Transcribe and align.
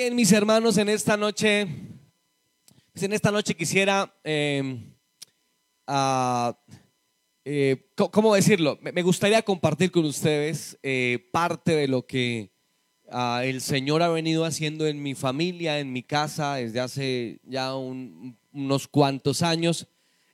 Bien, 0.00 0.16
mis 0.16 0.32
hermanos, 0.32 0.78
en 0.78 0.88
esta 0.88 1.14
noche, 1.18 1.66
pues 2.90 3.02
en 3.02 3.12
esta 3.12 3.30
noche 3.30 3.54
quisiera, 3.54 4.10
eh, 4.24 4.78
ah, 5.86 6.58
eh, 7.44 7.90
¿cómo 8.10 8.34
decirlo? 8.34 8.78
Me 8.80 9.02
gustaría 9.02 9.42
compartir 9.42 9.90
con 9.90 10.06
ustedes 10.06 10.78
eh, 10.82 11.28
parte 11.34 11.72
de 11.72 11.86
lo 11.86 12.06
que 12.06 12.50
ah, 13.10 13.42
el 13.44 13.60
Señor 13.60 14.00
ha 14.00 14.08
venido 14.08 14.46
haciendo 14.46 14.86
en 14.86 15.02
mi 15.02 15.14
familia, 15.14 15.78
en 15.80 15.92
mi 15.92 16.02
casa, 16.02 16.54
desde 16.54 16.80
hace 16.80 17.38
ya 17.44 17.76
un- 17.76 18.38
unos 18.54 18.88
cuantos 18.88 19.42
años. 19.42 19.86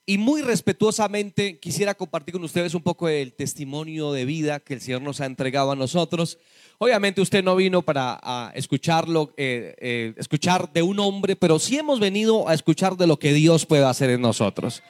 Y 0.08 0.18
muy 0.18 0.42
respetuosamente 0.42 1.58
quisiera 1.58 1.96
compartir 1.96 2.34
con 2.34 2.44
ustedes 2.44 2.74
un 2.74 2.84
poco 2.84 3.08
del 3.08 3.32
testimonio 3.32 4.12
de 4.12 4.26
vida 4.26 4.60
que 4.60 4.74
el 4.74 4.80
Señor 4.80 5.02
nos 5.02 5.20
ha 5.20 5.26
entregado 5.26 5.72
a 5.72 5.76
nosotros. 5.76 6.38
Obviamente 6.78 7.20
usted 7.20 7.42
no 7.42 7.56
vino 7.56 7.80
para 7.80 8.52
escucharlo, 8.54 9.32
eh, 9.36 9.74
eh, 9.78 10.14
escuchar 10.18 10.70
de 10.72 10.82
un 10.82 10.98
hombre, 10.98 11.34
pero 11.34 11.58
sí 11.58 11.78
hemos 11.78 12.00
venido 12.00 12.48
a 12.48 12.54
escuchar 12.54 12.96
de 12.96 13.06
lo 13.06 13.18
que 13.18 13.32
Dios 13.32 13.64
puede 13.64 13.84
hacer 13.84 14.10
en 14.10 14.20
nosotros. 14.20 14.82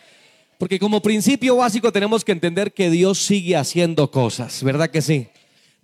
Porque 0.58 0.78
como 0.78 1.00
principio 1.00 1.56
básico 1.56 1.92
tenemos 1.92 2.24
que 2.24 2.32
entender 2.32 2.72
que 2.72 2.90
Dios 2.90 3.18
sigue 3.18 3.56
haciendo 3.56 4.10
cosas, 4.10 4.62
¿verdad 4.64 4.90
que 4.90 5.02
sí? 5.02 5.28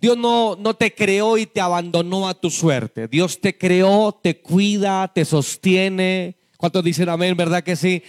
Dios 0.01 0.17
no, 0.17 0.57
no 0.57 0.73
te 0.73 0.93
creó 0.93 1.37
y 1.37 1.45
te 1.45 1.61
abandonó 1.61 2.27
a 2.27 2.33
tu 2.33 2.49
suerte. 2.49 3.07
Dios 3.07 3.39
te 3.39 3.57
creó, 3.57 4.11
te 4.21 4.37
cuida, 4.41 5.09
te 5.13 5.23
sostiene. 5.23 6.35
¿Cuántos 6.57 6.83
dicen 6.83 7.07
amén? 7.07 7.37
¿Verdad 7.37 7.63
que 7.63 7.77
sí? 7.77 8.03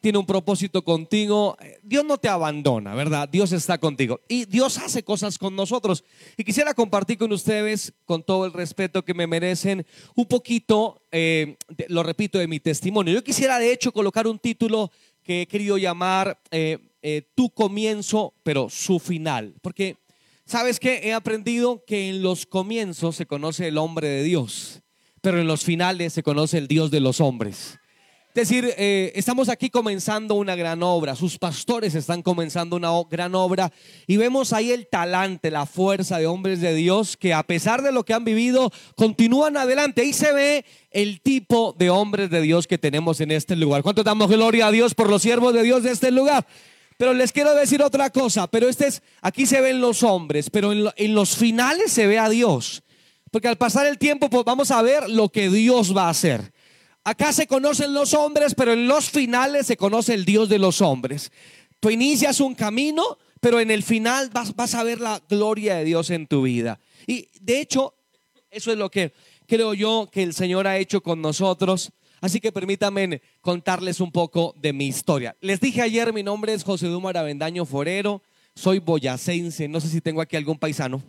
Tiene 0.00 0.18
un 0.18 0.26
propósito 0.26 0.82
contigo. 0.82 1.56
Dios 1.82 2.04
no 2.04 2.18
te 2.18 2.28
abandona, 2.28 2.94
¿verdad? 2.94 3.28
Dios 3.28 3.52
está 3.52 3.78
contigo. 3.78 4.20
Y 4.28 4.44
Dios 4.46 4.78
hace 4.78 5.02
cosas 5.02 5.38
con 5.38 5.54
nosotros. 5.56 6.04
Y 6.36 6.44
quisiera 6.44 6.74
compartir 6.74 7.18
con 7.18 7.32
ustedes, 7.32 7.92
con 8.04 8.22
todo 8.22 8.46
el 8.46 8.52
respeto 8.52 9.04
que 9.04 9.14
me 9.14 9.26
merecen, 9.26 9.86
un 10.14 10.26
poquito, 10.26 11.02
eh, 11.10 11.56
de- 11.68 11.86
lo 11.88 12.02
repito, 12.02 12.38
de 12.38 12.48
mi 12.48 12.60
testimonio. 12.60 13.14
Yo 13.14 13.24
quisiera, 13.24 13.58
de 13.58 13.72
hecho, 13.72 13.92
colocar 13.92 14.26
un 14.26 14.38
título 14.38 14.90
que 15.22 15.42
he 15.42 15.46
querido 15.46 15.78
llamar 15.78 16.40
eh, 16.50 16.78
eh, 17.02 17.22
Tu 17.34 17.50
comienzo, 17.50 18.34
pero 18.42 18.68
su 18.70 18.98
final. 18.98 19.54
Porque 19.62 19.96
¿Sabes 20.44 20.80
qué? 20.80 21.00
He 21.04 21.12
aprendido 21.14 21.84
que 21.86 22.08
en 22.10 22.20
los 22.20 22.46
comienzos 22.46 23.14
se 23.14 23.26
conoce 23.26 23.68
el 23.68 23.78
hombre 23.78 24.08
de 24.08 24.22
Dios, 24.24 24.82
pero 25.20 25.40
en 25.40 25.46
los 25.46 25.62
finales 25.64 26.12
se 26.12 26.24
conoce 26.24 26.58
el 26.58 26.66
Dios 26.66 26.90
de 26.90 26.98
los 26.98 27.20
hombres. 27.20 27.78
Es 28.34 28.48
decir, 28.48 28.72
eh, 28.78 29.12
estamos 29.14 29.50
aquí 29.50 29.68
comenzando 29.68 30.36
una 30.36 30.56
gran 30.56 30.82
obra, 30.82 31.14
sus 31.14 31.36
pastores 31.36 31.94
están 31.94 32.22
comenzando 32.22 32.76
una 32.76 32.88
gran 33.10 33.34
obra 33.34 33.70
y 34.06 34.16
vemos 34.16 34.54
ahí 34.54 34.70
el 34.70 34.86
talante, 34.86 35.50
la 35.50 35.66
fuerza 35.66 36.16
de 36.16 36.26
hombres 36.26 36.62
de 36.62 36.74
Dios 36.74 37.18
que 37.18 37.34
a 37.34 37.42
pesar 37.42 37.82
de 37.82 37.92
lo 37.92 38.06
que 38.06 38.14
han 38.14 38.24
vivido, 38.24 38.72
continúan 38.96 39.58
adelante. 39.58 40.00
Ahí 40.00 40.14
se 40.14 40.32
ve 40.32 40.64
el 40.92 41.20
tipo 41.20 41.74
de 41.78 41.90
hombres 41.90 42.30
de 42.30 42.40
Dios 42.40 42.66
que 42.66 42.78
tenemos 42.78 43.20
en 43.20 43.32
este 43.32 43.54
lugar. 43.54 43.82
¿Cuánto 43.82 44.02
damos 44.02 44.30
gloria 44.30 44.68
a 44.68 44.72
Dios 44.72 44.94
por 44.94 45.10
los 45.10 45.20
siervos 45.20 45.52
de 45.52 45.62
Dios 45.62 45.82
de 45.82 45.90
este 45.90 46.10
lugar? 46.10 46.46
Pero 46.96 47.12
les 47.12 47.32
quiero 47.32 47.54
decir 47.54 47.82
otra 47.82 48.08
cosa, 48.08 48.46
pero 48.46 48.66
este 48.66 48.86
es, 48.86 49.02
aquí 49.20 49.44
se 49.44 49.60
ven 49.60 49.82
los 49.82 50.02
hombres, 50.02 50.48
pero 50.48 50.72
en 50.72 51.14
los 51.14 51.36
finales 51.36 51.92
se 51.92 52.06
ve 52.06 52.18
a 52.18 52.30
Dios. 52.30 52.82
Porque 53.30 53.48
al 53.48 53.58
pasar 53.58 53.86
el 53.86 53.98
tiempo, 53.98 54.30
pues 54.30 54.44
vamos 54.44 54.70
a 54.70 54.80
ver 54.80 55.10
lo 55.10 55.28
que 55.28 55.50
Dios 55.50 55.94
va 55.94 56.06
a 56.06 56.10
hacer. 56.10 56.51
Acá 57.04 57.32
se 57.32 57.48
conocen 57.48 57.94
los 57.94 58.14
hombres, 58.14 58.54
pero 58.54 58.72
en 58.72 58.86
los 58.86 59.10
finales 59.10 59.66
se 59.66 59.76
conoce 59.76 60.14
el 60.14 60.24
Dios 60.24 60.48
de 60.48 60.58
los 60.58 60.80
hombres. 60.80 61.32
Tú 61.80 61.90
inicias 61.90 62.40
un 62.40 62.54
camino, 62.54 63.18
pero 63.40 63.58
en 63.58 63.72
el 63.72 63.82
final 63.82 64.30
vas, 64.30 64.74
a 64.74 64.84
ver 64.84 65.00
la 65.00 65.20
gloria 65.28 65.76
de 65.76 65.84
Dios 65.84 66.10
en 66.10 66.28
tu 66.28 66.42
vida. 66.42 66.78
Y 67.08 67.28
de 67.40 67.60
hecho, 67.60 67.94
eso 68.50 68.70
es 68.70 68.78
lo 68.78 68.88
que 68.88 69.12
creo 69.48 69.74
yo 69.74 70.08
que 70.12 70.22
el 70.22 70.32
Señor 70.32 70.68
ha 70.68 70.78
hecho 70.78 71.02
con 71.02 71.20
nosotros. 71.20 71.90
Así 72.20 72.38
que 72.38 72.52
permítanme 72.52 73.20
contarles 73.40 73.98
un 73.98 74.12
poco 74.12 74.54
de 74.56 74.72
mi 74.72 74.86
historia. 74.86 75.34
Les 75.40 75.60
dije 75.60 75.82
ayer, 75.82 76.12
mi 76.12 76.22
nombre 76.22 76.54
es 76.54 76.62
José 76.62 76.86
Dumar 76.86 77.16
Avendaño 77.16 77.64
Forero, 77.64 78.22
soy 78.54 78.78
boyacense, 78.78 79.66
no 79.66 79.80
sé 79.80 79.88
si 79.88 80.00
tengo 80.00 80.20
aquí 80.20 80.36
algún 80.36 80.56
paisano. 80.56 81.02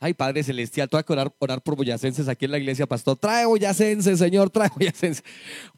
Ay, 0.00 0.14
Padre 0.14 0.42
Celestial, 0.42 0.88
tengo 0.88 1.02
que 1.02 1.12
orar, 1.12 1.32
orar 1.38 1.62
por 1.62 1.76
boyacenses 1.76 2.28
aquí 2.28 2.44
en 2.44 2.50
la 2.50 2.58
iglesia, 2.58 2.86
pastor. 2.86 3.16
Trae 3.16 3.46
boyacense, 3.46 4.16
Señor, 4.16 4.50
trae 4.50 4.68
boyacense. 4.74 5.22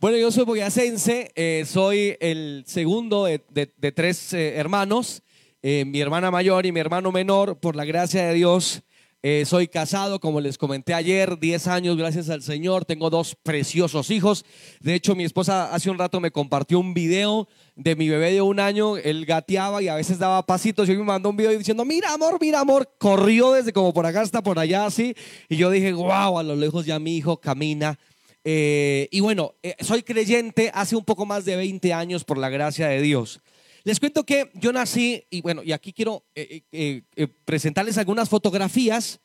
Bueno, 0.01 0.17
yo 0.17 0.31
soy 0.31 0.45
boyacense, 0.45 1.33
eh, 1.35 1.65
soy 1.67 2.17
el 2.21 2.65
segundo 2.67 3.25
de, 3.25 3.93
tres 3.95 4.33
eh, 4.33 4.57
hermanos, 4.57 5.23
eh, 5.63 5.85
mi 5.85 6.01
hermana 6.01 6.31
mayor 6.31 6.67
y 6.67 6.73
mi 6.73 6.81
hermano 6.81 7.13
menor, 7.13 7.59
por 7.59 7.77
la 7.77 7.85
gracia 7.85 8.27
de 8.27 8.35
Dios. 8.35 8.83
Eh, 9.23 9.45
soy 9.45 9.67
casado, 9.67 10.21
como 10.21 10.41
les 10.41 10.59
comenté 10.59 10.95
ayer, 10.95 11.39
10 11.39 11.67
años, 11.67 11.97
gracias 11.97 12.29
al 12.29 12.43
Señor. 12.43 12.85
Tengo 12.85 13.11
dos 13.11 13.35
preciosos 13.43 14.11
hijos. 14.11 14.45
De 14.81 14.95
hecho, 14.95 15.17
mi 15.17 15.25
esposa 15.25 15.75
hace 15.75 15.91
un 15.91 15.99
rato 15.99 16.21
me 16.21 16.31
compartió 16.31 16.79
un 16.79 16.95
video 16.95 17.49
de 17.75 17.97
mi 17.97 18.09
bebé 18.09 18.33
de 18.33 18.43
un 18.43 18.61
año. 18.61 18.97
Él 18.97 19.27
gateaba 19.27 19.83
y 19.83 19.89
a 19.89 19.97
veces 19.97 20.19
daba 20.19 20.45
pasitos. 20.45 20.89
Y 20.89 20.97
me 20.97 21.03
mandó 21.03 21.31
un 21.31 21.37
video 21.37 21.51
diciendo, 21.57 21.85
mira 21.85 22.13
amor, 22.13 22.39
mira 22.41 22.61
amor. 22.61 22.89
Corrió 22.99 23.53
desde 23.53 23.73
como 23.73 23.93
por 23.93 24.07
acá 24.07 24.21
hasta 24.21 24.43
por 24.43 24.59
allá 24.59 24.87
así. 24.87 25.15
Y 25.49 25.57
yo 25.57 25.71
dije, 25.71 25.93
wow, 25.93 26.39
a 26.39 26.43
lo 26.43 26.55
lejos 26.55 26.87
ya 26.87 26.99
mi 26.99 27.17
hijo 27.17 27.41
camina. 27.41 27.99
Eh, 28.45 29.09
y 29.11 29.19
bueno, 29.19 29.55
eh, 29.65 29.75
soy 29.81 30.05
creyente 30.05 30.71
hace 30.73 30.95
un 30.95 31.05
poco 31.05 31.27
más 31.27 31.45
de 31.45 31.57
20 31.57 31.93
años 31.93 32.23
por 32.23 32.39
la 32.39 32.49
gracia 32.49 32.87
de 32.87 33.03
Dios. 33.03 33.41
Les 33.87 34.01
cuento 34.01 34.25
que 34.25 34.51
yo 34.55 34.73
nací, 34.73 35.23
y 35.31 35.43
bueno, 35.43 35.63
y 35.63 35.71
aquí 35.71 35.93
quiero 35.93 36.25
eh, 36.35 36.63
eh, 36.73 37.03
eh, 37.15 37.29
presentarles 37.45 37.97
algunas 37.99 38.29
fotografías 38.29 39.21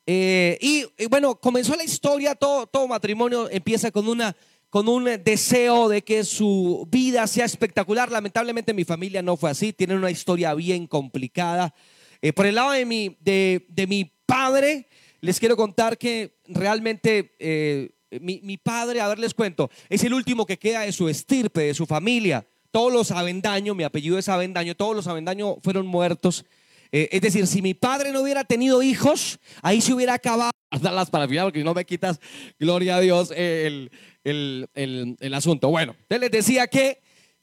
Eh, 0.06 0.58
y, 0.60 0.84
y 0.98 1.06
bueno, 1.06 1.36
comenzó 1.36 1.74
la 1.74 1.84
historia, 1.84 2.34
todo, 2.34 2.66
todo 2.66 2.86
matrimonio 2.86 3.48
empieza 3.50 3.90
con 3.90 4.08
una 4.08 4.36
con 4.68 4.88
un 4.88 5.04
deseo 5.24 5.88
de 5.88 6.02
que 6.02 6.24
su 6.24 6.86
vida 6.90 7.26
sea 7.26 7.46
espectacular. 7.46 8.10
Lamentablemente 8.10 8.74
mi 8.74 8.84
familia 8.84 9.22
no 9.22 9.38
fue 9.38 9.50
así, 9.50 9.72
tienen 9.72 9.96
una 9.96 10.10
historia 10.10 10.52
bien 10.54 10.86
complicada. 10.86 11.74
Eh, 12.20 12.34
por 12.34 12.44
el 12.44 12.54
lado 12.54 12.72
de 12.72 12.84
mi, 12.84 13.16
de, 13.20 13.64
de 13.68 13.86
mi 13.86 14.12
padre, 14.26 14.86
les 15.22 15.40
quiero 15.40 15.56
contar 15.56 15.96
que 15.96 16.36
realmente 16.46 17.34
eh, 17.38 17.90
mi, 18.20 18.40
mi 18.42 18.58
padre, 18.58 19.00
a 19.00 19.08
ver, 19.08 19.18
les 19.18 19.32
cuento, 19.32 19.70
es 19.88 20.04
el 20.04 20.12
último 20.12 20.44
que 20.44 20.58
queda 20.58 20.82
de 20.82 20.92
su 20.92 21.08
estirpe, 21.08 21.62
de 21.62 21.74
su 21.74 21.86
familia. 21.86 22.46
Todos 22.72 22.92
los 22.92 23.10
Avendaño, 23.12 23.74
mi 23.74 23.84
apellido 23.84 24.18
es 24.18 24.28
Avendaño, 24.28 24.74
todos 24.74 24.96
los 24.96 25.06
Avendaño 25.06 25.58
fueron 25.62 25.86
muertos. 25.86 26.44
Eh, 26.90 27.08
es 27.12 27.20
decir, 27.20 27.46
si 27.46 27.62
mi 27.62 27.74
padre 27.74 28.12
no 28.12 28.20
hubiera 28.22 28.44
tenido 28.44 28.82
hijos, 28.82 29.38
ahí 29.62 29.80
se 29.80 29.94
hubiera 29.94 30.14
acabado 30.14 30.50
las 30.82 31.08
para 31.10 31.28
final, 31.28 31.46
porque 31.46 31.62
no 31.62 31.74
me 31.74 31.84
quitas, 31.84 32.18
gloria 32.58 32.96
a 32.96 33.00
Dios, 33.00 33.30
el, 33.30 33.90
el- 34.24 34.68
el- 34.74 35.16
el 35.20 35.34
asunto. 35.34 35.68
Bueno, 35.68 35.92
entonces 36.00 36.20
les 36.20 36.30
decía 36.30 36.66
que 36.66 37.00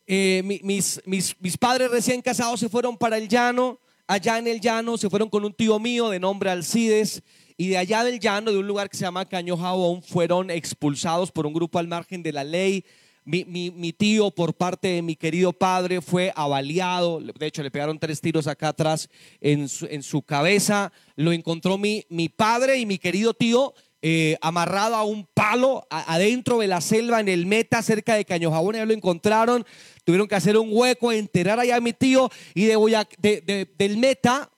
eh, 0.07 0.41
mi- 0.43 0.59
mis, 0.63 0.99
mis, 1.05 1.35
mis 1.39 1.57
padres 1.57 1.89
recién 1.91 2.21
casados 2.21 2.59
se 2.59 2.67
fueron 2.69 2.97
para 2.97 3.17
el 3.17 3.27
llano, 3.29 3.79
allá 4.07 4.39
en 4.39 4.47
el 4.47 4.59
llano 4.59 4.97
se 4.97 5.09
fueron 5.09 5.29
con 5.29 5.45
un 5.45 5.53
tío 5.53 5.77
mío 5.79 6.09
de 6.09 6.19
nombre 6.19 6.49
Alcides, 6.49 7.21
y 7.57 7.67
de 7.67 7.77
allá 7.77 8.03
del 8.03 8.19
llano, 8.19 8.51
de 8.51 8.57
un 8.57 8.65
lugar 8.67 8.89
que 8.89 8.97
se 8.97 9.03
llama 9.03 9.25
Caño 9.25 9.57
Jabón, 9.57 10.01
fueron 10.01 10.49
expulsados 10.49 11.31
por 11.31 11.45
un 11.45 11.53
grupo 11.53 11.77
al 11.77 11.87
margen 11.87 12.23
de 12.23 12.31
la 12.33 12.43
ley. 12.43 12.83
Mi, 13.29 13.69
mi- 13.71 13.93
tío, 13.93 14.31
por 14.31 14.55
parte 14.55 14.87
de 14.87 15.01
mi 15.03 15.15
querido 15.15 15.53
padre, 15.53 16.01
fue 16.01 16.33
avaliado. 16.35 17.19
De 17.19 17.45
hecho, 17.45 17.61
le 17.61 17.69
pegaron 17.69 17.99
tres 17.99 18.21
tiros 18.21 18.47
acá 18.47 18.69
atrás 18.69 19.07
en 19.39 19.69
su, 19.69 19.85
en 19.85 20.01
su 20.01 20.23
cabeza. 20.23 20.91
Lo 21.15 21.31
encontró 21.31 21.77
mi, 21.77 22.03
mi 22.09 22.27
padre 22.27 22.79
y 22.79 22.87
mi 22.87 22.97
querido 22.97 23.35
tío 23.35 23.75
eh, 24.01 24.35
amarrado 24.41 24.95
a 24.95 25.03
un 25.03 25.27
palo 25.31 25.85
adentro 25.91 26.57
de 26.57 26.67
la 26.67 26.81
selva 26.81 27.19
en 27.19 27.27
el 27.27 27.45
Meta, 27.45 27.83
cerca 27.83 28.15
de 28.15 28.25
Cañojabón. 28.25 28.75
Ya 28.75 28.85
lo 28.85 28.93
encontraron. 28.93 29.63
Tuvieron 30.05 30.27
que 30.27 30.35
hacer 30.35 30.57
un 30.57 30.69
hueco, 30.71 31.11
enterrar 31.11 31.59
allá 31.59 31.75
a 31.75 31.81
mi 31.81 31.93
tío. 31.93 32.31
Y 32.55 32.65
de, 32.65 33.67
del 33.77 33.97
Meta 33.97 34.49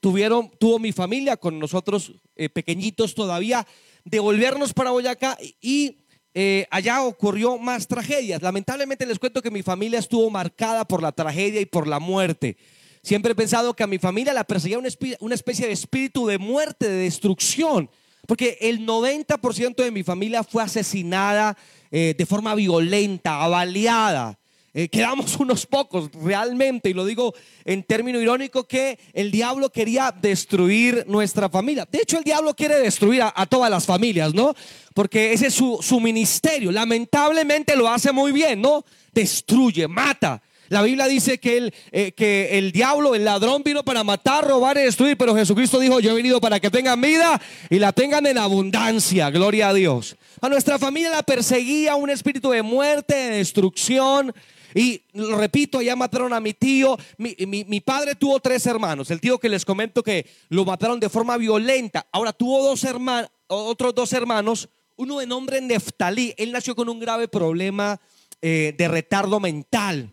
tuvieron, 0.00 0.48
tuvo 0.60 0.78
mi 0.78 0.92
familia 0.92 1.36
con 1.36 1.58
nosotros 1.58 2.12
eh, 2.36 2.48
pequeñitos 2.48 3.16
todavía, 3.16 3.66
devolvernos 4.04 4.72
para 4.74 4.90
Boyacá 4.92 5.36
y 5.60 6.01
eh, 6.34 6.66
allá 6.70 7.02
ocurrió 7.02 7.58
más 7.58 7.86
tragedias. 7.86 8.42
Lamentablemente 8.42 9.06
les 9.06 9.18
cuento 9.18 9.42
que 9.42 9.50
mi 9.50 9.62
familia 9.62 9.98
estuvo 9.98 10.30
marcada 10.30 10.84
por 10.84 11.02
la 11.02 11.12
tragedia 11.12 11.60
y 11.60 11.66
por 11.66 11.86
la 11.86 11.98
muerte. 11.98 12.56
Siempre 13.02 13.32
he 13.32 13.34
pensado 13.34 13.74
que 13.74 13.82
a 13.82 13.88
mi 13.88 13.98
familia 13.98 14.32
la 14.32 14.44
perseguía 14.44 14.78
una 14.78 15.34
especie 15.34 15.66
de 15.66 15.72
espíritu 15.72 16.26
de 16.26 16.38
muerte, 16.38 16.88
de 16.88 17.04
destrucción. 17.04 17.90
Porque 18.26 18.56
el 18.60 18.86
90% 18.86 19.76
de 19.82 19.90
mi 19.90 20.04
familia 20.04 20.44
fue 20.44 20.62
asesinada 20.62 21.56
eh, 21.90 22.14
de 22.16 22.26
forma 22.26 22.54
violenta, 22.54 23.42
avaliada. 23.42 24.38
Eh, 24.74 24.88
quedamos 24.88 25.36
unos 25.40 25.66
pocos 25.66 26.10
realmente, 26.22 26.90
y 26.90 26.94
lo 26.94 27.04
digo 27.04 27.34
en 27.64 27.82
término 27.82 28.20
irónico, 28.20 28.66
que 28.66 28.98
el 29.12 29.30
diablo 29.30 29.70
quería 29.70 30.12
destruir 30.12 31.04
nuestra 31.08 31.48
familia. 31.48 31.86
De 31.90 31.98
hecho, 31.98 32.18
el 32.18 32.24
diablo 32.24 32.54
quiere 32.54 32.78
destruir 32.78 33.22
a, 33.22 33.46
todas 33.46 33.70
las 33.70 33.84
familias, 33.84 34.32
¿no? 34.34 34.54
Porque 34.94 35.32
ese 35.32 35.48
es 35.48 35.54
su, 35.54 35.78
su 35.82 36.00
ministerio. 36.00 36.72
Lamentablemente 36.72 37.76
lo 37.76 37.88
hace 37.88 38.12
muy 38.12 38.32
bien, 38.32 38.60
¿no? 38.60 38.84
Destruye, 39.12 39.88
mata. 39.88 40.42
La 40.72 40.80
Biblia 40.80 41.06
dice 41.06 41.38
que 41.38 41.58
el, 41.58 41.74
eh, 41.90 42.12
que 42.12 42.56
el 42.56 42.72
diablo, 42.72 43.14
el 43.14 43.26
ladrón 43.26 43.62
vino 43.62 43.84
para 43.84 44.04
matar, 44.04 44.46
robar 44.48 44.78
y 44.78 44.80
destruir, 44.80 45.18
pero 45.18 45.36
Jesucristo 45.36 45.78
dijo, 45.78 46.00
yo 46.00 46.12
he 46.12 46.14
venido 46.14 46.40
para 46.40 46.60
que 46.60 46.70
tengan 46.70 46.98
vida 46.98 47.38
y 47.68 47.78
la 47.78 47.92
tengan 47.92 48.24
en 48.26 48.38
abundancia. 48.38 49.28
Gloria 49.28 49.68
a 49.68 49.74
Dios. 49.74 50.16
A 50.40 50.48
nuestra 50.48 50.78
familia 50.78 51.10
la 51.10 51.22
perseguía 51.24 51.94
un 51.94 52.08
espíritu 52.08 52.52
de 52.52 52.62
muerte, 52.62 53.14
de 53.14 53.36
destrucción. 53.36 54.34
Y 54.74 55.02
lo 55.12 55.36
repito, 55.36 55.78
allá 55.78 55.96
mataron 55.96 56.32
a 56.32 56.40
mi 56.40 56.54
tío. 56.54 56.96
Mi, 57.18 57.80
padre 57.80 58.14
tuvo 58.14 58.40
tres 58.40 58.66
hermanos. 58.66 59.10
El 59.10 59.20
tío 59.20 59.38
que 59.38 59.48
les 59.48 59.64
comento 59.64 60.02
que 60.02 60.26
lo 60.48 60.64
mataron 60.64 61.00
de 61.00 61.08
forma 61.08 61.36
violenta. 61.36 62.06
Ahora 62.12 62.32
tuvo 62.32 62.62
dos 62.62 62.84
hermanos, 62.84 63.30
otros 63.46 63.94
dos 63.94 64.12
hermanos. 64.12 64.68
Uno 64.96 65.18
de 65.18 65.26
nombre 65.26 65.60
Neftalí. 65.60 66.34
Él 66.36 66.52
nació 66.52 66.74
con 66.74 66.88
un 66.88 67.00
grave 67.00 67.28
problema 67.28 68.00
eh, 68.40 68.74
de 68.76 68.88
retardo 68.88 69.40
mental. 69.40 70.12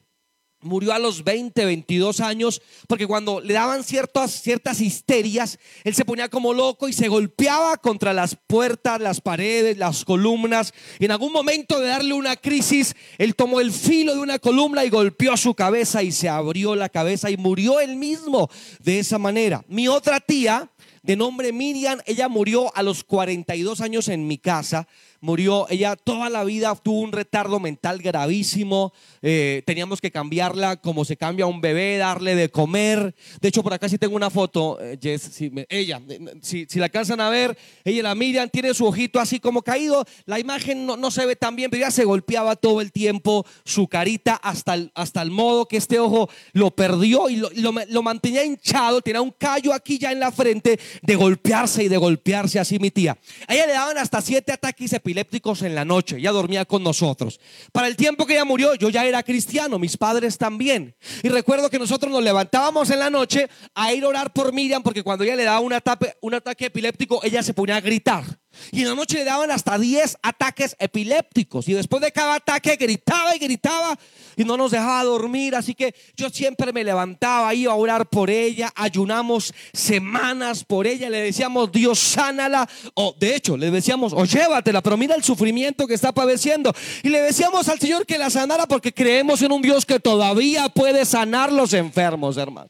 Murió 0.62 0.94
a 0.94 1.00
los 1.00 1.24
20, 1.24 1.64
22 1.64 2.20
años, 2.20 2.62
porque 2.88 3.08
cuando 3.08 3.40
le 3.40 3.54
daban 3.54 3.84
ciertas, 3.84 4.42
ciertas 4.42 4.82
histerias, 4.82 5.58
él 5.86 5.96
se 5.96 6.04
ponía 6.04 6.28
como 6.28 6.54
loco 6.54 6.90
y 6.90 6.94
se 6.94 7.08
golpeaba 7.08 7.78
contra 7.78 8.14
las 8.14 8.36
puertas, 8.36 9.00
las 9.00 9.22
paredes, 9.22 9.78
las 9.78 10.04
columnas. 10.04 10.74
Y 11.00 11.06
en 11.06 11.12
algún 11.12 11.32
momento 11.32 11.80
de 11.80 11.88
darle 11.88 12.14
una 12.14 12.36
crisis, 12.36 12.94
él 13.18 13.36
tomó 13.36 13.62
el 13.62 13.72
filo 13.72 14.14
de 14.14 14.20
una 14.20 14.38
columna 14.38 14.84
y 14.84 14.90
golpeó 14.90 15.38
su 15.38 15.54
cabeza 15.54 16.04
y 16.04 16.12
se 16.12 16.28
abrió 16.28 16.76
la 16.76 16.90
cabeza 16.90 17.32
y 17.32 17.38
murió 17.38 17.80
él 17.80 17.96
mismo 17.96 18.50
de 18.80 19.00
esa 19.00 19.18
manera. 19.18 19.64
Mi 19.70 19.88
otra 19.88 20.20
tía, 20.20 20.70
de 21.04 21.16
nombre 21.16 21.54
Miriam, 21.54 22.00
ella 22.06 22.28
murió 22.28 22.76
a 22.76 22.84
los 22.84 23.06
42 23.06 23.80
años 23.80 24.10
en 24.10 24.28
mi 24.28 24.38
casa 24.38 24.88
murió, 25.22 25.68
ella 25.70 25.96
toda 25.96 26.30
la 26.30 26.44
vida 26.44 26.76
tuvo 26.76 27.02
un 27.02 27.12
retardo 27.12 27.60
mental 27.60 28.02
gravísimo, 28.02 28.94
eh, 29.22 29.64
teníamos 29.66 30.02
que 30.02 30.12
cambiarla 30.12 30.78
como 30.78 31.06
se 31.06 31.18
cambia 31.18 31.46
un 31.46 31.62
bebé, 31.62 31.98
darle 31.98 32.36
de 32.36 32.50
comer. 32.50 33.16
De 33.42 33.50
hecho, 33.50 33.64
por 33.64 33.74
acá 33.74 33.90
sí 33.90 33.98
tengo 33.98 34.16
una 34.16 34.30
foto, 34.30 34.80
eh, 34.82 34.98
Jess, 35.02 35.42
ella, 35.70 36.02
si, 36.42 36.66
la 36.76 36.86
alcanzan 36.86 37.22
a 37.22 37.30
ver, 37.30 37.58
ella 37.84 38.04
la 38.04 38.16
miran, 38.16 38.50
tiene 38.50 38.74
su 38.74 38.86
ojito 38.86 39.20
así 39.20 39.40
como 39.40 39.62
caído, 39.62 40.06
la 40.26 40.40
imagen 40.40 40.86
no, 40.86 41.12
se 41.12 41.26
ve 41.26 41.36
tan 41.36 41.56
bien, 41.56 41.70
pero 41.70 41.84
ella 41.84 41.92
se 41.92 42.06
golpeaba 42.06 42.56
todo 42.56 42.82
el 42.82 42.92
tiempo 42.92 43.46
su 43.66 43.88
carita 43.88 44.36
hasta 44.36 44.74
el, 44.74 44.92
hasta 44.96 45.22
el 45.22 45.32
modo 45.32 45.68
que 45.68 45.78
este 45.78 46.00
ojo 46.00 46.30
lo 46.54 46.72
perdió 46.72 47.30
y 47.30 47.38
lo, 47.38 47.50
lo 47.52 48.04
mantenía 48.04 48.44
hinchado, 48.44 49.02
tenía 49.02 49.22
un 49.22 49.32
callo 49.32 49.74
aquí 49.74 49.98
ya 49.98 50.12
en 50.12 50.20
la 50.20 50.32
frente 50.32 50.80
de 51.02 51.16
golpearse 51.16 51.84
y 51.84 51.88
de 51.88 51.98
golpearse 51.98 52.60
así 52.60 52.80
mi 52.80 52.92
tía. 52.92 53.18
A 53.48 53.54
ella 53.54 53.68
le 53.68 53.74
daban 53.74 53.98
hasta 53.98 54.22
siete 54.22 54.52
ataques 54.52 54.94
epilépticos 55.10 55.64
en 55.64 55.74
la 55.74 55.86
noche, 55.86 56.22
ya 56.22 56.32
dormía 56.32 56.66
con 56.66 56.84
nosotros. 56.84 57.40
Para 57.72 57.88
el 57.88 57.96
tiempo 57.96 58.28
que 58.28 58.34
ella 58.34 58.46
murió, 58.46 58.76
yo 58.76 58.90
ya 58.90 59.06
era 59.06 59.24
cristiano, 59.24 59.80
mis 59.80 59.98
padres 59.98 60.38
también. 60.38 60.96
Y 61.24 61.30
recuerdo 61.30 61.70
que 61.70 61.80
nosotros 61.80 62.12
nos 62.12 62.24
levantábamos 62.24 62.92
en 62.92 63.00
la 63.00 63.10
noche 63.10 63.50
a 63.74 63.92
ir 63.92 64.04
a 64.04 64.08
orar 64.08 64.32
por 64.32 64.54
Miriam, 64.54 64.84
porque 64.84 65.02
cuando 65.02 65.24
ella 65.24 65.36
le 65.36 65.44
daba 65.44 65.62
un 65.62 65.74
ataque, 65.74 66.14
un 66.22 66.36
ataque 66.36 66.66
epiléptico, 66.66 67.22
ella 67.24 67.42
se 67.42 67.56
ponía 67.56 67.78
a 67.78 67.82
gritar. 67.82 68.39
Y 68.72 68.82
en 68.82 68.90
la 68.90 68.96
noche 68.96 69.18
le 69.18 69.24
daban 69.26 69.52
hasta 69.52 69.78
10 69.78 70.18
ataques 70.22 70.76
epilépticos. 70.80 71.68
Y 71.68 71.74
después 71.74 72.02
de 72.02 72.12
cada 72.12 72.36
ataque 72.36 72.76
gritaba 72.76 73.36
y 73.36 73.40
gritaba 73.40 73.98
y 74.36 74.44
no 74.44 74.58
nos 74.58 74.72
dejaba 74.72 75.04
dormir. 75.04 75.56
Así 75.56 75.76
que 75.76 75.94
yo 76.16 76.30
siempre 76.30 76.72
me 76.74 76.84
levantaba, 76.84 77.54
iba 77.54 77.74
a 77.74 77.76
orar 77.76 78.08
por 78.08 78.30
ella. 78.30 78.72
Ayunamos 78.76 79.54
semanas 79.74 80.64
por 80.64 80.88
ella. 80.88 81.10
Le 81.10 81.22
decíamos, 81.22 81.72
Dios, 81.72 82.00
sánala. 82.00 82.70
O 82.94 83.16
de 83.20 83.36
hecho, 83.36 83.58
le 83.58 83.72
decíamos, 83.72 84.14
o 84.14 84.26
llévatela. 84.26 84.82
Pero 84.82 84.98
mira 84.98 85.16
el 85.16 85.24
sufrimiento 85.24 85.88
que 85.88 85.94
está 85.94 86.12
padeciendo. 86.12 86.74
Y 87.04 87.10
le 87.10 87.22
decíamos 87.22 87.68
al 87.70 87.80
Señor 87.80 88.06
que 88.06 88.18
la 88.18 88.30
sanara 88.30 88.68
porque 88.68 88.94
creemos 88.94 89.42
en 89.42 89.52
un 89.52 89.62
Dios 89.62 89.86
que 89.86 90.00
todavía 90.00 90.70
puede 90.70 91.06
sanar 91.06 91.52
los 91.52 91.74
enfermos, 91.74 92.38
hermano. 92.38 92.70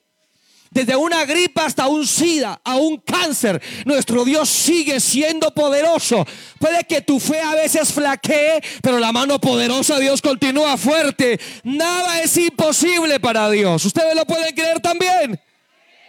Desde 0.71 0.95
una 0.95 1.25
gripa 1.25 1.65
hasta 1.65 1.87
un 1.87 2.05
SIDA, 2.05 2.61
a 2.63 2.77
un 2.77 2.97
cáncer, 2.97 3.61
nuestro 3.85 4.23
Dios 4.23 4.47
sigue 4.49 4.99
siendo 4.99 5.51
poderoso. 5.51 6.25
Puede 6.59 6.83
que 6.83 7.01
tu 7.01 7.19
fe 7.19 7.39
a 7.41 7.55
veces 7.55 7.91
flaquee, 7.91 8.61
pero 8.81 8.99
la 8.99 9.11
mano 9.11 9.39
poderosa 9.39 9.95
de 9.95 10.03
Dios 10.03 10.21
continúa 10.21 10.77
fuerte. 10.77 11.39
Nada 11.63 12.21
es 12.21 12.37
imposible 12.37 13.19
para 13.19 13.49
Dios. 13.49 13.83
Ustedes 13.83 14.15
lo 14.15 14.25
pueden 14.25 14.53
creer 14.53 14.79
también. 14.79 15.39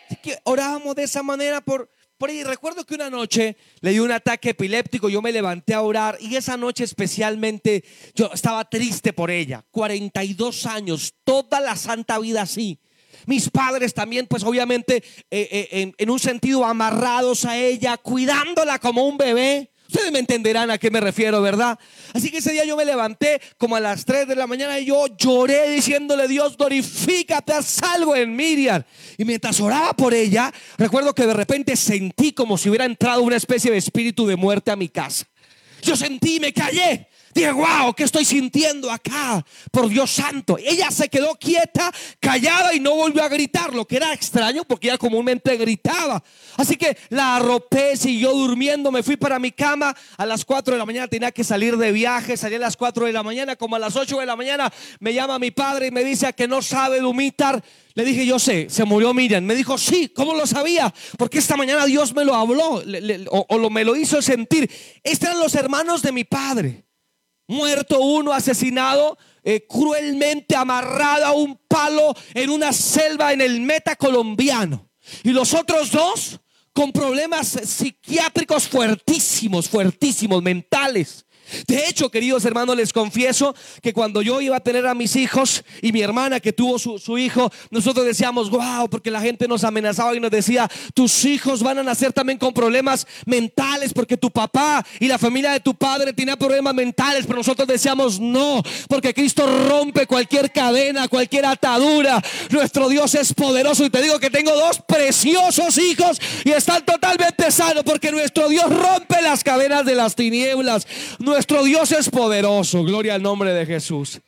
Así 0.07 0.17
que 0.23 0.39
orábamos 0.45 0.95
de 0.95 1.05
esa 1.05 1.23
manera 1.23 1.63
por, 1.63 1.91
por 2.19 2.29
ahí. 2.29 2.45
Recuerdo 2.45 2.85
que 2.85 2.95
una 2.95 3.09
noche 3.09 3.56
le 3.81 3.93
dio 3.93 4.05
un 4.05 4.13
ataque 4.13 4.51
epiléptico, 4.51 5.09
yo 5.09 5.23
me 5.23 5.33
levanté 5.33 5.73
a 5.73 5.81
orar 5.81 6.19
y 6.21 6.37
esa 6.37 6.59
noche 6.59 6.85
especialmente 6.85 7.83
yo 8.15 8.31
estaba 8.35 8.69
triste 8.69 9.15
por 9.15 9.31
ella. 9.31 9.65
42 9.71 10.67
años, 10.67 11.15
toda 11.25 11.61
la 11.61 11.77
santa 11.77 12.19
vida 12.19 12.43
así. 12.43 12.79
Mis 13.26 13.50
padres 13.50 13.94
también, 13.94 14.26
pues 14.26 14.43
obviamente 14.43 15.02
eh, 15.31 15.69
eh, 15.72 15.93
en, 15.96 16.11
un 16.11 16.19
sentido 16.19 16.64
amarrados 16.64 17.44
a 17.44 17.56
ella, 17.56 17.96
cuidándola 17.96 18.79
como 18.79 19.05
un 19.05 19.19
bebé. 19.19 19.70
Ustedes 19.86 20.12
me 20.12 20.20
entenderán 20.20 20.70
a 20.70 20.79
qué 20.79 20.89
me 20.89 21.00
refiero, 21.00 21.43
¿verdad? 21.43 21.77
Así 22.15 22.31
que 22.31 22.39
ese 22.39 22.53
día 22.53 22.65
yo 22.65 22.77
me 22.77 22.84
levanté 22.84 23.41
como 23.58 23.74
a 23.74 23.81
las 23.81 24.05
3 24.05 24.29
de 24.29 24.36
la 24.36 24.46
mañana 24.46 24.79
y 24.79 24.84
yo 24.86 25.06
lloré 25.19 25.69
diciéndole, 25.70 26.29
Dios, 26.29 26.56
glorifícate, 26.56 27.53
haz 27.53 27.82
algo 27.82 28.15
en 28.15 28.36
Miriam. 28.36 28.84
Y 29.19 29.24
mientras 29.24 29.60
oraba 29.60 29.93
por 29.94 30.15
ella, 30.15 30.53
recuerdo 30.79 31.12
que 31.12 31.27
de 31.27 31.34
repente 31.34 31.77
sentí 31.77 32.32
como 32.32 32.56
si 32.56 32.69
hubiera 32.69 32.84
entrado 32.84 33.22
una 33.22 33.36
especie 33.36 33.72
de 33.72 33.79
espíritu 33.79 34.29
de 34.29 34.36
muerte 34.36 34.70
a 34.70 34.77
mi 34.77 34.89
casa. 34.89 35.27
Yo 35.82 35.96
sentí, 35.96 36.39
me 36.39 36.53
callé. 36.53 37.09
Dije, 37.32 37.53
wow, 37.53 37.94
¿qué 37.94 38.03
estoy 38.03 38.25
sintiendo 38.25 38.91
acá? 38.91 39.44
Por 39.70 39.89
Dios 39.89 40.10
santo. 40.10 40.58
Ella 40.58 40.91
se 40.91 41.08
quedó 41.08 41.37
quieta, 41.37 41.93
callada 42.19 42.75
y 42.75 42.81
no 42.81 42.96
volvió 42.96 43.22
a 43.22 43.29
gritar, 43.29 43.72
lo 43.72 43.87
que 43.87 43.96
era 43.96 44.13
extraño 44.13 44.65
porque 44.65 44.89
ella 44.89 44.99
comúnmente 44.99 45.56
gritaba. 45.56 46.22
Así 46.56 46.77
que 46.77 46.96
la 47.08 47.37
arropé, 47.37 47.96
siguió 47.96 48.32
durmiendo, 48.32 48.91
me 48.91 49.03
fui 49.03 49.17
para 49.17 49.39
mi 49.39 49.53
cama. 49.53 49.94
A 50.17 50.27
las 50.27 50.44
4 50.44 50.75
de 50.75 50.79
la 50.79 50.87
mañana 50.87 51.06
tenía 51.06 51.31
que 51.31 51.44
salir 51.44 51.77
de 51.77 51.93
viaje, 51.93 52.37
salí 52.37 52.56
a 52.56 52.58
las 52.58 52.77
4 52.77 53.06
de 53.06 53.13
la 53.13 53.22
mañana, 53.22 53.55
como 53.55 53.77
a 53.77 53.79
las 53.79 53.94
8 53.94 54.19
de 54.19 54.27
la 54.27 54.34
mañana 54.34 54.72
me 54.99 55.15
llama 55.15 55.39
mi 55.39 55.53
padre 55.53 55.87
y 55.87 55.91
me 55.93 56.03
dice 56.03 56.32
que 56.32 56.49
no 56.49 56.63
sabe 56.63 57.01
dumitar. 57.01 57.63
Le 57.94 58.05
dije, 58.05 58.27
yo 58.27 58.39
sé, 58.39 58.69
se 58.70 58.84
murió 58.84 59.15
Miriam. 59.15 59.44
Me 59.44 59.55
dijo, 59.55 59.79
sí, 59.79 60.08
¿cómo 60.08 60.34
lo 60.34 60.46
sabía? 60.46 60.93
Porque 61.17 61.39
esta 61.39 61.56
mañana 61.56 61.87
Dios 61.87 62.15
me 62.15 62.25
lo 62.25 62.34
habló 62.34 62.82
o, 63.31 63.58
lo, 63.58 63.70
me 63.70 63.84
lo 63.84 63.94
hizo 63.94 64.20
sentir. 64.20 64.70
Estos 65.03 65.29
eran 65.29 65.41
los 65.41 65.55
hermanos 65.55 66.03
de 66.03 66.13
mi 66.13 66.25
padre 66.25 66.90
muerto 67.51 68.01
uno, 68.01 68.33
asesinado, 68.33 69.19
eh, 69.43 69.67
cruelmente 69.69 70.55
amarrado 70.55 71.27
a 71.27 71.33
un 71.33 71.59
palo 71.69 72.15
en 72.33 72.49
una 72.49 72.73
selva 72.73 73.33
en 73.33 73.41
el 73.41 73.61
meta 73.61 73.97
colombiano. 73.97 74.89
Y 75.25 75.31
los 75.31 75.53
otros 75.53 75.91
dos 75.91 76.41
con 76.73 76.93
problemas 76.93 77.49
psiquiátricos 77.49 78.69
fuertísimos, 78.69 79.69
fuertísimos, 79.69 80.43
mentales. 80.43 81.27
De 81.67 81.89
hecho, 81.89 82.11
queridos 82.11 82.45
hermanos, 82.45 82.77
les 82.77 82.93
confieso 82.93 83.55
que 83.83 83.93
cuando 83.93 84.23
yo 84.23 84.41
iba 84.41 84.57
a 84.57 84.61
tener 84.61 84.87
a 84.87 84.95
mis 84.95 85.17
hijos 85.17 85.65
y 85.83 85.93
mi 85.93 86.03
hermana 86.03 86.41
que 86.41 86.53
tuvo 86.53 86.79
su, 86.79 87.19
hijo, 87.19 87.51
nosotros 87.71 88.07
decíamos, 88.07 88.51
wow, 88.51 88.89
porque 88.89 89.11
la 89.11 89.21
gente 89.21 89.49
nos 89.49 89.65
amenazaba 89.65 90.15
y 90.15 90.21
nos 90.21 90.31
decía, 90.31 90.71
tus 90.95 91.25
hijos 91.25 91.63
van 91.63 91.79
a 91.79 91.83
nacer 91.83 92.13
también 92.13 92.39
con 92.39 92.53
problemas 92.53 93.07
mentales, 93.27 93.93
porque 93.93 94.17
tu 94.17 94.31
papá 94.31 94.85
y 94.99 95.07
la 95.07 95.19
familia 95.19 95.53
de 95.53 95.61
tu 95.61 95.75
padre 95.75 96.13
tenía 96.13 96.37
problemas 96.37 96.75
mentales, 96.75 97.25
pero 97.27 97.39
nosotros 97.39 97.67
decíamos, 97.67 98.21
no, 98.21 98.63
porque 98.89 99.15
Cristo 99.15 99.47
rompe 99.69 100.07
cualquier 100.07 100.53
cadena, 100.53 101.09
cualquier 101.09 101.47
atadura. 101.47 102.23
Nuestro 102.51 102.89
Dios 102.89 103.15
es 103.15 103.35
poderoso 103.35 103.85
y 103.85 103.91
te 103.91 104.03
digo 104.03 104.19
que 104.19 104.31
tengo 104.31 104.55
dos 104.55 104.81
preciosos 104.87 105.79
hijos 105.79 106.21
y 106.45 106.51
están 106.51 106.85
totalmente 106.85 107.51
sanos, 107.51 107.85
porque 107.85 108.11
nuestro 108.11 108.49
Dios 108.49 108.69
rompe 108.69 109.21
las 109.23 109.45
cadenas 109.45 109.85
de 109.85 109.95
las 109.95 110.15
tinieblas. 110.15 110.87
Dios 111.65 111.93
es 111.93 112.09
poderoso. 112.09 112.82
Gloria 112.85 113.15
al 113.15 113.23
nombre 113.23 113.53
de 113.53 113.67
Jesús. 113.67 114.20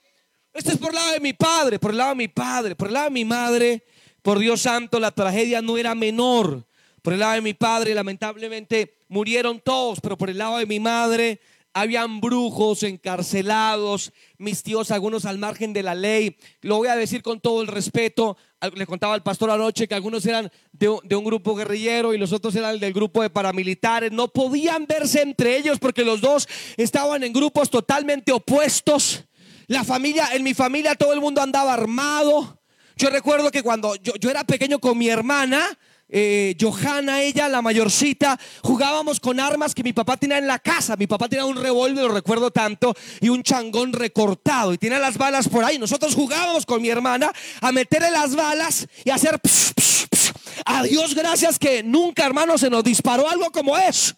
Este 0.52 0.72
es 0.72 0.78
por 0.78 0.90
el 0.90 0.96
lado 0.96 1.12
de 1.12 1.20
mi 1.20 1.32
padre, 1.32 1.78
por 1.78 1.92
el 1.92 1.96
lado 1.96 2.10
de 2.10 2.16
mi 2.16 2.28
padre, 2.28 2.76
por 2.76 2.88
el 2.88 2.94
lado 2.94 3.06
de 3.06 3.12
mi 3.12 3.24
madre. 3.24 3.84
Por 4.22 4.38
Dios 4.38 4.62
santo, 4.62 5.00
la 5.00 5.10
tragedia 5.10 5.62
no 5.62 5.78
era 5.78 5.94
menor. 5.94 6.64
Por 7.02 7.14
el 7.14 7.20
lado 7.20 7.34
de 7.34 7.40
mi 7.40 7.54
padre, 7.54 7.94
lamentablemente 7.94 8.94
murieron 9.08 9.60
todos, 9.60 9.98
pero 10.00 10.16
por 10.16 10.30
el 10.30 10.38
lado 10.38 10.58
de 10.58 10.66
mi 10.66 10.78
madre, 10.78 11.40
habían 11.74 12.20
brujos 12.20 12.82
encarcelados, 12.82 14.12
mis 14.38 14.62
tíos, 14.62 14.90
algunos 14.90 15.24
al 15.24 15.38
margen 15.38 15.72
de 15.72 15.82
la 15.82 15.94
ley. 15.94 16.36
Lo 16.60 16.76
voy 16.76 16.88
a 16.88 16.96
decir 16.96 17.22
con 17.22 17.40
todo 17.40 17.62
el 17.62 17.68
respeto. 17.68 18.36
Le 18.74 18.86
contaba 18.86 19.14
al 19.14 19.22
pastor 19.22 19.50
anoche 19.50 19.88
que 19.88 19.94
algunos 19.94 20.24
eran 20.26 20.50
de, 20.72 20.88
un 20.88 21.24
grupo 21.24 21.54
guerrillero 21.54 22.14
y 22.14 22.18
los 22.18 22.32
otros 22.32 22.54
eran 22.54 22.78
del 22.78 22.92
grupo 22.92 23.22
de 23.22 23.30
paramilitares. 23.30 24.12
No 24.12 24.28
podían 24.28 24.86
verse 24.86 25.22
entre 25.22 25.56
ellos 25.56 25.78
porque 25.78 26.04
los 26.04 26.20
dos 26.20 26.48
estaban 26.76 27.24
en 27.24 27.32
grupos 27.32 27.70
totalmente 27.70 28.32
opuestos. 28.32 29.24
La 29.66 29.84
familia, 29.84 30.28
en 30.32 30.42
mi 30.42 30.54
familia 30.54 30.94
todo 30.94 31.12
el 31.12 31.20
mundo 31.20 31.40
andaba 31.40 31.72
armado. 31.72 32.60
Yo 32.96 33.08
recuerdo 33.08 33.50
que 33.50 33.62
cuando 33.62 33.94
yo 33.96 34.30
era 34.30 34.44
pequeño 34.44 34.78
con 34.78 34.98
mi 34.98 35.08
hermana, 35.08 35.66
eh, 36.14 36.54
Johanna, 36.60 37.22
ella, 37.22 37.48
la 37.48 37.62
mayorcita, 37.62 38.38
jugábamos 38.62 39.18
con 39.18 39.40
armas 39.40 39.74
que 39.74 39.82
mi 39.82 39.94
papá 39.94 40.18
tenía 40.18 40.36
en 40.36 40.46
la 40.46 40.58
casa. 40.58 40.94
Mi 40.96 41.06
papá 41.06 41.26
tenía 41.28 41.46
un 41.46 41.56
revólver, 41.56 42.04
lo 42.04 42.12
recuerdo 42.12 42.50
tanto, 42.50 42.94
y 43.20 43.30
un 43.30 43.42
changón 43.42 43.94
recortado. 43.94 44.74
Y 44.74 44.78
tenía 44.78 44.98
las 44.98 45.16
balas 45.16 45.48
por 45.48 45.64
ahí. 45.64 45.78
Nosotros 45.78 46.14
jugábamos 46.14 46.66
con 46.66 46.82
mi 46.82 46.90
hermana 46.90 47.32
a 47.62 47.72
meterle 47.72 48.10
las 48.10 48.36
balas 48.36 48.86
y 49.04 49.10
hacer... 49.10 49.40
A 50.64 50.82
Dios 50.84 51.14
gracias 51.14 51.58
que 51.58 51.82
nunca, 51.82 52.24
hermano, 52.24 52.56
se 52.58 52.70
nos 52.70 52.84
disparó 52.84 53.28
algo 53.28 53.50
como 53.50 53.76
es. 53.76 54.14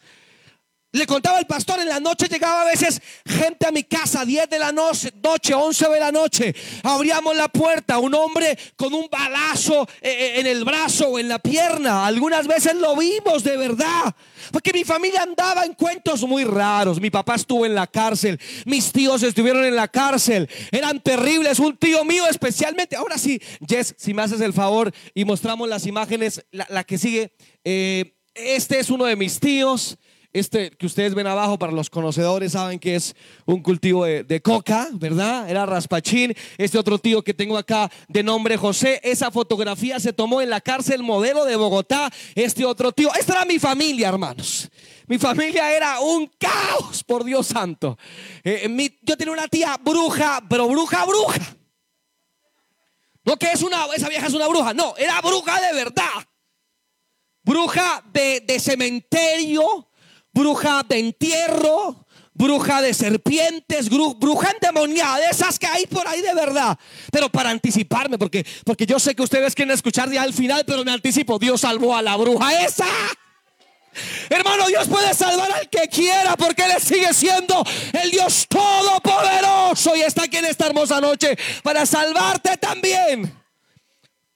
Le 0.94 1.08
contaba 1.08 1.40
el 1.40 1.46
pastor, 1.46 1.80
en 1.80 1.88
la 1.88 1.98
noche 1.98 2.28
llegaba 2.28 2.62
a 2.62 2.66
veces 2.66 3.02
gente 3.26 3.66
a 3.66 3.72
mi 3.72 3.82
casa, 3.82 4.24
10 4.24 4.48
de 4.48 4.60
la 4.60 4.70
noche, 4.70 5.10
noche, 5.20 5.52
11 5.52 5.88
de 5.88 5.98
la 5.98 6.12
noche. 6.12 6.54
Abríamos 6.84 7.34
la 7.36 7.48
puerta, 7.48 7.98
un 7.98 8.14
hombre 8.14 8.56
con 8.76 8.94
un 8.94 9.08
balazo 9.10 9.88
eh, 10.00 10.08
eh, 10.08 10.38
en 10.40 10.46
el 10.46 10.64
brazo 10.64 11.08
o 11.08 11.18
en 11.18 11.28
la 11.28 11.40
pierna. 11.40 12.06
Algunas 12.06 12.46
veces 12.46 12.76
lo 12.76 12.94
vimos 12.94 13.42
de 13.42 13.56
verdad. 13.56 14.14
Porque 14.52 14.72
mi 14.72 14.84
familia 14.84 15.22
andaba 15.22 15.64
en 15.64 15.74
cuentos 15.74 16.22
muy 16.22 16.44
raros. 16.44 17.00
Mi 17.00 17.10
papá 17.10 17.34
estuvo 17.34 17.66
en 17.66 17.74
la 17.74 17.88
cárcel, 17.88 18.38
mis 18.64 18.92
tíos 18.92 19.24
estuvieron 19.24 19.64
en 19.64 19.74
la 19.74 19.88
cárcel. 19.88 20.48
Eran 20.70 21.00
terribles. 21.00 21.58
Un 21.58 21.76
tío 21.76 22.04
mío 22.04 22.24
especialmente. 22.30 22.94
Ahora 22.94 23.18
sí, 23.18 23.42
Jess, 23.66 23.96
si 23.98 24.14
me 24.14 24.22
haces 24.22 24.40
el 24.40 24.52
favor 24.52 24.92
y 25.12 25.24
mostramos 25.24 25.68
las 25.68 25.86
imágenes, 25.86 26.44
la, 26.52 26.84
que 26.84 26.98
sigue. 26.98 27.32
Eh, 27.64 28.14
este 28.34 28.78
es 28.78 28.90
uno 28.90 29.06
de 29.06 29.16
mis 29.16 29.40
tíos. 29.40 29.98
Este 30.34 30.72
que 30.72 30.86
ustedes 30.86 31.14
ven 31.14 31.28
abajo, 31.28 31.60
para 31.60 31.70
los 31.70 31.88
conocedores, 31.88 32.52
saben 32.52 32.80
que 32.80 32.96
es 32.96 33.14
un 33.46 33.62
cultivo 33.62 34.04
de, 34.04 34.42
coca, 34.42 34.88
¿verdad? 34.94 35.48
Era 35.48 35.64
raspachín. 35.64 36.34
Este 36.58 36.76
otro 36.76 36.98
tío 36.98 37.22
que 37.22 37.32
tengo 37.32 37.56
acá 37.56 37.88
de 38.08 38.24
nombre 38.24 38.56
José, 38.56 39.00
esa 39.04 39.30
fotografía 39.30 40.00
se 40.00 40.12
tomó 40.12 40.42
en 40.42 40.50
la 40.50 40.60
cárcel 40.60 41.04
modelo 41.04 41.44
de 41.44 41.54
Bogotá. 41.54 42.10
Este 42.34 42.64
otro 42.64 42.90
tío, 42.90 43.14
esta 43.14 43.34
era 43.34 43.44
mi 43.44 43.60
familia, 43.60 44.08
hermanos. 44.08 44.68
Mi 45.06 45.18
familia 45.18 45.72
era 45.72 46.00
un 46.00 46.28
caos, 46.36 47.04
por 47.04 47.22
Dios 47.22 47.46
santo. 47.46 47.96
Eh, 48.42 48.68
yo 49.02 49.16
tenía 49.16 49.32
una 49.32 49.46
tía 49.46 49.78
bruja, 49.80 50.42
pero 50.50 50.66
bruja, 50.66 51.04
bruja. 51.04 51.56
No 53.24 53.36
que 53.36 53.52
es 53.52 53.62
una, 53.62 53.86
esa 53.94 54.08
vieja 54.08 54.26
es 54.26 54.34
una 54.34 54.48
bruja, 54.48 54.74
no, 54.74 54.96
era 54.96 55.20
bruja 55.20 55.60
de 55.60 55.74
verdad. 55.74 56.26
Bruja 57.44 58.02
de, 58.12 58.40
de 58.40 58.58
cementerio, 58.58 59.88
bruja 60.34 60.82
de 60.82 60.98
entierro, 60.98 62.04
bruja 62.34 62.82
de 62.82 62.92
serpientes, 62.92 63.88
bruja 63.88 64.50
endemoniada, 64.50 65.18
de 65.18 65.26
esas 65.26 65.58
que 65.58 65.66
hay 65.66 65.86
por 65.86 66.06
ahí 66.06 66.20
de 66.20 66.34
verdad. 66.34 66.76
Pero 67.10 67.30
para 67.30 67.50
anticiparme, 67.50 68.18
porque, 68.18 68.44
porque 68.64 68.84
yo 68.84 68.98
sé 68.98 69.14
que 69.14 69.22
ustedes 69.22 69.54
quieren 69.54 69.72
escuchar 69.72 70.10
ya 70.10 70.22
al 70.22 70.34
final, 70.34 70.64
pero 70.66 70.84
me 70.84 70.90
anticipo, 70.90 71.38
Dios 71.38 71.60
salvó 71.60 71.96
a 71.96 72.02
la 72.02 72.16
bruja 72.16 72.64
esa. 72.64 72.86
Hermano, 74.28 74.66
Dios 74.66 74.88
puede 74.88 75.14
salvar 75.14 75.52
al 75.52 75.70
que 75.70 75.88
quiera 75.88 76.36
porque 76.36 76.64
Él 76.64 76.82
sigue 76.82 77.14
siendo 77.14 77.64
el 77.92 78.10
Dios 78.10 78.48
todopoderoso 78.48 79.94
y 79.94 80.00
está 80.00 80.24
aquí 80.24 80.38
en 80.38 80.46
esta 80.46 80.66
hermosa 80.66 81.00
noche 81.00 81.38
para 81.62 81.86
salvarte 81.86 82.56
también. 82.56 83.32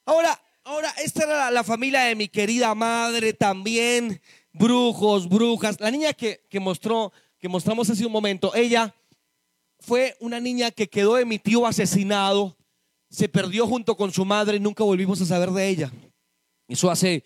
Ahora, 0.05 0.41
ahora, 0.63 0.95
esta 1.03 1.25
era 1.25 1.51
la 1.51 1.65
familia 1.65 2.03
de 2.03 2.15
mi 2.15 2.29
querida 2.29 2.73
madre 2.73 3.33
también 3.33 4.21
brujos, 4.53 5.27
brujas. 5.27 5.79
La 5.79 5.91
niña 5.91 6.13
que, 6.13 6.41
mostró, 6.59 7.11
que 7.37 7.47
mostramos 7.47 7.89
hace 7.89 8.05
un 8.05 8.11
momento, 8.11 8.53
ella 8.55 8.93
fue 9.79 10.15
una 10.19 10.39
niña 10.39 10.71
que 10.71 10.89
quedó 10.89 11.15
de 11.15 11.25
mi 11.25 11.39
tío 11.39 11.65
asesinado, 11.65 12.57
se 13.09 13.29
perdió 13.29 13.65
junto 13.65 13.95
con 13.95 14.11
su 14.11 14.25
madre 14.25 14.57
y 14.57 14.59
nunca 14.59 14.83
volvimos 14.83 15.21
a 15.21 15.25
saber 15.25 15.51
de 15.51 15.67
ella. 15.67 15.91
Eso 16.67 16.91
hace 16.91 17.23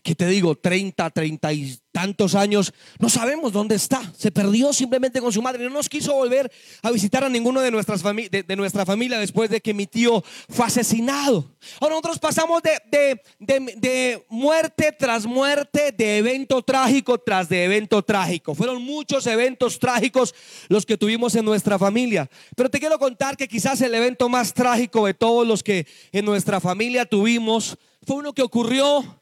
¿qué 0.00 0.14
te 0.14 0.26
digo? 0.26 0.54
30, 0.54 1.10
30 1.10 1.52
y 1.52 1.78
tantos 1.92 2.34
años, 2.34 2.72
no 2.98 3.08
sabemos 3.08 3.52
dónde 3.52 3.74
está. 3.74 4.00
Se 4.16 4.30
perdió 4.30 4.72
simplemente 4.72 5.20
con 5.20 5.32
su 5.32 5.42
madre. 5.42 5.64
No 5.64 5.70
nos 5.70 5.88
quiso 5.88 6.14
volver 6.14 6.50
a 6.82 6.90
visitar 6.90 7.22
a 7.22 7.28
ninguno 7.28 7.60
de, 7.60 7.70
nuestras 7.70 8.02
de, 8.02 8.44
de 8.46 8.56
nuestra 8.56 8.86
familia 8.86 9.18
después 9.18 9.50
de 9.50 9.60
que 9.60 9.74
mi 9.74 9.86
tío 9.86 10.24
fue 10.48 10.66
asesinado. 10.66 11.54
Ahora 11.80 11.94
nosotros 11.94 12.18
pasamos 12.18 12.62
de, 12.62 13.20
de, 13.38 14.24
muerte 14.28 14.92
tras 14.98 15.26
muerte, 15.26 15.92
de 15.92 16.18
evento 16.18 16.62
trágico 16.62 17.18
tras 17.18 17.48
de 17.48 17.64
evento 17.64 18.02
trágico. 18.02 18.54
Fueron 18.54 18.82
muchos 18.82 19.26
eventos 19.26 19.78
trágicos 19.78 20.34
los 20.68 20.86
que 20.86 20.96
tuvimos 20.96 21.34
en 21.34 21.44
nuestra 21.44 21.78
familia. 21.78 22.28
Pero 22.56 22.70
te 22.70 22.80
quiero 22.80 22.98
contar 22.98 23.36
que 23.36 23.48
quizás 23.48 23.80
el 23.82 23.94
evento 23.94 24.28
más 24.28 24.54
trágico 24.54 25.06
de 25.06 25.14
todos 25.14 25.46
los 25.46 25.62
que 25.62 25.86
en 26.12 26.24
nuestra 26.24 26.60
familia 26.60 27.04
tuvimos 27.04 27.76
fue 28.04 28.16
uno 28.16 28.32
que 28.32 28.42
ocurrió 28.42 29.21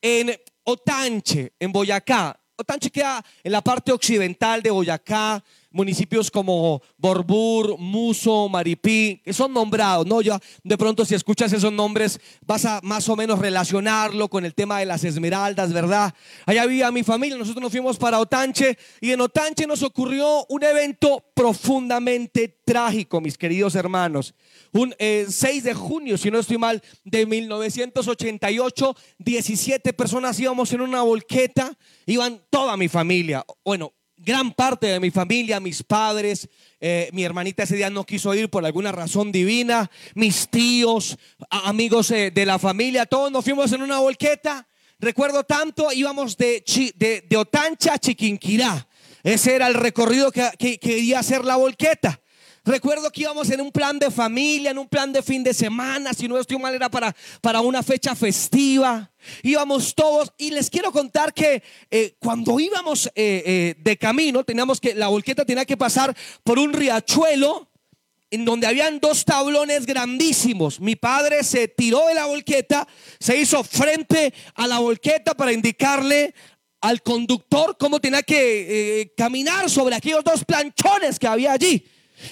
en 0.00 0.34
Otanche, 0.64 1.52
en 1.58 1.72
Boyacá. 1.72 2.38
Otanche 2.56 2.90
queda 2.90 3.24
en 3.44 3.52
la 3.52 3.60
parte 3.60 3.92
occidental 3.92 4.62
de 4.62 4.70
Boyacá, 4.70 5.42
municipios 5.76 6.30
como 6.30 6.82
Borbur, 6.96 7.78
Muso, 7.78 8.48
Maripí, 8.48 9.20
que 9.22 9.32
son 9.32 9.52
nombrados, 9.52 10.06
¿no? 10.06 10.22
Ya 10.22 10.40
de 10.64 10.78
pronto 10.78 11.04
si 11.04 11.14
escuchas 11.14 11.52
esos 11.52 11.72
nombres 11.72 12.18
vas 12.44 12.64
a 12.64 12.80
más 12.82 13.08
o 13.08 13.14
menos 13.14 13.38
relacionarlo 13.38 14.28
con 14.28 14.44
el 14.44 14.54
tema 14.54 14.78
de 14.80 14.86
las 14.86 15.04
esmeraldas, 15.04 15.72
¿verdad? 15.72 16.14
Allá 16.46 16.66
vivía 16.66 16.90
mi 16.90 17.02
familia, 17.02 17.36
nosotros 17.36 17.62
nos 17.62 17.70
fuimos 17.70 17.98
para 17.98 18.18
Otanche 18.18 18.76
y 19.00 19.12
en 19.12 19.20
Otanche 19.20 19.66
nos 19.66 19.82
ocurrió 19.82 20.46
un 20.48 20.64
evento 20.64 21.22
profundamente 21.34 22.48
trágico, 22.64 23.20
mis 23.20 23.36
queridos 23.36 23.74
hermanos. 23.74 24.34
Un 24.72 24.94
6 24.98 25.44
eh, 25.44 25.62
de 25.62 25.74
junio, 25.74 26.16
si 26.18 26.30
no 26.30 26.38
estoy 26.38 26.58
mal, 26.58 26.82
de 27.04 27.26
1988, 27.26 28.96
17 29.18 29.92
personas 29.92 30.40
íbamos 30.40 30.72
en 30.72 30.80
una 30.80 31.02
volqueta, 31.02 31.76
iban 32.06 32.42
toda 32.50 32.76
mi 32.76 32.88
familia. 32.88 33.44
Bueno, 33.64 33.92
gran 34.16 34.52
parte 34.52 34.86
de 34.86 35.00
mi 35.00 35.10
familia, 35.10 35.60
mis 35.60 35.82
padres, 35.82 36.48
eh, 36.80 37.10
mi 37.12 37.24
hermanita 37.24 37.62
ese 37.62 37.76
día 37.76 37.90
no 37.90 38.04
quiso 38.04 38.34
ir 38.34 38.48
por 38.48 38.64
alguna 38.64 38.92
razón 38.92 39.30
divina, 39.30 39.90
mis 40.14 40.48
tíos, 40.48 41.18
amigos 41.50 42.10
eh, 42.10 42.30
de 42.30 42.46
la 42.46 42.58
familia, 42.58 43.06
todos 43.06 43.30
nos 43.30 43.44
fuimos 43.44 43.72
en 43.72 43.82
una 43.82 43.98
volqueta. 43.98 44.66
Recuerdo 44.98 45.44
tanto, 45.44 45.92
íbamos 45.92 46.36
de, 46.36 46.64
de, 46.96 47.36
Otancha 47.36 47.94
a 47.94 47.98
Chiquinquirá. 47.98 48.88
Ese 49.22 49.54
era 49.54 49.66
el 49.66 49.74
recorrido 49.74 50.32
que, 50.32 50.48
que 50.58 50.78
quería 50.78 51.18
hacer 51.18 51.44
la 51.44 51.56
volqueta. 51.56 52.20
Recuerdo 52.66 53.12
que 53.12 53.20
íbamos 53.20 53.48
en 53.50 53.60
un 53.60 53.70
plan 53.70 53.96
de 53.96 54.10
familia, 54.10 54.72
en 54.72 54.78
un 54.78 54.88
plan 54.88 55.12
de 55.12 55.22
fin 55.22 55.44
de 55.44 55.54
semana, 55.54 56.12
si 56.12 56.26
no 56.26 56.36
estoy 56.36 56.58
mal 56.58 56.74
era 56.74 56.90
para, 56.90 57.14
para 57.40 57.60
una 57.60 57.80
fecha 57.80 58.16
festiva. 58.16 59.08
Íbamos 59.44 59.94
todos 59.94 60.32
y 60.36 60.50
les 60.50 60.68
quiero 60.68 60.90
contar 60.90 61.32
que 61.32 61.62
eh, 61.92 62.16
cuando 62.18 62.58
íbamos 62.58 63.06
eh, 63.06 63.12
eh, 63.46 63.74
de 63.78 63.96
camino, 63.96 64.42
teníamos 64.42 64.80
que, 64.80 64.96
la 64.96 65.06
volqueta 65.06 65.44
tenía 65.44 65.64
que 65.64 65.76
pasar 65.76 66.12
por 66.42 66.58
un 66.58 66.72
riachuelo 66.72 67.70
en 68.32 68.44
donde 68.44 68.66
habían 68.66 68.98
dos 68.98 69.24
tablones 69.24 69.86
grandísimos. 69.86 70.80
Mi 70.80 70.96
padre 70.96 71.44
se 71.44 71.68
tiró 71.68 72.08
de 72.08 72.14
la 72.14 72.26
volqueta, 72.26 72.88
se 73.20 73.36
hizo 73.36 73.62
frente 73.62 74.34
a 74.56 74.66
la 74.66 74.80
volqueta 74.80 75.34
para 75.34 75.52
indicarle 75.52 76.34
al 76.80 77.00
conductor 77.02 77.76
cómo 77.78 78.00
tenía 78.00 78.24
que 78.24 79.02
eh, 79.02 79.12
caminar 79.16 79.70
sobre 79.70 79.94
aquellos 79.94 80.24
dos 80.24 80.44
planchones 80.44 81.20
que 81.20 81.28
había 81.28 81.52
allí. 81.52 81.84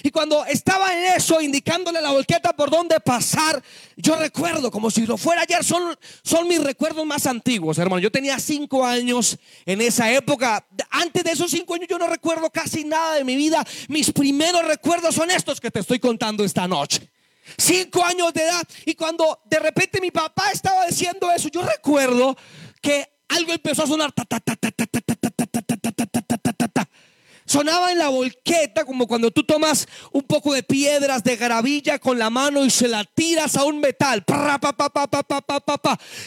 Y 0.03 0.11
cuando 0.11 0.45
estaba 0.45 0.93
en 0.93 1.15
eso, 1.15 1.41
indicándole 1.41 2.01
la 2.01 2.11
volqueta 2.11 2.53
por 2.53 2.69
dónde 2.69 2.99
pasar, 2.99 3.61
yo 3.95 4.15
recuerdo, 4.15 4.71
como 4.71 4.89
si 4.89 5.05
lo 5.05 5.17
fuera 5.17 5.41
ayer, 5.41 5.63
son, 5.63 5.97
son 6.23 6.47
mis 6.47 6.63
recuerdos 6.63 7.05
más 7.05 7.25
antiguos, 7.27 7.77
hermano. 7.77 7.99
Yo 7.99 8.11
tenía 8.11 8.39
cinco 8.39 8.85
años 8.85 9.37
en 9.65 9.81
esa 9.81 10.11
época. 10.11 10.65
Antes 10.89 11.23
de 11.23 11.31
esos 11.31 11.51
cinco 11.51 11.75
años 11.75 11.87
yo 11.89 11.97
no 11.97 12.07
recuerdo 12.07 12.49
casi 12.49 12.83
nada 12.83 13.15
de 13.15 13.23
mi 13.23 13.35
vida. 13.35 13.65
Mis 13.87 14.11
primeros 14.11 14.65
recuerdos 14.65 15.15
son 15.15 15.31
estos 15.31 15.61
que 15.61 15.71
te 15.71 15.79
estoy 15.79 15.99
contando 15.99 16.43
esta 16.43 16.67
noche. 16.67 17.09
Cinco 17.57 18.03
años 18.03 18.33
de 18.33 18.41
edad. 18.43 18.67
Y 18.85 18.95
cuando 18.95 19.41
de 19.45 19.59
repente 19.59 20.01
mi 20.01 20.11
papá 20.11 20.51
estaba 20.51 20.85
diciendo 20.87 21.31
eso, 21.31 21.49
yo 21.49 21.61
recuerdo 21.61 22.35
que 22.81 23.07
algo 23.29 23.53
empezó 23.53 23.83
a 23.83 23.87
sonar. 23.87 24.11
Ta, 24.11 24.25
ta, 24.25 24.39
ta, 24.39 24.55
Sonaba 27.45 27.91
en 27.91 27.99
la 27.99 28.09
volqueta 28.09 28.85
como 28.85 29.07
cuando 29.07 29.29
tú 29.29 29.43
tomas 29.43 29.87
un 30.11 30.23
poco 30.23 30.53
de 30.53 30.63
piedras 30.63 31.23
de 31.23 31.35
gravilla 31.35 31.99
con 31.99 32.17
la 32.17 32.31
mano 32.31 32.65
y 32.65 32.71
se 32.71 32.87
la 32.87 33.03
tiras 33.03 33.55
a 33.55 33.63
un 33.65 33.79
metal. 33.79 34.25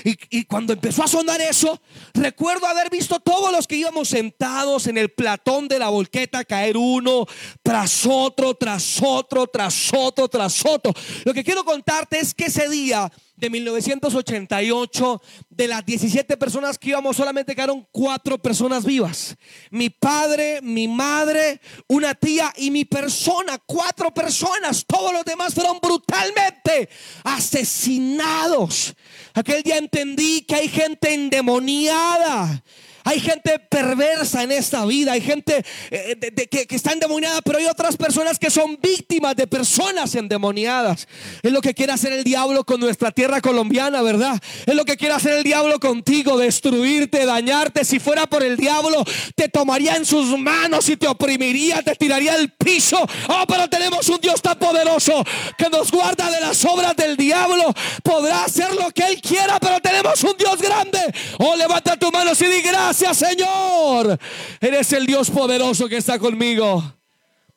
Y, 0.04 0.16
y 0.30 0.44
cuando 0.44 0.72
empezó 0.72 1.02
a 1.02 1.08
sonar 1.08 1.40
eso, 1.40 1.80
recuerdo 2.14 2.66
haber 2.66 2.88
visto 2.88 3.18
todos 3.18 3.50
los 3.50 3.66
que 3.66 3.76
íbamos 3.76 4.08
sentados 4.08 4.86
en 4.86 4.96
el 4.96 5.08
platón 5.10 5.66
de 5.66 5.80
la 5.80 5.88
volqueta 5.88 6.44
caer 6.44 6.76
uno 6.76 7.26
tras 7.62 8.06
otro, 8.06 8.54
tras 8.54 9.00
otro, 9.02 9.46
tras 9.48 9.90
otro, 9.92 10.28
tras 10.28 10.64
otro. 10.64 10.92
Lo 11.24 11.34
que 11.34 11.42
quiero 11.42 11.64
contarte 11.64 12.20
es 12.20 12.32
que 12.32 12.46
ese 12.46 12.68
día 12.68 13.10
de 13.38 13.50
1988, 13.50 15.22
de 15.48 15.68
las 15.68 15.86
17 15.86 16.36
personas 16.36 16.76
que 16.76 16.90
íbamos, 16.90 17.16
solamente 17.16 17.54
quedaron 17.54 17.86
cuatro 17.92 18.36
personas 18.38 18.84
vivas. 18.84 19.36
Mi 19.70 19.90
padre, 19.90 20.60
mi 20.60 20.88
madre, 20.88 21.60
una 21.86 22.14
tía 22.14 22.52
y 22.56 22.70
mi 22.70 22.84
persona. 22.84 23.58
Cuatro 23.64 24.12
personas. 24.12 24.84
Todos 24.84 25.12
los 25.12 25.24
demás 25.24 25.54
fueron 25.54 25.78
brutalmente 25.80 26.88
asesinados. 27.22 28.94
Aquel 29.34 29.62
día 29.62 29.78
entendí 29.78 30.42
que 30.42 30.56
hay 30.56 30.68
gente 30.68 31.14
endemoniada 31.14 32.62
hay 33.08 33.20
gente 33.20 33.58
perversa 33.58 34.42
en 34.42 34.52
esta 34.52 34.84
vida, 34.84 35.12
hay 35.12 35.22
gente 35.22 35.64
eh, 35.90 36.14
que, 36.50 36.76
está 36.76 36.92
endemoniada, 36.92 37.40
pero 37.40 37.56
hay 37.56 37.64
otras 37.64 37.96
personas 37.96 38.38
que 38.38 38.50
son 38.50 38.78
víctimas 38.82 39.34
de 39.34 39.46
personas 39.46 40.14
endemoniadas. 40.14 41.08
Es 41.42 41.50
lo 41.50 41.62
que 41.62 41.72
quiere 41.72 41.94
hacer 41.94 42.12
el 42.12 42.22
diablo 42.22 42.64
con 42.64 42.80
nuestra 42.80 43.10
tierra 43.10 43.40
colombiana, 43.40 44.02
¿verdad? 44.02 44.38
Es 44.66 44.74
lo 44.74 44.84
que 44.84 44.98
quiere 44.98 45.14
hacer 45.14 45.38
el 45.38 45.42
diablo 45.42 45.80
contigo, 45.80 46.36
destruirte, 46.36 47.24
dañarte. 47.24 47.82
Si 47.86 47.98
fuera 47.98 48.26
por 48.26 48.42
el 48.42 48.58
diablo, 48.58 49.02
te 49.34 49.48
tomaría 49.48 49.96
en 49.96 50.04
sus 50.04 50.38
manos 50.38 50.86
y 50.90 50.98
te 50.98 51.08
oprimiría, 51.08 51.80
te 51.80 51.94
tiraría 51.94 52.34
al 52.34 52.50
piso. 52.50 52.98
Oh, 53.28 53.44
pero 53.48 53.68
tenemos 53.68 54.06
un 54.10 54.20
Dios 54.20 54.42
tan 54.42 54.58
poderoso 54.58 55.24
que 55.56 55.70
nos 55.70 55.90
guarda 55.90 56.30
de 56.30 56.42
las 56.42 56.62
obras 56.66 56.94
del 56.94 57.16
diablo. 57.16 57.72
Podrá 58.02 58.44
hacer 58.44 58.74
lo 58.74 58.90
que 58.90 59.06
él 59.06 59.18
quiera, 59.22 59.58
pero 59.58 59.80
tenemos 59.80 60.22
un 60.24 60.36
Dios 60.36 60.60
grande. 60.60 61.00
Oh, 61.38 61.56
levanta 61.56 61.96
tu 61.96 62.12
mano 62.12 62.32
y 62.38 62.44
di 62.44 62.60
gracias 62.60 62.97
gracias 63.00 63.28
Señor. 63.28 64.18
Eres 64.60 64.92
el 64.92 65.06
Dios 65.06 65.30
poderoso 65.30 65.88
que 65.88 65.98
está 65.98 66.18
conmigo. 66.18 66.82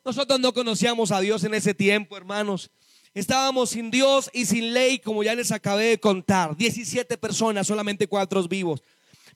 Nosotros 0.04 0.38
no 0.38 0.52
conocíamos 0.54 1.10
a 1.10 1.20
Dios 1.20 1.42
en 1.42 1.54
ese 1.54 1.74
tiempo, 1.74 2.16
hermanos. 2.16 2.70
Estábamos 3.12 3.70
sin 3.70 3.90
Dios 3.90 4.30
y 4.32 4.46
sin 4.46 4.72
ley, 4.72 5.00
como 5.00 5.22
ya 5.24 5.34
les 5.34 5.50
acabé 5.50 5.86
de 5.86 6.00
contar. 6.00 6.56
17 6.56 7.18
personas, 7.18 7.66
solamente 7.66 8.06
cuatro 8.06 8.46
vivos. 8.46 8.82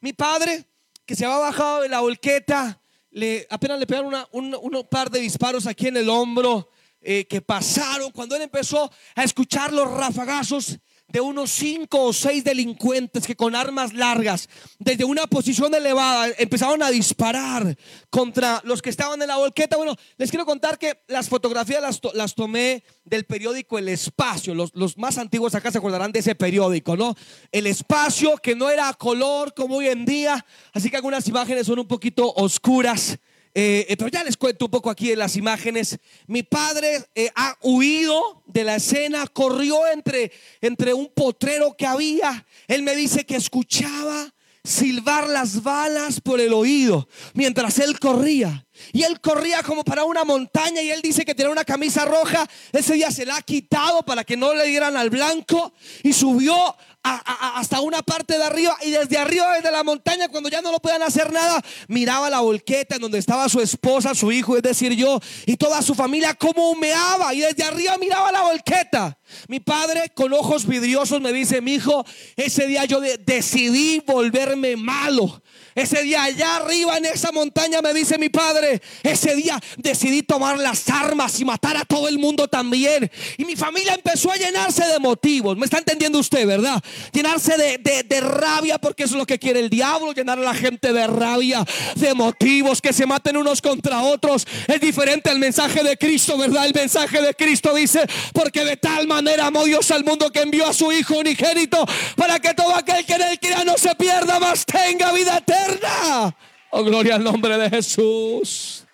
Mi 0.01 0.13
padre, 0.13 0.67
que 1.05 1.17
se 1.17 1.25
había 1.25 1.39
bajado 1.39 1.83
de 1.83 1.89
la 1.89 2.01
volqueta, 2.01 2.81
le, 3.11 3.47
apenas 3.51 3.81
le 3.81 3.87
pegaron 3.87 4.15
un, 4.31 4.87
par 4.89 5.11
de 5.11 5.19
disparos 5.21 5.67
aquí 5.67 5.89
en 5.89 5.97
el 5.97 6.09
hombro 6.09 6.71
eh, 7.01 7.27
que 7.27 7.41
pasaron. 7.41 8.13
Cuando 8.13 8.37
él 8.37 8.43
empezó 8.43 8.91
a 9.17 9.25
escuchar 9.25 9.73
los 9.73 9.91
rafagazos, 9.91 10.79
de 11.09 11.21
unos 11.21 11.51
cinco 11.51 12.03
o 12.03 12.13
seis 12.13 12.43
delincuentes 12.43 13.27
que 13.27 13.37
con 13.37 13.55
armas 13.55 13.93
largas, 13.93 14.49
desde 14.79 15.05
una 15.05 15.27
posición 15.27 15.75
elevada, 15.75 16.33
empezaron 16.39 16.83
a 16.83 16.91
disparar 16.91 17.77
contra 18.11 18.61
los 18.65 18.83
que 18.83 18.91
estaban 18.91 19.21
en 19.23 19.29
la 19.29 19.37
volqueta. 19.37 19.77
Bueno, 19.77 19.95
les 20.17 20.31
quiero 20.31 20.45
contar 20.45 20.79
que 20.79 20.99
las 21.07 21.29
fotografías 21.29 22.01
las, 22.15 22.35
tomé 22.35 22.83
del 23.05 23.25
periódico 23.25 23.79
El 23.79 23.89
Espacio. 23.89 24.55
Los, 24.55 24.99
más 24.99 25.19
antiguos 25.19 25.55
acá 25.55 25.71
se 25.71 25.79
acordarán 25.79 26.13
de 26.13 26.19
ese 26.19 26.35
periódico, 26.35 26.97
¿no? 26.97 27.15
El 27.53 27.67
Espacio, 27.67 28.37
que 28.39 28.57
no 28.57 28.69
era 28.69 28.93
color 28.95 29.55
como 29.55 29.77
hoy 29.77 29.89
en 29.89 30.05
día, 30.05 30.45
así 30.73 30.91
que 30.91 30.97
algunas 30.97 31.27
imágenes 31.29 31.67
son 31.67 31.79
un 31.79 31.87
poquito 31.87 32.33
oscuras. 32.35 33.19
Eh, 33.59 33.87
eh, 33.89 33.97
pero 33.97 34.11
ya 34.11 34.23
les 34.23 34.37
cuento 34.37 34.67
un 34.67 34.71
poco 34.71 34.91
aquí 34.91 35.13
en 35.13 35.19
las 35.19 35.35
imágenes. 35.35 35.99
Mi 36.27 36.43
padre 36.43 37.07
eh, 37.15 37.31
ha 37.35 37.57
huido 37.63 38.43
de 38.45 38.65
la 38.65 38.77
escena, 38.77 39.27
corrió 39.29 39.87
entre, 39.87 40.31
entre 40.61 40.93
un 40.93 41.09
potrero 41.09 41.75
que 41.75 41.87
había. 41.87 42.45
Él 42.69 42.83
me 42.83 42.95
dice 42.95 43.25
que 43.25 43.37
escuchaba 43.37 44.35
silbar 44.63 45.29
las 45.29 45.63
balas 45.63 46.21
por 46.21 46.41
el 46.41 46.53
oído 46.53 47.09
mientras 47.33 47.79
él 47.79 47.99
corría. 47.99 48.67
Y 48.93 49.05
él 49.05 49.23
corría 49.23 49.63
como 49.63 49.85
para 49.85 50.05
una 50.05 50.25
montaña 50.25 50.83
y 50.83 50.91
él 50.91 51.01
dice 51.01 51.25
que 51.25 51.35
tenía 51.35 51.51
una 51.51 51.65
camisa 51.65 52.05
roja. 52.05 52.47
Ese 52.73 52.93
día 52.93 53.11
se 53.11 53.25
la 53.25 53.37
ha 53.37 53.43
quitado 53.43 54.03
para 54.03 54.23
que 54.23 54.37
no 54.37 54.53
le 54.53 54.67
dieran 54.67 54.99
al 54.99 55.09
blanco 55.09 55.73
y 56.03 56.13
subió 56.13 56.77
hasta 57.07 57.81
una 57.81 58.03
parte 58.03 58.37
de 58.37 58.45
arriba 58.45 58.77
y 58.83 58.91
desde 58.91 59.19
arriba, 59.19 59.55
desde 59.55 59.71
la 59.71 59.85
montaña, 59.85 60.29
cuando 60.29 60.49
ya 60.49 60.61
no 60.61 60.73
lo 60.73 60.79
podían 60.79 61.03
hacer 61.03 61.33
nada, 61.33 61.63
miraba 61.89 62.29
la 62.31 62.41
volqueta 62.41 62.97
en 62.97 63.03
donde 63.03 63.19
estaba 63.19 63.49
su 63.49 63.61
esposa, 63.61 64.15
su 64.15 64.33
hijo, 64.33 64.57
es 64.57 64.63
decir, 64.63 64.93
yo 64.93 65.21
y 65.47 65.57
toda 65.57 65.83
su 65.83 65.95
familia, 65.95 66.35
como 66.35 66.71
humeaba 66.71 67.33
y 67.35 67.41
desde 67.41 67.65
arriba 67.65 67.97
miraba 67.99 68.33
la 68.33 68.43
volqueta. 68.43 69.19
Mi 69.49 69.61
padre 69.61 70.11
con 70.15 70.33
ojos 70.33 70.67
vidriosos 70.67 71.21
me 71.21 71.33
dice, 71.33 71.61
mi 71.61 71.75
hijo, 71.75 72.05
ese 72.37 72.67
día 72.67 72.85
yo 72.85 73.01
decidí 73.01 74.03
volverme 74.07 74.77
malo. 74.77 75.43
Ese 75.75 76.03
día 76.03 76.23
allá 76.23 76.57
arriba 76.57 76.97
en 76.97 77.05
esa 77.05 77.33
montaña 77.33 77.83
me 77.83 77.93
dice 77.93 78.17
mi 78.17 78.31
padre, 78.31 78.81
ese 79.03 79.35
día 79.35 79.61
decidí 79.77 80.23
tomar 80.23 80.59
las 80.59 80.89
armas 80.89 81.39
y 81.39 81.45
matar 81.45 81.77
a 81.77 81.85
todo 81.85 82.09
el 82.09 82.19
mundo 82.19 82.49
también. 82.49 83.11
Y 83.37 83.45
mi 83.45 83.57
familia 83.57 83.93
empezó 83.93 84.33
a 84.33 84.37
llenarse 84.37 84.87
de 84.87 84.99
motivos. 84.99 85.55
¿Me 85.59 85.67
está 85.67 85.77
entendiendo 85.77 86.19
usted, 86.19 86.47
verdad? 86.47 86.83
Llenarse 87.13 87.57
de, 87.57 88.21
rabia 88.21 88.79
porque 88.79 89.05
eso 89.05 89.15
es 89.15 89.19
lo 89.19 89.27
que 89.27 89.39
quiere 89.39 89.61
el 89.61 89.71
diablo, 89.71 90.13
llenar 90.13 90.39
a 90.39 90.43
la 90.43 90.55
gente 90.55 90.93
de 90.93 91.07
rabia, 91.07 91.65
de 91.95 92.15
motivos, 92.15 92.81
que 92.81 92.93
se 92.93 93.07
maten 93.07 93.37
unos 93.37 93.61
contra 93.61 94.03
otros. 94.03 94.47
Es 94.67 94.81
diferente 94.81 95.31
al 95.31 95.39
mensaje 95.39 95.83
de 95.83 95.97
Cristo, 95.97 96.37
¿verdad? 96.39 96.67
El 96.67 96.75
mensaje 96.75 97.21
de 97.21 97.35
Cristo 97.35 97.75
dice, 97.75 98.07
porque 98.33 98.65
de 98.65 98.77
tal 98.77 99.07
manera 99.07 99.47
amó 99.47 99.65
Dios 99.65 99.91
al 99.91 100.05
mundo 100.05 100.31
que 100.31 100.41
envió 100.41 100.67
a 100.67 100.73
su 100.73 100.93
Hijo 100.93 101.19
unigénito 101.19 101.85
para 102.17 102.39
que 102.39 102.55
todo 102.55 102.75
aquel 102.75 103.05
que 103.05 103.15
en 103.15 103.23
él 103.23 103.39
crea 103.41 103.65
no 103.65 103.77
se 103.77 103.95
pierda, 103.95 104.41
más 104.41 104.65
tenga 104.65 105.13
vida 105.13 105.39
eterna. 105.39 106.37
Oh, 106.71 106.83
gloria 106.83 107.15
al 107.15 107.25
nombre 107.25 107.57
de 107.57 107.71
Jesús. 107.71 108.85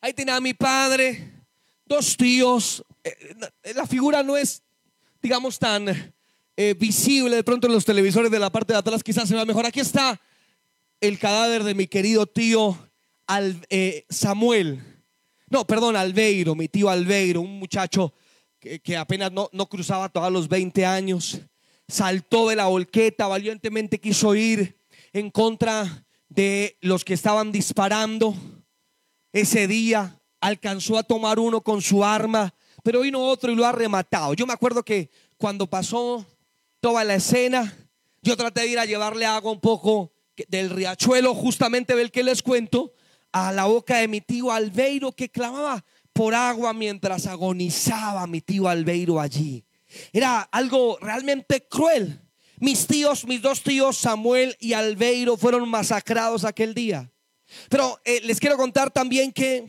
Ahí 0.00 0.12
tenía 0.12 0.36
a 0.36 0.40
mi 0.40 0.54
padre, 0.54 1.32
dos 1.84 2.16
tíos. 2.16 2.84
Eh, 3.04 3.36
eh, 3.62 3.74
la 3.74 3.86
figura 3.86 4.22
no 4.22 4.36
es, 4.36 4.62
digamos, 5.22 5.58
tan 5.58 6.14
eh, 6.56 6.74
visible 6.78 7.36
de 7.36 7.44
pronto 7.44 7.66
en 7.66 7.72
los 7.72 7.84
televisores 7.84 8.30
de 8.30 8.38
la 8.38 8.50
parte 8.50 8.72
de 8.72 8.78
atrás. 8.78 9.02
Quizás 9.02 9.28
se 9.28 9.34
vea 9.34 9.44
mejor. 9.44 9.64
Aquí 9.64 9.80
está 9.80 10.20
el 11.00 11.18
cadáver 11.18 11.64
de 11.64 11.74
mi 11.74 11.86
querido 11.86 12.26
tío 12.26 12.76
Samuel. 14.10 14.82
No, 15.48 15.66
perdón, 15.66 15.96
Albeiro, 15.96 16.54
mi 16.54 16.68
tío 16.68 16.90
Albeiro, 16.90 17.40
un 17.40 17.58
muchacho 17.58 18.12
que, 18.58 18.96
apenas 18.96 19.32
no, 19.32 19.48
no 19.52 19.66
cruzaba 19.66 20.08
todos 20.08 20.32
los 20.32 20.48
20 20.48 20.84
años 20.84 21.40
saltó 21.92 22.48
de 22.48 22.56
la 22.56 22.66
volqueta, 22.66 23.28
valientemente 23.28 24.00
quiso 24.00 24.34
ir 24.34 24.76
en 25.12 25.30
contra 25.30 26.06
de 26.28 26.78
los 26.80 27.04
que 27.04 27.14
estaban 27.14 27.52
disparando. 27.52 28.34
Ese 29.32 29.66
día 29.66 30.18
alcanzó 30.40 30.96
a 30.96 31.02
tomar 31.02 31.38
uno 31.38 31.60
con 31.60 31.82
su 31.82 32.02
arma, 32.02 32.54
pero 32.82 33.00
vino 33.00 33.20
otro 33.20 33.52
y 33.52 33.54
lo 33.54 33.66
ha 33.66 33.72
rematado. 33.72 34.34
Yo 34.34 34.46
me 34.46 34.52
acuerdo 34.52 34.84
que 34.84 35.10
cuando 35.36 35.68
pasó 35.68 36.26
toda 36.80 37.04
la 37.04 37.14
escena, 37.14 37.76
yo 38.22 38.36
traté 38.36 38.62
de 38.62 38.68
ir 38.68 38.78
a 38.78 38.86
llevarle 38.86 39.26
agua 39.26 39.52
un 39.52 39.60
poco 39.60 40.12
del 40.48 40.70
riachuelo, 40.70 41.34
justamente 41.34 41.94
del 41.94 42.10
que 42.10 42.22
les 42.22 42.42
cuento, 42.42 42.92
a 43.32 43.52
la 43.52 43.64
boca 43.64 43.98
de 43.98 44.08
mi 44.08 44.20
tío 44.20 44.50
Albeiro 44.50 45.12
que 45.12 45.30
clamaba 45.30 45.84
por 46.12 46.34
agua 46.34 46.72
mientras 46.72 47.26
agonizaba 47.26 48.26
mi 48.26 48.40
tío 48.40 48.68
Albeiro 48.68 49.20
allí. 49.20 49.64
Era 50.12 50.40
algo 50.40 50.98
realmente 51.00 51.66
cruel. 51.68 52.20
Mis 52.58 52.86
tíos, 52.86 53.26
mis 53.26 53.42
dos 53.42 53.62
tíos, 53.62 53.96
Samuel 53.96 54.56
y 54.60 54.72
Albeiro, 54.74 55.36
fueron 55.36 55.68
masacrados 55.68 56.44
aquel 56.44 56.74
día. 56.74 57.10
Pero 57.68 58.00
eh, 58.04 58.20
les 58.22 58.38
quiero 58.38 58.56
contar 58.56 58.90
también 58.90 59.32
que 59.32 59.68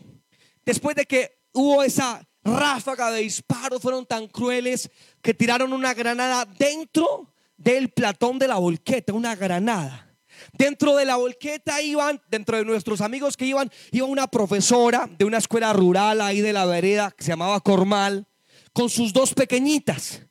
después 0.65 0.95
de 0.95 1.05
que 1.05 1.39
hubo 1.53 1.83
esa 1.83 2.27
ráfaga 2.43 3.11
de 3.11 3.21
disparos, 3.21 3.81
fueron 3.81 4.05
tan 4.05 4.27
crueles 4.27 4.89
que 5.21 5.33
tiraron 5.33 5.73
una 5.73 5.93
granada 5.93 6.45
dentro 6.45 7.33
del 7.57 7.89
platón 7.89 8.39
de 8.39 8.47
la 8.47 8.55
volqueta, 8.57 9.13
una 9.13 9.35
granada. 9.35 10.09
Dentro 10.51 10.95
de 10.95 11.05
la 11.05 11.15
volqueta 11.15 11.81
iban, 11.81 12.21
dentro 12.29 12.57
de 12.57 12.65
nuestros 12.65 13.01
amigos 13.01 13.37
que 13.37 13.45
iban, 13.45 13.71
iba 13.91 14.07
una 14.07 14.27
profesora 14.27 15.09
de 15.17 15.25
una 15.25 15.37
escuela 15.37 15.71
rural 15.73 16.21
ahí 16.21 16.41
de 16.41 16.53
la 16.53 16.65
vereda 16.65 17.11
que 17.15 17.23
se 17.23 17.31
llamaba 17.31 17.59
Cormal, 17.61 18.27
con 18.73 18.89
sus 18.89 19.13
dos 19.13 19.33
pequeñitas. 19.33 20.21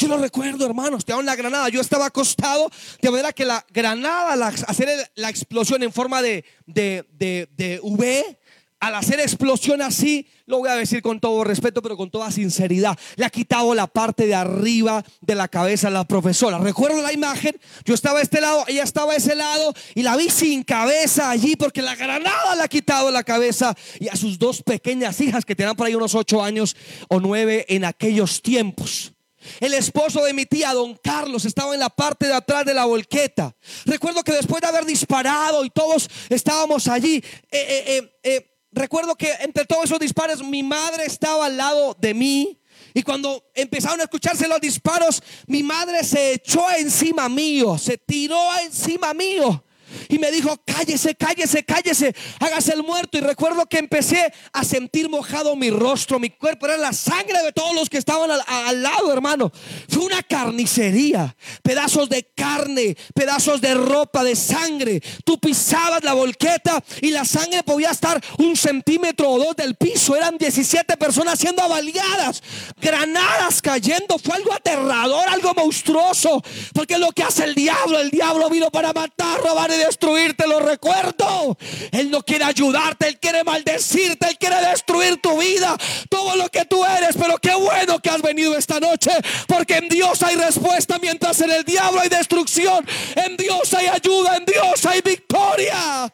Yo 0.00 0.08
lo 0.08 0.16
recuerdo, 0.16 0.64
hermanos, 0.64 1.04
te 1.04 1.22
la 1.22 1.36
granada. 1.36 1.68
Yo 1.68 1.82
estaba 1.82 2.06
acostado 2.06 2.70
de 3.02 3.10
manera 3.10 3.34
que 3.34 3.44
la 3.44 3.64
granada, 3.70 4.32
al 4.32 4.42
hacer 4.42 4.88
la 5.14 5.28
explosión 5.28 5.82
en 5.82 5.92
forma 5.92 6.22
de, 6.22 6.42
de, 6.64 7.04
de 7.12 7.80
V, 7.82 8.39
al 8.80 8.94
hacer 8.94 9.20
explosión 9.20 9.82
así, 9.82 10.26
lo 10.46 10.58
voy 10.58 10.70
a 10.70 10.74
decir 10.74 11.02
con 11.02 11.20
todo 11.20 11.44
respeto, 11.44 11.82
pero 11.82 11.96
con 11.96 12.10
toda 12.10 12.30
sinceridad, 12.30 12.98
le 13.16 13.26
ha 13.26 13.30
quitado 13.30 13.74
la 13.74 13.86
parte 13.86 14.26
de 14.26 14.34
arriba 14.34 15.04
de 15.20 15.34
la 15.34 15.48
cabeza 15.48 15.88
a 15.88 15.90
la 15.90 16.04
profesora. 16.04 16.58
Recuerdo 16.58 17.02
la 17.02 17.12
imagen, 17.12 17.54
yo 17.84 17.94
estaba 17.94 18.18
a 18.18 18.22
este 18.22 18.40
lado, 18.40 18.64
ella 18.66 18.82
estaba 18.82 19.12
a 19.12 19.16
ese 19.16 19.34
lado 19.34 19.74
y 19.94 20.02
la 20.02 20.16
vi 20.16 20.30
sin 20.30 20.62
cabeza 20.64 21.30
allí 21.30 21.56
porque 21.56 21.82
la 21.82 21.94
granada 21.94 22.56
le 22.56 22.62
ha 22.62 22.68
quitado 22.68 23.10
la 23.10 23.22
cabeza 23.22 23.76
y 24.00 24.08
a 24.08 24.16
sus 24.16 24.38
dos 24.38 24.62
pequeñas 24.62 25.20
hijas 25.20 25.44
que 25.44 25.54
tenían 25.54 25.76
por 25.76 25.86
ahí 25.86 25.94
unos 25.94 26.14
ocho 26.14 26.42
años 26.42 26.74
o 27.08 27.20
nueve 27.20 27.66
en 27.68 27.84
aquellos 27.84 28.40
tiempos. 28.40 29.12
El 29.58 29.72
esposo 29.74 30.22
de 30.24 30.34
mi 30.34 30.44
tía, 30.44 30.74
don 30.74 30.96
Carlos, 30.96 31.44
estaba 31.44 31.72
en 31.72 31.80
la 31.80 31.88
parte 31.88 32.26
de 32.26 32.34
atrás 32.34 32.64
de 32.64 32.74
la 32.74 32.84
volqueta. 32.84 33.54
Recuerdo 33.86 34.22
que 34.22 34.32
después 34.32 34.60
de 34.60 34.68
haber 34.68 34.84
disparado 34.84 35.64
y 35.64 35.70
todos 35.70 36.08
estábamos 36.28 36.88
allí, 36.88 37.24
eh, 37.50 37.84
eh, 37.86 38.12
eh, 38.22 38.49
recuerdo 38.72 39.16
que 39.16 39.32
entre 39.40 39.64
todos 39.64 39.84
esos 39.84 39.98
disparos 39.98 40.42
mi 40.42 40.62
madre 40.62 41.04
estaba 41.04 41.46
al 41.46 41.56
lado 41.56 41.96
de 41.98 42.14
mí. 42.14 42.56
Y 42.94 43.02
cuando 43.02 43.44
empezaron 43.54 44.00
a 44.00 44.04
escucharse 44.04 44.48
los 44.48 44.60
disparos, 44.60 45.22
mi 45.46 45.62
madre 45.62 46.02
se 46.02 46.32
echó 46.32 46.70
encima 46.72 47.28
mío, 47.28 47.78
se 47.78 47.98
tiró 47.98 48.40
encima 48.64 49.14
mío. 49.14 49.64
Y 50.08 50.18
me 50.18 50.30
dijo, 50.30 50.60
cállese, 50.64 51.14
cállese, 51.14 51.64
cállese, 51.64 52.14
hágase 52.38 52.72
el 52.72 52.82
muerto. 52.82 53.18
Y 53.18 53.20
recuerdo 53.20 53.66
que 53.66 53.78
empecé 53.78 54.32
a 54.52 54.64
sentir 54.64 55.08
mojado 55.08 55.56
mi 55.56 55.70
rostro, 55.70 56.18
mi 56.18 56.30
cuerpo, 56.30 56.66
era 56.66 56.76
la 56.76 56.92
sangre 56.92 57.42
de 57.42 57.52
todos 57.52 57.74
los 57.74 57.88
que 57.88 57.98
estaban 57.98 58.30
al, 58.30 58.82
lado, 58.82 59.12
hermano. 59.12 59.52
Fue 59.88 60.04
una 60.04 60.22
carnicería, 60.22 61.34
pedazos 61.62 62.08
de 62.08 62.24
carne, 62.34 62.96
pedazos 63.14 63.60
de 63.60 63.74
ropa, 63.74 64.24
de 64.24 64.36
sangre. 64.36 65.02
Tú 65.24 65.38
pisabas 65.38 66.04
la 66.04 66.14
volqueta 66.14 66.82
y 67.00 67.10
la 67.10 67.24
sangre 67.24 67.62
podía 67.62 67.90
estar 67.90 68.22
un 68.38 68.56
centímetro 68.56 69.30
o 69.30 69.38
dos 69.38 69.56
del 69.56 69.74
piso. 69.74 70.16
Eran 70.16 70.38
17 70.38 70.96
personas 70.96 71.38
siendo 71.38 71.62
avaliadas, 71.62 72.42
granadas 72.80 73.60
cayendo. 73.62 74.18
Fue 74.18 74.34
algo 74.34 74.52
aterrador, 74.52 75.28
algo 75.28 75.54
monstruoso. 75.54 76.42
Porque 76.72 76.94
es 76.94 77.00
lo 77.00 77.12
que 77.12 77.22
hace 77.22 77.44
el 77.44 77.54
diablo. 77.54 77.98
El 77.98 78.10
diablo 78.10 78.48
vino 78.50 78.70
para 78.70 78.92
matar, 78.92 79.40
robar 79.40 79.70
destruirte, 79.80 80.46
lo 80.46 80.60
recuerdo. 80.60 81.56
Él 81.90 82.10
no 82.10 82.22
quiere 82.22 82.44
ayudarte, 82.44 83.08
Él 83.08 83.18
quiere 83.18 83.44
maldecirte, 83.44 84.28
Él 84.28 84.38
quiere 84.38 84.56
destruir 84.66 85.20
tu 85.20 85.38
vida, 85.38 85.76
todo 86.08 86.36
lo 86.36 86.48
que 86.48 86.64
tú 86.64 86.84
eres. 86.84 87.16
Pero 87.16 87.38
qué 87.38 87.54
bueno 87.54 87.98
que 88.00 88.10
has 88.10 88.22
venido 88.22 88.56
esta 88.56 88.80
noche, 88.80 89.10
porque 89.46 89.78
en 89.78 89.88
Dios 89.88 90.22
hay 90.22 90.36
respuesta, 90.36 90.98
mientras 90.98 91.40
en 91.40 91.50
el 91.50 91.64
diablo 91.64 92.00
hay 92.00 92.08
destrucción. 92.08 92.86
En 93.16 93.36
Dios 93.36 93.72
hay 93.74 93.86
ayuda, 93.86 94.36
en 94.36 94.44
Dios 94.44 94.86
hay 94.86 95.00
victoria. 95.00 96.12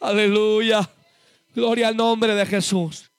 Aleluya. 0.00 0.88
Gloria 1.54 1.88
al 1.88 1.96
nombre 1.96 2.34
de 2.34 2.46
Jesús. 2.46 3.10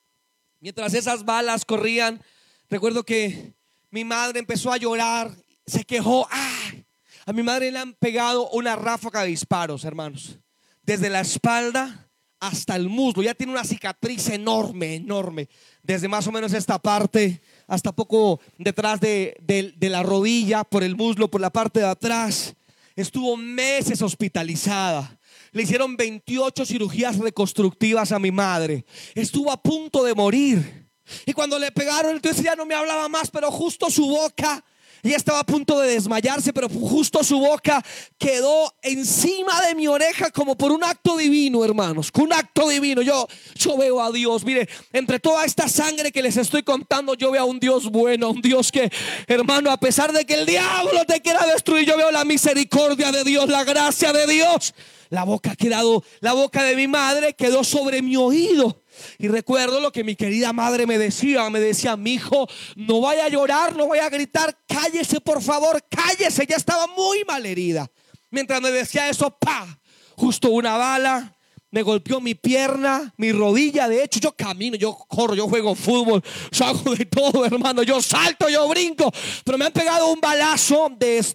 Mientras 0.59 0.93
esas 0.93 1.25
balas 1.25 1.65
corrían, 1.65 2.21
recuerdo 2.69 3.03
que 3.03 3.53
mi 3.91 4.03
madre 4.03 4.39
empezó 4.39 4.71
a 4.71 4.77
llorar, 4.77 5.31
se 5.65 5.83
quejó. 5.83 6.27
¡Ay! 6.29 6.85
A 7.29 7.31
mi 7.31 7.43
madre 7.43 7.71
le 7.71 7.77
han 7.77 7.93
pegado 7.93 8.49
una 8.49 8.75
ráfaga 8.75 9.21
de 9.21 9.27
disparos, 9.27 9.85
hermanos. 9.85 10.39
Desde 10.81 11.11
la 11.11 11.19
espalda 11.19 12.09
hasta 12.39 12.75
el 12.75 12.89
muslo. 12.89 13.21
Ya 13.21 13.35
tiene 13.35 13.53
una 13.53 13.63
cicatriz 13.63 14.29
enorme, 14.29 14.95
enorme. 14.95 15.47
Desde 15.83 16.07
más 16.07 16.25
o 16.25 16.31
menos 16.31 16.53
esta 16.53 16.79
parte 16.79 17.39
hasta 17.67 17.91
poco 17.91 18.39
detrás 18.57 18.99
de, 18.99 19.37
la 19.79 20.01
rodilla, 20.01 20.63
por 20.63 20.83
el 20.83 20.95
muslo, 20.95 21.29
por 21.29 21.39
la 21.39 21.51
parte 21.51 21.81
de 21.81 21.85
atrás. 21.85 22.55
Estuvo 22.95 23.37
meses 23.37 24.01
hospitalizada. 24.01 25.19
Le 25.51 25.61
hicieron 25.61 25.95
28 25.97 26.65
cirugías 26.65 27.19
reconstructivas 27.19 28.11
a 28.11 28.17
mi 28.17 28.31
madre. 28.31 28.85
Estuvo 29.13 29.51
a 29.51 29.61
punto 29.61 30.03
de 30.03 30.15
morir. 30.15 30.89
Y 31.27 31.33
cuando 31.33 31.59
le 31.59 31.71
pegaron, 31.71 32.15
entonces 32.15 32.43
ya 32.43 32.55
no 32.55 32.65
me 32.65 32.73
hablaba 32.73 33.07
más, 33.07 33.29
pero 33.29 33.51
justo 33.51 33.91
su 33.91 34.07
boca 34.07 34.65
ella 35.03 35.17
estaba 35.17 35.39
a 35.39 35.45
punto 35.45 35.79
de 35.79 35.91
desmayarse, 35.91 36.51
pero 36.51 36.67
justo 36.69 37.23
su 37.23 37.39
boca 37.39 37.83
quedó 38.17 38.73
encima 38.81 39.61
de 39.61 39.75
mi 39.75 39.87
oreja 39.87 40.29
como 40.31 40.57
por 40.57 40.71
un 40.71 40.83
acto 40.83 41.17
divino, 41.17 41.63
hermanos. 41.63 42.11
Un 42.17 42.33
acto 42.33 42.67
divino. 42.67 43.01
Yo, 43.01 43.27
yo 43.55 43.77
veo 43.77 44.01
a 44.01 44.11
Dios. 44.11 44.43
Mire, 44.43 44.67
entre 44.91 45.19
toda 45.19 45.45
esta 45.45 45.69
sangre 45.69 46.11
que 46.11 46.21
les 46.21 46.37
estoy 46.37 46.63
contando, 46.63 47.13
yo 47.13 47.31
veo 47.31 47.43
a 47.43 47.45
un 47.45 47.59
Dios 47.59 47.89
bueno, 47.89 48.31
un 48.31 48.41
Dios 48.41 48.71
que, 48.71 48.91
hermano, 49.27 49.71
a 49.71 49.77
pesar 49.77 50.11
de 50.11 50.25
que 50.25 50.35
el 50.35 50.45
diablo 50.45 51.05
te 51.05 51.21
quiera 51.21 51.45
destruir, 51.47 51.87
yo 51.87 51.97
veo 51.97 52.11
la 52.11 52.25
misericordia 52.25 53.11
de 53.11 53.23
Dios, 53.23 53.47
la 53.49 53.63
gracia 53.63 54.11
de 54.11 54.27
Dios. 54.27 54.73
La 55.09 55.23
boca 55.23 55.51
ha 55.51 55.55
quedado, 55.55 56.03
la 56.19 56.33
boca 56.33 56.63
de 56.63 56.75
mi 56.75 56.87
madre 56.87 57.33
quedó 57.33 57.63
sobre 57.63 58.01
mi 58.01 58.15
oído. 58.15 58.83
Y 59.17 59.27
recuerdo 59.27 59.79
lo 59.79 59.91
que 59.91 60.03
mi 60.03 60.15
querida 60.15 60.53
madre 60.53 60.85
me 60.85 60.97
decía, 60.97 61.49
me 61.49 61.59
decía, 61.59 61.95
mi 61.95 62.13
hijo, 62.13 62.47
no 62.75 63.01
vaya 63.01 63.25
a 63.25 63.29
llorar, 63.29 63.75
no 63.75 63.87
vaya 63.87 64.05
a 64.05 64.09
gritar, 64.09 64.57
cállese 64.67 65.21
por 65.21 65.41
favor, 65.41 65.83
cállese, 65.89 66.45
ya 66.45 66.55
estaba 66.55 66.87
muy 66.87 67.23
mal 67.25 67.45
herida. 67.45 67.89
Mientras 68.29 68.61
me 68.61 68.71
decía 68.71 69.09
eso, 69.09 69.31
pa, 69.31 69.79
justo 70.15 70.51
una 70.51 70.77
bala 70.77 71.38
me 71.71 71.83
golpeó 71.83 72.19
mi 72.19 72.35
pierna, 72.35 73.13
mi 73.17 73.31
rodilla. 73.31 73.87
De 73.87 74.03
hecho, 74.03 74.19
yo 74.19 74.31
camino, 74.31 74.75
yo 74.75 74.97
corro, 75.07 75.35
yo 75.35 75.47
juego 75.47 75.75
fútbol, 75.75 76.23
yo 76.51 76.65
hago 76.65 76.95
de 76.95 77.05
todo, 77.05 77.45
hermano. 77.45 77.83
Yo 77.83 78.01
salto, 78.01 78.49
yo 78.49 78.67
brinco. 78.67 79.11
Pero 79.43 79.57
me 79.57 79.65
han 79.65 79.71
pegado 79.71 80.07
un 80.07 80.19
balazo 80.19 80.89
de, 80.97 81.25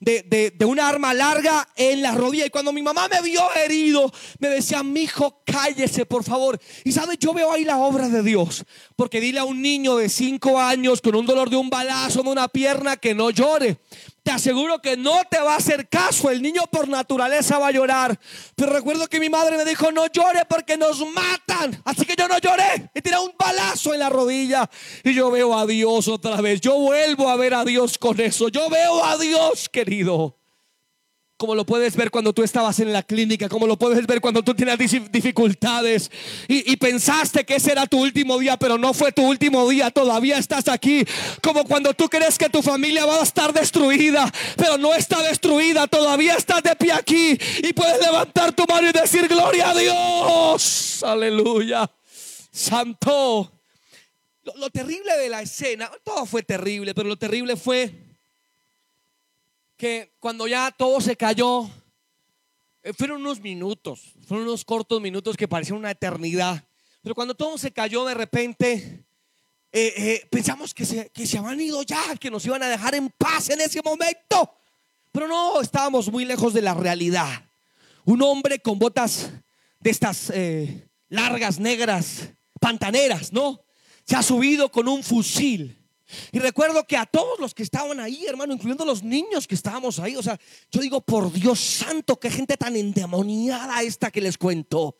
de, 0.00 0.22
de, 0.22 0.50
de 0.50 0.64
un 0.64 0.78
arma 0.78 1.14
larga 1.14 1.68
en 1.76 2.02
la 2.02 2.12
rodilla. 2.12 2.46
Y 2.46 2.50
cuando 2.50 2.72
mi 2.72 2.82
mamá 2.82 3.08
me 3.08 3.22
vio 3.22 3.42
herido, 3.54 4.12
me 4.38 4.48
decía, 4.48 4.82
mi 4.82 5.02
hijo, 5.02 5.42
cállese, 5.44 6.04
por 6.06 6.24
favor. 6.24 6.60
Y 6.84 6.92
sabes, 6.92 7.18
yo 7.18 7.32
veo 7.32 7.52
ahí 7.52 7.64
la 7.64 7.78
obra 7.78 8.08
de 8.08 8.22
Dios. 8.22 8.64
Porque 8.96 9.20
dile 9.20 9.40
a 9.40 9.44
un 9.44 9.62
niño 9.62 9.96
de 9.96 10.08
cinco 10.08 10.60
años 10.60 11.00
con 11.00 11.14
un 11.14 11.26
dolor 11.26 11.50
de 11.50 11.56
un 11.56 11.70
balazo 11.70 12.20
en 12.20 12.28
una 12.28 12.48
pierna 12.48 12.96
que 12.96 13.14
no 13.14 13.30
llore 13.30 13.78
te 14.28 14.34
aseguro 14.34 14.78
que 14.82 14.94
no 14.94 15.22
te 15.30 15.40
va 15.40 15.54
a 15.54 15.56
hacer 15.56 15.88
caso. 15.88 16.30
El 16.30 16.42
niño 16.42 16.64
por 16.70 16.86
naturaleza 16.86 17.58
va 17.58 17.68
a 17.68 17.70
llorar. 17.70 18.20
Pero 18.54 18.70
recuerdo 18.74 19.06
que 19.06 19.20
mi 19.20 19.30
madre 19.30 19.56
me 19.56 19.64
dijo, 19.64 19.90
no 19.90 20.06
llore 20.08 20.44
porque 20.46 20.76
nos 20.76 21.00
matan. 21.14 21.80
Así 21.86 22.04
que 22.04 22.14
yo 22.14 22.28
no 22.28 22.36
lloré. 22.38 22.90
Y 22.94 23.00
tiré 23.00 23.18
un 23.18 23.32
balazo 23.38 23.94
en 23.94 24.00
la 24.00 24.10
rodilla. 24.10 24.68
Y 25.02 25.14
yo 25.14 25.30
veo 25.30 25.58
a 25.58 25.64
Dios 25.64 26.08
otra 26.08 26.42
vez. 26.42 26.60
Yo 26.60 26.74
vuelvo 26.78 27.30
a 27.30 27.36
ver 27.36 27.54
a 27.54 27.64
Dios 27.64 27.96
con 27.96 28.20
eso. 28.20 28.50
Yo 28.50 28.68
veo 28.68 29.02
a 29.02 29.16
Dios, 29.16 29.66
querido 29.70 30.38
como 31.38 31.54
lo 31.54 31.64
puedes 31.64 31.94
ver 31.94 32.10
cuando 32.10 32.32
tú 32.32 32.42
estabas 32.42 32.80
en 32.80 32.92
la 32.92 33.04
clínica, 33.04 33.48
como 33.48 33.68
lo 33.68 33.78
puedes 33.78 34.04
ver 34.08 34.20
cuando 34.20 34.42
tú 34.42 34.54
tienes 34.54 34.76
dificultades 34.76 36.10
y, 36.48 36.76
pensaste 36.76 37.44
que 37.44 37.56
ese 37.56 37.72
era 37.72 37.86
tu 37.86 38.00
último 38.02 38.38
día, 38.38 38.56
pero 38.56 38.76
no 38.76 38.92
fue 38.92 39.12
tu 39.12 39.22
último 39.22 39.68
día, 39.68 39.90
todavía 39.92 40.36
estás 40.36 40.66
aquí, 40.66 41.04
como 41.40 41.64
cuando 41.64 41.94
tú 41.94 42.08
crees 42.08 42.36
que 42.36 42.48
tu 42.48 42.60
familia 42.60 43.06
va 43.06 43.20
a 43.20 43.22
estar 43.22 43.52
destruida, 43.52 44.30
pero 44.56 44.78
no 44.78 44.92
está 44.94 45.22
destruida, 45.22 45.86
todavía 45.86 46.34
estás 46.34 46.62
de 46.64 46.74
pie 46.74 46.92
aquí 46.92 47.38
y 47.62 47.72
puedes 47.72 48.00
levantar 48.00 48.52
tu 48.52 48.64
mano 48.66 48.88
y 48.88 48.92
decir 48.92 49.28
gloria 49.28 49.70
a 49.70 49.74
Dios, 49.74 51.04
aleluya, 51.04 51.88
santo. 52.50 53.52
lo 54.56 54.70
terrible 54.70 55.16
de 55.16 55.28
la 55.28 55.42
escena, 55.42 55.88
todo 56.02 56.26
fue 56.26 56.42
terrible, 56.42 56.94
pero 56.94 57.08
lo 57.08 57.16
terrible 57.16 57.56
fue 57.56 58.07
que 59.78 60.12
cuando 60.18 60.48
ya 60.48 60.72
todo 60.72 61.00
se 61.00 61.16
cayó, 61.16 61.70
eh, 62.82 62.92
fueron 62.92 63.20
unos 63.20 63.40
minutos, 63.40 64.12
fueron 64.26 64.48
unos 64.48 64.64
cortos 64.64 65.00
minutos 65.00 65.36
que 65.36 65.46
parecían 65.46 65.78
una 65.78 65.92
eternidad. 65.92 66.64
Pero 67.00 67.14
cuando 67.14 67.34
todo 67.36 67.56
se 67.56 67.70
cayó 67.70 68.04
de 68.04 68.14
repente, 68.14 69.04
eh, 69.70 69.94
eh, 69.96 70.26
pensamos 70.30 70.74
que 70.74 70.84
se, 70.84 71.10
que 71.10 71.26
se 71.28 71.38
habían 71.38 71.60
ido 71.60 71.80
ya, 71.84 72.16
que 72.16 72.28
nos 72.28 72.44
iban 72.44 72.62
a 72.64 72.68
dejar 72.68 72.96
en 72.96 73.08
paz 73.10 73.50
en 73.50 73.60
ese 73.60 73.80
momento. 73.80 74.52
Pero 75.12 75.28
no, 75.28 75.60
estábamos 75.60 76.10
muy 76.10 76.24
lejos 76.24 76.52
de 76.52 76.62
la 76.62 76.74
realidad. 76.74 77.44
Un 78.04 78.20
hombre 78.22 78.58
con 78.58 78.80
botas 78.80 79.30
de 79.78 79.90
estas 79.90 80.32
largas, 81.08 81.60
negras, 81.60 82.30
pantaneras, 82.60 83.32
¿no? 83.32 83.60
Se 84.04 84.16
ha 84.16 84.22
subido 84.22 84.70
con 84.72 84.88
un 84.88 85.04
fusil 85.04 85.78
y 86.32 86.38
recuerdo 86.38 86.86
que 86.86 86.96
a 86.96 87.06
todos 87.06 87.38
los 87.38 87.54
que 87.54 87.62
estaban 87.62 88.00
ahí, 88.00 88.24
hermano, 88.26 88.54
incluyendo 88.54 88.84
los 88.84 89.02
niños 89.02 89.46
que 89.46 89.54
estábamos 89.54 89.98
ahí, 89.98 90.16
o 90.16 90.22
sea, 90.22 90.38
yo 90.70 90.80
digo, 90.80 91.00
por 91.00 91.32
Dios 91.32 91.60
santo, 91.60 92.18
qué 92.18 92.30
gente 92.30 92.56
tan 92.56 92.76
endemoniada 92.76 93.82
esta 93.82 94.10
que 94.10 94.20
les 94.20 94.38
cuento. 94.38 94.96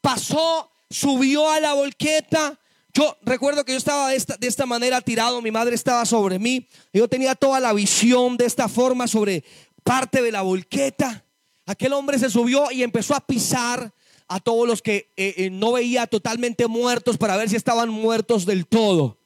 Pasó, 0.00 0.70
subió 0.90 1.50
a 1.50 1.60
la 1.60 1.74
volqueta. 1.74 2.58
Yo 2.94 3.16
recuerdo 3.22 3.64
que 3.64 3.72
yo 3.72 3.78
estaba 3.78 4.10
de 4.10 4.16
esta, 4.16 4.36
de 4.36 4.46
esta 4.46 4.66
manera 4.66 5.00
tirado, 5.00 5.40
mi 5.42 5.50
madre 5.50 5.74
estaba 5.74 6.04
sobre 6.04 6.38
mí. 6.38 6.66
Yo 6.92 7.08
tenía 7.08 7.34
toda 7.34 7.60
la 7.60 7.72
visión 7.72 8.36
de 8.36 8.46
esta 8.46 8.68
forma 8.68 9.06
sobre 9.06 9.44
parte 9.84 10.22
de 10.22 10.32
la 10.32 10.42
volqueta. 10.42 11.24
aquel 11.66 11.92
hombre 11.92 12.18
se 12.18 12.30
subió 12.30 12.70
y 12.70 12.82
empezó 12.82 13.14
a 13.14 13.20
pisar 13.20 13.94
a 14.28 14.40
todos 14.40 14.66
los 14.66 14.82
que 14.82 15.12
eh, 15.16 15.34
eh, 15.36 15.50
no 15.50 15.72
veía 15.72 16.06
totalmente 16.06 16.66
muertos 16.66 17.18
para 17.18 17.36
ver 17.36 17.50
si 17.50 17.56
estaban 17.56 17.90
muertos 17.90 18.46
del 18.46 18.66
todo. 18.66 19.21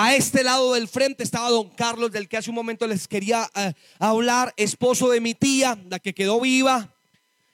A 0.00 0.14
este 0.14 0.44
lado 0.44 0.74
del 0.74 0.86
frente 0.86 1.24
estaba 1.24 1.50
don 1.50 1.70
Carlos, 1.70 2.12
del 2.12 2.28
que 2.28 2.36
hace 2.36 2.50
un 2.50 2.54
momento 2.54 2.86
les 2.86 3.08
quería 3.08 3.50
eh, 3.56 3.72
hablar, 3.98 4.54
esposo 4.56 5.08
de 5.08 5.20
mi 5.20 5.34
tía, 5.34 5.76
la 5.90 5.98
que 5.98 6.14
quedó 6.14 6.40
viva. 6.40 6.94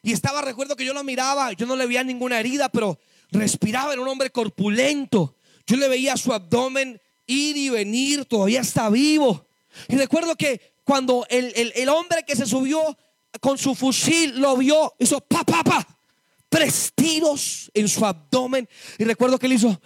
Y 0.02 0.12
estaba, 0.12 0.42
recuerdo 0.42 0.76
que 0.76 0.84
yo 0.84 0.92
lo 0.92 1.02
miraba, 1.04 1.52
yo 1.54 1.64
no 1.64 1.74
le 1.74 1.86
veía 1.86 2.04
ninguna 2.04 2.38
herida, 2.38 2.68
pero 2.68 2.98
respiraba, 3.30 3.94
era 3.94 4.02
un 4.02 4.08
hombre 4.08 4.28
corpulento. 4.28 5.34
Yo 5.66 5.78
le 5.78 5.88
veía 5.88 6.18
su 6.18 6.34
abdomen 6.34 7.00
ir 7.26 7.56
y 7.56 7.70
venir, 7.70 8.26
todavía 8.26 8.60
está 8.60 8.90
vivo. 8.90 9.46
Y 9.88 9.96
recuerdo 9.96 10.36
que 10.36 10.74
cuando 10.84 11.26
el, 11.30 11.88
hombre 11.88 12.24
que 12.26 12.36
se 12.36 12.44
subió 12.44 12.78
con 13.40 13.56
su 13.56 13.74
fusil 13.74 14.38
lo 14.38 14.58
vio, 14.58 14.92
hizo 14.98 15.18
pa, 15.22 15.44
pa, 15.44 15.64
pa, 15.64 15.98
tres 16.50 16.92
tiros 16.94 17.70
en 17.72 17.88
su 17.88 18.04
abdomen. 18.04 18.68
Y 18.98 19.04
recuerdo 19.04 19.38
que 19.38 19.46
él 19.46 19.54
hizo 19.54 19.80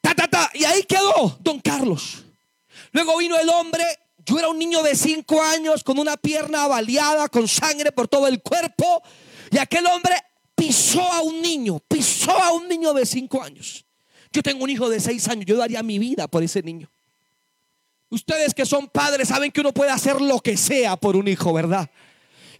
ta, 0.00 0.14
ta, 0.14 0.28
ta, 0.28 0.50
y 0.54 0.64
ahí 0.64 0.82
quedó 0.84 1.38
don 1.40 1.60
Carlos. 1.60 2.24
Luego 2.92 3.18
vino 3.18 3.38
el 3.38 3.48
hombre, 3.48 3.84
yo 4.24 4.38
era 4.38 4.48
un 4.48 4.58
niño 4.58 4.82
de 4.82 4.94
cinco 4.94 5.42
años 5.42 5.84
con 5.84 5.98
una 5.98 6.16
pierna 6.16 6.66
baleada, 6.66 7.28
con 7.28 7.46
sangre 7.46 7.92
por 7.92 8.08
todo 8.08 8.26
el 8.26 8.42
cuerpo. 8.42 9.02
Y 9.50 9.58
aquel 9.58 9.86
hombre 9.86 10.14
pisó 10.54 11.02
a 11.02 11.22
un 11.22 11.40
niño, 11.40 11.80
pisó 11.88 12.32
a 12.32 12.52
un 12.52 12.68
niño 12.68 12.92
de 12.92 13.06
cinco 13.06 13.42
años. 13.42 13.84
Yo 14.32 14.42
tengo 14.42 14.64
un 14.64 14.70
hijo 14.70 14.88
de 14.88 15.00
seis 15.00 15.26
años, 15.28 15.46
yo 15.46 15.56
daría 15.56 15.82
mi 15.82 15.98
vida 15.98 16.28
por 16.28 16.42
ese 16.42 16.62
niño. 16.62 16.88
Ustedes 18.10 18.54
que 18.54 18.66
son 18.66 18.88
padres 18.88 19.28
saben 19.28 19.52
que 19.52 19.60
uno 19.60 19.72
puede 19.72 19.90
hacer 19.90 20.20
lo 20.20 20.40
que 20.40 20.56
sea 20.56 20.96
por 20.96 21.16
un 21.16 21.28
hijo, 21.28 21.52
¿verdad? 21.52 21.88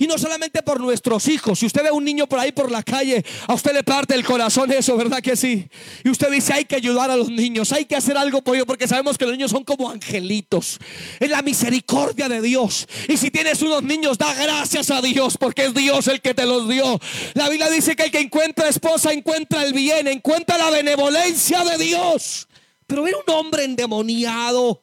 Y 0.00 0.06
no 0.06 0.16
solamente 0.16 0.62
por 0.62 0.80
nuestros 0.80 1.28
hijos. 1.28 1.58
Si 1.58 1.66
usted 1.66 1.82
ve 1.82 1.90
a 1.90 1.92
un 1.92 2.02
niño 2.02 2.26
por 2.26 2.38
ahí 2.38 2.52
por 2.52 2.70
la 2.70 2.82
calle, 2.82 3.22
a 3.46 3.52
usted 3.52 3.74
le 3.74 3.84
parte 3.84 4.14
el 4.14 4.24
corazón 4.24 4.72
eso, 4.72 4.96
¿verdad 4.96 5.20
que 5.20 5.36
sí? 5.36 5.68
Y 6.02 6.08
usted 6.08 6.30
dice, 6.30 6.54
hay 6.54 6.64
que 6.64 6.74
ayudar 6.74 7.10
a 7.10 7.16
los 7.16 7.28
niños, 7.28 7.70
hay 7.70 7.84
que 7.84 7.96
hacer 7.96 8.16
algo 8.16 8.40
por 8.40 8.54
ellos, 8.54 8.66
porque 8.66 8.88
sabemos 8.88 9.18
que 9.18 9.26
los 9.26 9.32
niños 9.32 9.50
son 9.50 9.62
como 9.62 9.90
angelitos. 9.90 10.78
Es 11.20 11.28
la 11.28 11.42
misericordia 11.42 12.30
de 12.30 12.40
Dios. 12.40 12.88
Y 13.08 13.18
si 13.18 13.30
tienes 13.30 13.60
unos 13.60 13.82
niños, 13.82 14.16
da 14.16 14.32
gracias 14.32 14.90
a 14.90 15.02
Dios, 15.02 15.36
porque 15.36 15.66
es 15.66 15.74
Dios 15.74 16.08
el 16.08 16.22
que 16.22 16.32
te 16.32 16.46
los 16.46 16.66
dio. 16.66 16.98
La 17.34 17.50
Biblia 17.50 17.68
dice 17.68 17.94
que 17.94 18.04
el 18.04 18.10
que 18.10 18.20
encuentra 18.20 18.70
esposa 18.70 19.12
encuentra 19.12 19.64
el 19.64 19.74
bien, 19.74 20.08
encuentra 20.08 20.56
la 20.56 20.70
benevolencia 20.70 21.62
de 21.62 21.76
Dios. 21.76 22.48
Pero 22.86 23.02
ver 23.02 23.16
un 23.16 23.34
hombre 23.34 23.64
endemoniado 23.64 24.82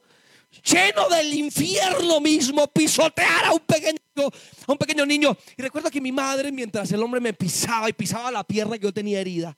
lleno 0.68 1.08
del 1.10 1.34
infierno 1.34 2.20
mismo, 2.20 2.68
pisotear 2.68 3.46
a 3.46 3.54
un 3.54 3.60
pequeño, 3.60 4.00
a 4.68 4.72
un 4.72 4.78
pequeño 4.78 5.06
niño. 5.06 5.38
Y 5.58 5.62
recuerdo 5.62 5.90
que 5.90 6.02
mi 6.02 6.12
madre, 6.12 6.52
mientras 6.52 6.92
el 6.92 7.02
hombre 7.02 7.22
me 7.22 7.34
pisaba 7.34 7.90
y 7.90 7.94
pisaba 7.94 8.32
la 8.32 8.44
pierna 8.44 8.78
que 8.78 8.84
yo 8.84 8.94
tenía 8.94 9.22
herida, 9.22 9.58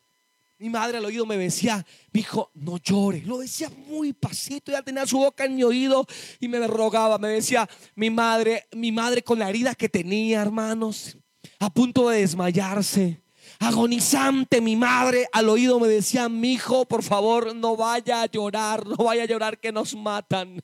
mi 0.59 0.69
madre 0.69 0.97
al 0.97 1.05
oído 1.05 1.25
me 1.25 1.37
decía, 1.37 1.85
hijo, 2.13 2.51
no 2.53 2.77
llores. 2.77 3.25
Lo 3.25 3.37
decía 3.37 3.71
muy 3.87 4.11
pasito, 4.11 4.71
ya 4.71 4.81
tenía 4.81 5.07
su 5.07 5.17
boca 5.17 5.45
en 5.45 5.55
mi 5.55 5.63
oído 5.63 6.05
y 6.39 6.49
me 6.49 6.65
rogaba, 6.67 7.17
me 7.17 7.29
decía, 7.29 7.67
mi 7.95 8.09
madre, 8.09 8.67
mi 8.73 8.91
madre 8.91 9.23
con 9.23 9.39
la 9.39 9.49
herida 9.49 9.73
que 9.73 9.87
tenía, 9.87 10.41
hermanos, 10.41 11.17
a 11.59 11.73
punto 11.73 12.09
de 12.09 12.19
desmayarse 12.19 13.21
agonizante, 13.59 14.61
mi 14.61 14.75
madre 14.75 15.27
al 15.33 15.49
oído 15.49 15.79
me 15.79 15.87
decía, 15.87 16.29
mi 16.29 16.53
hijo, 16.53 16.85
por 16.85 17.03
favor, 17.03 17.55
no 17.55 17.75
vaya 17.75 18.21
a 18.21 18.25
llorar, 18.25 18.85
no 18.85 18.95
vaya 18.95 19.23
a 19.23 19.27
llorar 19.27 19.59
que 19.59 19.71
nos 19.71 19.95
matan. 19.95 20.61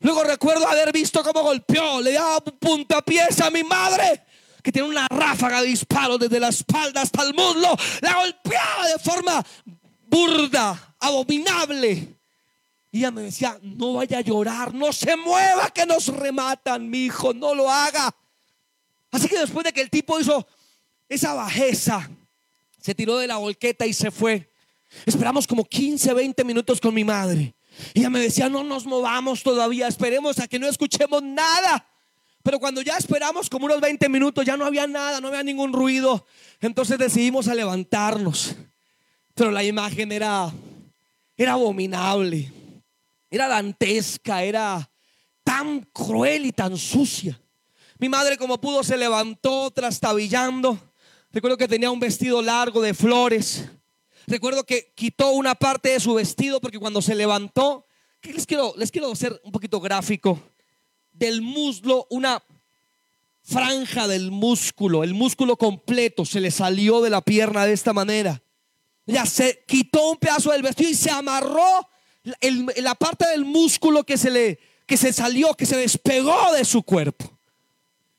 Luego 0.00 0.22
recuerdo 0.22 0.66
haber 0.68 0.92
visto 0.92 1.22
cómo 1.22 1.42
golpeó, 1.42 2.00
le 2.00 2.12
daba 2.12 2.40
puntapiés 2.40 3.40
a 3.40 3.50
mi 3.50 3.64
madre, 3.64 4.22
que 4.62 4.70
tiene 4.70 4.88
una 4.88 5.06
ráfaga 5.08 5.60
de 5.60 5.68
disparos 5.68 6.20
desde 6.20 6.38
la 6.38 6.48
espalda 6.48 7.02
hasta 7.02 7.22
el 7.22 7.34
muslo. 7.34 7.76
La 8.00 8.14
golpeaba 8.14 8.86
de 8.86 8.98
forma 8.98 9.44
burda, 10.06 10.94
abominable. 11.00 12.16
Y 12.90 12.98
ella 12.98 13.10
me 13.10 13.22
decía, 13.22 13.58
no 13.62 13.94
vaya 13.94 14.18
a 14.18 14.22
llorar, 14.22 14.72
no 14.72 14.92
se 14.92 15.16
mueva 15.16 15.70
que 15.70 15.84
nos 15.84 16.06
rematan, 16.08 16.88
mi 16.88 17.06
hijo, 17.06 17.34
no 17.34 17.54
lo 17.54 17.70
haga. 17.70 18.14
Así 19.10 19.28
que 19.28 19.38
después 19.38 19.64
de 19.64 19.72
que 19.72 19.80
el 19.80 19.90
tipo 19.90 20.18
hizo 20.18 20.46
esa 21.08 21.34
bajeza, 21.34 22.08
se 22.80 22.94
tiró 22.94 23.18
de 23.18 23.26
la 23.26 23.36
volqueta 23.36 23.84
y 23.86 23.92
se 23.92 24.10
fue. 24.10 24.50
Esperamos 25.04 25.46
como 25.46 25.64
15, 25.64 26.14
20 26.14 26.44
minutos 26.44 26.80
con 26.80 26.94
mi 26.94 27.04
madre. 27.04 27.54
Y 27.94 28.00
ella 28.00 28.10
me 28.10 28.20
decía, 28.20 28.48
no 28.48 28.64
nos 28.64 28.86
movamos 28.86 29.42
todavía, 29.42 29.88
esperemos 29.88 30.38
a 30.38 30.48
que 30.48 30.58
no 30.58 30.68
escuchemos 30.68 31.22
nada. 31.22 31.86
Pero 32.42 32.58
cuando 32.58 32.80
ya 32.82 32.96
esperamos 32.96 33.50
como 33.50 33.66
unos 33.66 33.80
20 33.80 34.08
minutos, 34.08 34.44
ya 34.44 34.56
no 34.56 34.64
había 34.64 34.86
nada, 34.86 35.20
no 35.20 35.28
había 35.28 35.42
ningún 35.42 35.72
ruido. 35.72 36.26
Entonces 36.60 36.98
decidimos 36.98 37.48
a 37.48 37.54
levantarnos. 37.54 38.54
Pero 39.34 39.50
la 39.50 39.62
imagen 39.62 40.12
era, 40.12 40.52
era 41.36 41.52
abominable, 41.52 42.52
era 43.30 43.48
dantesca, 43.48 44.42
era 44.42 44.90
tan 45.44 45.80
cruel 45.92 46.46
y 46.46 46.52
tan 46.52 46.76
sucia. 46.76 47.40
Mi 47.98 48.08
madre 48.08 48.36
como 48.36 48.60
pudo 48.60 48.82
se 48.82 48.96
levantó 48.96 49.70
trastabillando. 49.70 50.78
Recuerdo 51.30 51.56
que 51.56 51.68
tenía 51.68 51.90
un 51.90 52.00
vestido 52.00 52.40
largo 52.40 52.80
de 52.80 52.94
flores. 52.94 53.68
Recuerdo 54.28 54.64
que 54.64 54.92
quitó 54.94 55.30
una 55.30 55.54
parte 55.54 55.88
de 55.88 56.00
su 56.00 56.12
vestido 56.12 56.60
porque 56.60 56.78
cuando 56.78 57.00
se 57.00 57.14
levantó, 57.14 57.86
les 58.22 58.44
quiero, 58.44 58.74
les 58.76 58.90
quiero 58.90 59.10
hacer 59.10 59.40
un 59.42 59.50
poquito 59.50 59.80
gráfico, 59.80 60.38
del 61.12 61.40
muslo, 61.40 62.06
una 62.10 62.42
franja 63.42 64.06
del 64.06 64.30
músculo, 64.30 65.02
el 65.02 65.14
músculo 65.14 65.56
completo 65.56 66.26
se 66.26 66.40
le 66.40 66.50
salió 66.50 67.00
de 67.00 67.08
la 67.08 67.22
pierna 67.22 67.64
de 67.64 67.72
esta 67.72 67.94
manera. 67.94 68.42
Ya 69.06 69.24
se 69.24 69.64
quitó 69.66 70.10
un 70.10 70.18
pedazo 70.18 70.52
del 70.52 70.62
vestido 70.62 70.90
y 70.90 70.94
se 70.94 71.10
amarró 71.10 71.88
la 72.76 72.94
parte 72.96 73.26
del 73.28 73.46
músculo 73.46 74.04
que 74.04 74.18
se 74.18 74.30
le 74.30 74.60
que 74.84 74.98
se 74.98 75.14
salió, 75.14 75.54
que 75.54 75.64
se 75.64 75.76
despegó 75.76 76.52
de 76.52 76.66
su 76.66 76.82
cuerpo. 76.82 77.38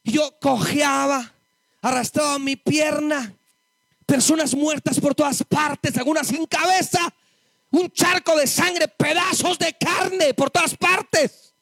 Yo 0.03 0.39
cojeaba, 0.39 1.33
arrastraba 1.81 2.39
mi 2.39 2.55
pierna 2.55 3.35
personas 4.09 4.55
muertas 4.55 4.99
por 4.99 5.13
todas 5.13 5.43
partes, 5.43 5.95
algunas 5.95 6.25
sin 6.27 6.43
cabeza, 6.47 7.13
un 7.69 7.91
charco 7.91 8.35
de 8.35 8.47
sangre, 8.47 8.87
pedazos 8.87 9.59
de 9.59 9.71
carne 9.73 10.33
por 10.33 10.49
todas 10.49 10.75
partes. 10.75 11.53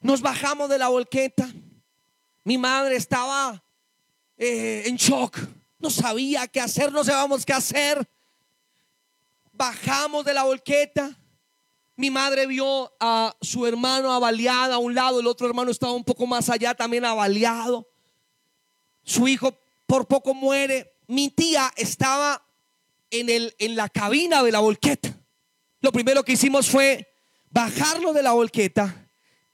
Nos 0.00 0.20
bajamos 0.20 0.68
de 0.68 0.78
la 0.78 0.88
volqueta. 0.88 1.48
Mi 2.42 2.58
madre 2.58 2.96
estaba 2.96 3.62
eh, 4.36 4.82
en 4.86 4.96
shock, 4.96 5.38
no 5.78 5.90
sabía 5.90 6.48
qué 6.48 6.60
hacer, 6.60 6.90
no 6.90 7.04
sabíamos 7.04 7.46
qué 7.46 7.52
hacer. 7.52 8.04
Bajamos 9.52 10.24
de 10.24 10.34
la 10.34 10.42
volqueta. 10.42 11.16
Mi 11.94 12.10
madre 12.10 12.48
vio 12.48 12.92
a 12.98 13.36
su 13.40 13.64
hermano 13.64 14.12
avaliado 14.12 14.74
a 14.74 14.78
un 14.78 14.94
lado, 14.94 15.20
el 15.20 15.26
otro 15.28 15.46
hermano 15.46 15.70
estaba 15.70 15.92
un 15.92 16.04
poco 16.04 16.26
más 16.26 16.48
allá, 16.48 16.74
también 16.74 17.04
avaliado. 17.04 17.88
Su 19.04 19.28
hijo 19.28 19.56
por 19.86 20.06
poco 20.08 20.34
muere 20.34 20.97
mi 21.08 21.30
tía 21.30 21.72
estaba 21.76 22.40
en, 23.10 23.28
el, 23.28 23.54
en 23.58 23.74
la 23.74 23.88
cabina 23.88 24.42
de 24.42 24.52
la 24.52 24.60
volqueta. 24.60 25.12
Lo 25.80 25.90
primero 25.90 26.22
que 26.22 26.32
hicimos 26.32 26.68
fue 26.68 27.08
bajarlo 27.50 28.12
de 28.12 28.22
la 28.22 28.32
volqueta 28.32 29.06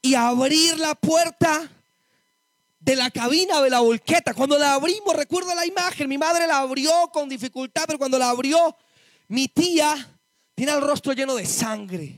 y 0.02 0.14
abrir 0.14 0.78
la 0.78 0.94
puerta 0.94 1.70
de 2.80 2.96
la 2.96 3.10
cabina 3.10 3.62
de 3.62 3.70
la 3.70 3.80
volqueta. 3.80 4.34
Cuando 4.34 4.58
la 4.58 4.74
abrimos, 4.74 5.16
recuerdo 5.16 5.54
la 5.54 5.64
imagen, 5.64 6.08
mi 6.08 6.18
madre 6.18 6.46
la 6.46 6.58
abrió 6.58 6.90
con 7.12 7.28
dificultad, 7.28 7.84
pero 7.86 7.98
cuando 7.98 8.18
la 8.18 8.30
abrió, 8.30 8.76
mi 9.28 9.48
tía 9.48 10.18
tiene 10.54 10.72
el 10.72 10.80
rostro 10.80 11.12
lleno 11.12 11.36
de 11.36 11.46
sangre, 11.46 12.16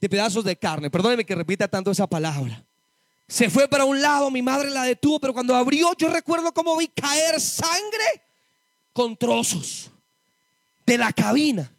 de 0.00 0.08
pedazos 0.08 0.44
de 0.44 0.56
carne. 0.56 0.90
Perdóneme 0.90 1.26
que 1.26 1.34
repita 1.34 1.66
tanto 1.66 1.90
esa 1.90 2.06
palabra. 2.06 2.64
Se 3.28 3.50
fue 3.50 3.68
para 3.68 3.84
un 3.84 4.00
lado, 4.00 4.30
mi 4.30 4.42
madre 4.42 4.70
la 4.70 4.84
detuvo, 4.84 5.18
pero 5.18 5.34
cuando 5.34 5.56
abrió, 5.56 5.92
yo 5.98 6.08
recuerdo 6.08 6.54
cómo 6.54 6.76
vi 6.76 6.86
caer 6.86 7.40
sangre 7.40 8.25
con 8.96 9.14
trozos 9.14 9.90
de 10.86 10.96
la 10.96 11.12
cabina. 11.12 11.70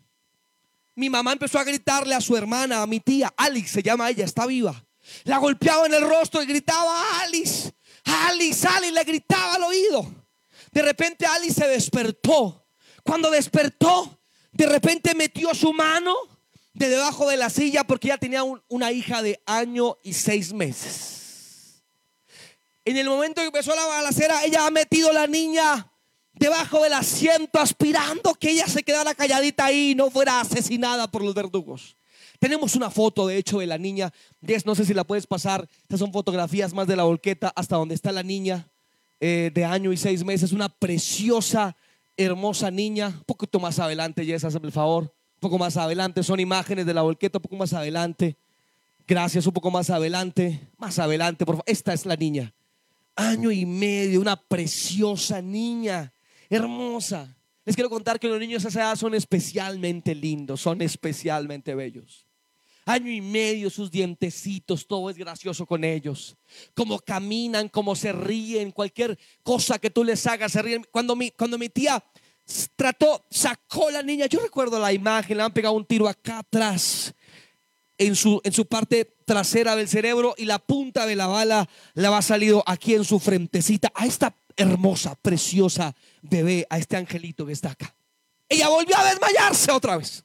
Mi 0.93 1.09
mamá 1.09 1.31
empezó 1.31 1.57
a 1.57 1.63
gritarle 1.63 2.13
a 2.13 2.21
su 2.21 2.37
hermana, 2.37 2.83
a 2.83 2.85
mi 2.85 2.99
tía, 2.99 3.33
Alice 3.35 3.69
se 3.69 3.81
llama 3.81 4.07
ella, 4.11 4.23
está 4.23 4.45
viva. 4.45 4.85
La 5.23 5.39
golpeaba 5.39 5.87
en 5.87 5.95
el 5.95 6.07
rostro 6.07 6.43
y 6.43 6.45
gritaba, 6.45 7.21
Alice, 7.21 7.73
Alice, 8.03 8.67
Alice, 8.67 8.91
le 8.91 9.03
gritaba 9.03 9.55
al 9.55 9.63
oído. 9.63 10.05
De 10.71 10.83
repente 10.83 11.25
Alice 11.25 11.55
se 11.59 11.67
despertó. 11.67 12.67
Cuando 13.01 13.31
despertó, 13.31 14.21
de 14.51 14.67
repente 14.67 15.15
metió 15.15 15.55
su 15.55 15.73
mano 15.73 16.13
de 16.75 16.87
debajo 16.87 17.27
de 17.27 17.37
la 17.37 17.49
silla 17.49 17.83
porque 17.83 18.09
ella 18.09 18.19
tenía 18.19 18.43
una 18.43 18.91
hija 18.91 19.23
de 19.23 19.41
año 19.47 19.97
y 20.03 20.13
seis 20.13 20.53
meses. 20.53 21.83
En 22.85 22.95
el 22.95 23.09
momento 23.09 23.41
que 23.41 23.47
empezó 23.47 23.75
la 23.75 23.87
balacera, 23.87 24.43
ella 24.43 24.67
ha 24.67 24.71
metido 24.71 25.11
la 25.11 25.25
niña 25.25 25.91
debajo 26.39 26.83
del 26.83 26.93
asiento 26.93 27.59
aspirando 27.59 28.33
que 28.35 28.51
ella 28.51 28.67
se 28.67 28.83
quedara 28.83 29.15
calladita 29.15 29.65
ahí 29.65 29.91
y 29.91 29.95
no 29.95 30.09
fuera 30.09 30.39
asesinada 30.39 31.09
por 31.09 31.23
los 31.23 31.33
verdugos. 31.33 31.97
Tenemos 32.39 32.75
una 32.75 32.89
foto, 32.91 33.27
de 33.27 33.37
hecho, 33.37 33.59
de 33.59 33.65
la 33.65 33.77
niña. 33.77 34.13
no 34.65 34.75
sé 34.75 34.85
si 34.85 34.93
la 34.93 35.03
puedes 35.03 35.25
pasar. 35.25 35.67
Estas 35.81 35.99
son 35.99 36.13
fotografías 36.13 36.73
más 36.73 36.87
de 36.87 36.95
la 36.95 37.03
volqueta 37.03 37.51
hasta 37.55 37.75
donde 37.75 37.95
está 37.95 38.11
la 38.11 38.23
niña. 38.23 38.67
eh, 39.19 39.49
de 39.51 39.65
año 39.65 39.91
y 39.91 39.97
seis 39.97 40.23
meses, 40.23 40.51
una 40.51 40.69
preciosa, 40.69 41.75
hermosa 42.15 42.69
niña. 42.69 43.07
Un 43.07 43.23
poquito 43.23 43.59
más 43.59 43.79
adelante, 43.79 44.23
Jess, 44.23 44.43
hazme 44.43 44.67
el 44.67 44.71
favor. 44.71 45.03
Un 45.05 45.39
poco 45.39 45.57
más 45.57 45.75
adelante, 45.77 46.21
son 46.21 46.39
imágenes 46.39 46.85
de 46.85 46.93
la 46.93 47.01
volqueta, 47.01 47.39
un 47.39 47.41
poco 47.41 47.55
más 47.55 47.73
adelante. 47.73 48.37
Gracias, 49.07 49.47
un 49.47 49.53
poco 49.53 49.71
más 49.71 49.89
adelante. 49.89 50.59
Más 50.77 50.99
adelante, 50.99 51.45
por 51.45 51.55
favor. 51.55 51.63
Esta 51.67 51.93
es 51.93 52.05
la 52.05 52.15
niña. 52.15 52.53
Año 53.15 53.51
y 53.51 53.65
medio, 53.65 54.21
una 54.21 54.35
preciosa 54.35 55.41
niña, 55.41 56.13
hermosa. 56.49 57.35
Les 57.65 57.75
quiero 57.75 57.89
contar 57.89 58.19
que 58.19 58.27
los 58.27 58.39
niños 58.39 58.63
a 58.63 58.69
esa 58.69 58.79
edad 58.79 58.95
son 58.95 59.13
especialmente 59.13 60.15
lindos, 60.15 60.61
son 60.61 60.81
especialmente 60.81 61.75
bellos. 61.75 62.25
Año 62.85 63.11
y 63.11 63.19
medio, 63.19 63.69
sus 63.69 63.91
dientecitos, 63.91 64.87
todo 64.87 65.09
es 65.09 65.17
gracioso 65.17 65.65
con 65.65 65.83
ellos. 65.83 66.37
Cómo 66.73 66.99
caminan, 66.99 67.67
cómo 67.67 67.93
se 67.97 68.13
ríen, 68.13 68.71
cualquier 68.71 69.19
cosa 69.43 69.77
que 69.77 69.89
tú 69.89 70.05
les 70.05 70.25
hagas, 70.25 70.53
se 70.53 70.61
ríen. 70.61 70.85
Cuando 70.89 71.13
mi, 71.13 71.31
cuando 71.31 71.57
mi 71.57 71.67
tía 71.67 72.01
trató, 72.77 73.25
sacó 73.29 73.91
la 73.91 74.01
niña, 74.01 74.27
yo 74.27 74.39
recuerdo 74.39 74.79
la 74.79 74.93
imagen, 74.93 75.35
le 75.35 75.43
han 75.43 75.51
pegado 75.51 75.75
un 75.75 75.83
tiro 75.85 76.07
acá 76.07 76.39
atrás, 76.39 77.13
en 77.97 78.15
su, 78.15 78.39
en 78.45 78.53
su 78.53 78.65
parte 78.65 79.03
trasera 79.25 79.75
del 79.75 79.89
cerebro, 79.89 80.33
y 80.37 80.45
la 80.45 80.59
punta 80.59 81.05
de 81.05 81.17
la 81.17 81.27
bala 81.27 81.67
le 81.93 82.07
ha 82.07 82.21
salido 82.21 82.63
aquí 82.65 82.93
en 82.93 83.03
su 83.03 83.19
frentecita, 83.19 83.91
a 83.93 84.05
esta 84.05 84.33
hermosa, 84.57 85.15
preciosa 85.15 85.95
bebé, 86.21 86.65
a 86.69 86.77
este 86.77 86.97
angelito 86.97 87.45
que 87.45 87.53
está 87.53 87.71
acá. 87.71 87.95
Ella 88.49 88.69
volvió 88.69 88.97
a 88.97 89.05
desmayarse 89.05 89.71
otra 89.71 89.97
vez. 89.97 90.23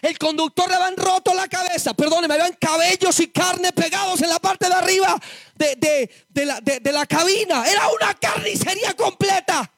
El 0.00 0.18
conductor 0.18 0.68
le 0.68 0.76
habían 0.76 0.96
roto 0.96 1.34
la 1.34 1.46
cabeza, 1.46 1.92
perdón, 1.92 2.26
me 2.26 2.34
habían 2.34 2.54
cabellos 2.54 3.20
y 3.20 3.28
carne 3.28 3.72
pegados 3.72 4.22
en 4.22 4.30
la 4.30 4.38
parte 4.38 4.66
de 4.66 4.74
arriba 4.74 5.20
de, 5.54 6.10
la, 6.46 6.60
de 6.60 6.92
la 6.92 7.06
cabina. 7.06 7.64
Era 7.70 7.88
una 7.88 8.14
carnicería 8.14 8.94
completa. 8.94 9.70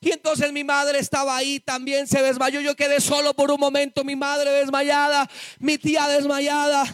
Y 0.00 0.12
entonces 0.12 0.52
mi 0.52 0.62
madre 0.62 1.00
estaba 1.00 1.36
ahí, 1.36 1.58
también 1.58 2.06
se 2.06 2.22
desmayó. 2.22 2.60
Yo 2.60 2.76
quedé 2.76 3.00
solo 3.00 3.34
por 3.34 3.50
un 3.50 3.58
momento, 3.58 4.04
mi 4.04 4.14
madre 4.14 4.50
desmayada, 4.50 5.28
mi 5.58 5.78
tía 5.78 6.06
desmayada. 6.06 6.84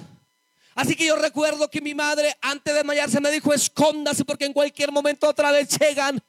Así 0.75 0.95
que 0.95 1.07
yo 1.07 1.17
recuerdo 1.17 1.69
que 1.69 1.81
mi 1.81 1.95
madre 1.95 2.37
antes 2.41 2.73
de 2.73 2.79
desmayarse 2.79 3.21
me 3.21 3.31
dijo, 3.31 3.53
escóndase 3.53 4.25
porque 4.25 4.47
en 4.47 4.53
cualquier 4.53 4.91
momento 4.91 5.29
otra 5.29 5.53
vez 5.53 5.69
llegan. 5.79 6.23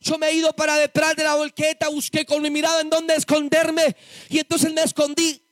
Yo 0.00 0.18
me 0.18 0.28
he 0.28 0.34
ido 0.34 0.52
para 0.54 0.76
detrás 0.76 1.16
de 1.16 1.24
la 1.24 1.34
volqueta, 1.34 1.88
busqué 1.88 2.24
con 2.24 2.42
mi 2.42 2.50
mirada 2.50 2.80
en 2.80 2.90
dónde 2.90 3.14
esconderme 3.14 3.96
y 4.28 4.38
entonces 4.38 4.72
me 4.72 4.82
escondí 4.82 5.42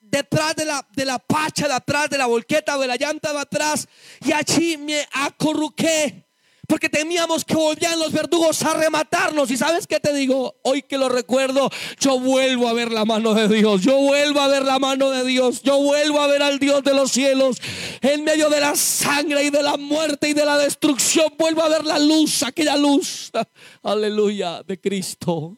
detrás 0.00 0.56
de 0.56 0.64
la, 0.64 0.86
de 0.94 1.04
la 1.04 1.18
pacha, 1.18 1.68
de 1.68 1.74
atrás 1.74 2.08
de 2.10 2.18
la 2.18 2.26
volqueta, 2.26 2.78
de 2.78 2.86
la 2.86 2.96
llanta 2.96 3.32
de 3.32 3.40
atrás 3.40 3.86
y 4.24 4.32
allí 4.32 4.76
me 4.76 5.06
acorruqué. 5.12 6.27
Porque 6.68 6.90
temíamos 6.90 7.46
que 7.46 7.54
volvían 7.54 7.98
los 7.98 8.12
verdugos 8.12 8.62
a 8.62 8.74
rematarnos. 8.74 9.50
Y 9.50 9.56
sabes 9.56 9.86
qué 9.86 9.98
te 10.00 10.12
digo, 10.12 10.54
hoy 10.60 10.82
que 10.82 10.98
lo 10.98 11.08
recuerdo, 11.08 11.70
yo 11.98 12.20
vuelvo 12.20 12.68
a 12.68 12.74
ver 12.74 12.92
la 12.92 13.06
mano 13.06 13.32
de 13.32 13.48
Dios. 13.48 13.80
Yo 13.80 13.96
vuelvo 13.96 14.38
a 14.38 14.48
ver 14.48 14.66
la 14.66 14.78
mano 14.78 15.08
de 15.08 15.24
Dios. 15.24 15.62
Yo 15.62 15.78
vuelvo 15.82 16.20
a 16.20 16.26
ver 16.26 16.42
al 16.42 16.58
Dios 16.58 16.84
de 16.84 16.92
los 16.92 17.10
cielos. 17.10 17.56
En 18.02 18.22
medio 18.22 18.50
de 18.50 18.60
la 18.60 18.76
sangre 18.76 19.44
y 19.44 19.50
de 19.50 19.62
la 19.62 19.78
muerte 19.78 20.28
y 20.28 20.34
de 20.34 20.44
la 20.44 20.58
destrucción, 20.58 21.32
vuelvo 21.38 21.62
a 21.62 21.70
ver 21.70 21.86
la 21.86 21.98
luz, 21.98 22.42
aquella 22.42 22.76
luz. 22.76 23.30
Aleluya, 23.82 24.62
de 24.62 24.78
Cristo. 24.78 25.56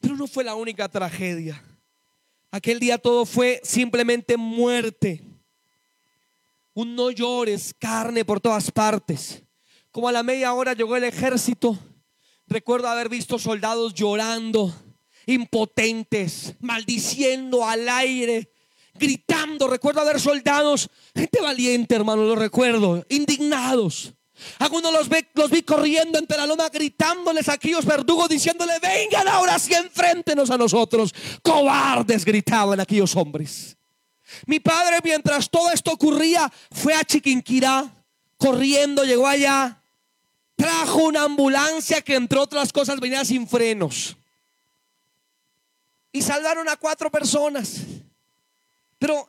Pero 0.00 0.14
no 0.14 0.28
fue 0.28 0.44
la 0.44 0.54
única 0.54 0.88
tragedia. 0.88 1.60
Aquel 2.52 2.78
día 2.78 2.98
todo 2.98 3.26
fue 3.26 3.60
simplemente 3.64 4.36
muerte 4.36 5.24
un 6.76 6.94
no 6.94 7.10
llores, 7.10 7.74
carne 7.78 8.24
por 8.24 8.38
todas 8.38 8.70
partes. 8.70 9.42
Como 9.90 10.08
a 10.08 10.12
la 10.12 10.22
media 10.22 10.52
hora 10.52 10.74
llegó 10.74 10.94
el 10.94 11.04
ejército, 11.04 11.78
recuerdo 12.46 12.86
haber 12.88 13.08
visto 13.08 13.38
soldados 13.38 13.94
llorando, 13.94 14.74
impotentes, 15.24 16.54
maldiciendo 16.60 17.64
al 17.64 17.88
aire, 17.88 18.52
gritando. 18.92 19.68
Recuerdo 19.68 20.02
haber 20.02 20.20
soldados, 20.20 20.90
gente 21.14 21.40
valiente, 21.40 21.94
hermano, 21.94 22.24
lo 22.24 22.36
recuerdo, 22.36 23.06
indignados. 23.08 24.12
Algunos 24.58 24.92
los, 24.92 25.08
los 25.32 25.50
vi 25.50 25.62
corriendo 25.62 26.18
entre 26.18 26.36
la 26.36 26.46
loma 26.46 26.68
gritándoles 26.68 27.48
a 27.48 27.54
aquellos 27.54 27.86
verdugos 27.86 28.28
diciéndole, 28.28 28.74
vengan 28.82 29.26
ahora 29.28 29.58
sí 29.58 29.72
enfréntenos 29.72 30.50
a 30.50 30.58
nosotros. 30.58 31.14
Cobardes 31.40 32.22
gritaban 32.22 32.80
aquellos 32.80 33.16
hombres. 33.16 33.78
Mi 34.46 34.60
padre, 34.60 34.98
mientras 35.02 35.48
todo 35.48 35.70
esto 35.70 35.92
ocurría, 35.92 36.50
fue 36.72 36.94
a 36.94 37.04
Chiquinquirá, 37.04 37.90
corriendo, 38.36 39.04
llegó 39.04 39.26
allá, 39.26 39.80
trajo 40.56 41.04
una 41.04 41.22
ambulancia 41.22 42.00
que 42.02 42.14
entre 42.16 42.38
otras 42.38 42.72
cosas 42.72 42.98
venía 43.00 43.24
sin 43.24 43.46
frenos. 43.46 44.16
Y 46.12 46.22
salvaron 46.22 46.68
a 46.68 46.76
cuatro 46.76 47.10
personas. 47.10 47.82
Pero 48.98 49.28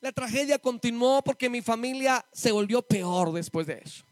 la 0.00 0.12
tragedia 0.12 0.58
continuó 0.58 1.22
porque 1.22 1.48
mi 1.48 1.62
familia 1.62 2.24
se 2.32 2.50
volvió 2.50 2.82
peor 2.82 3.32
después 3.32 3.66
de 3.66 3.80
eso. 3.84 4.04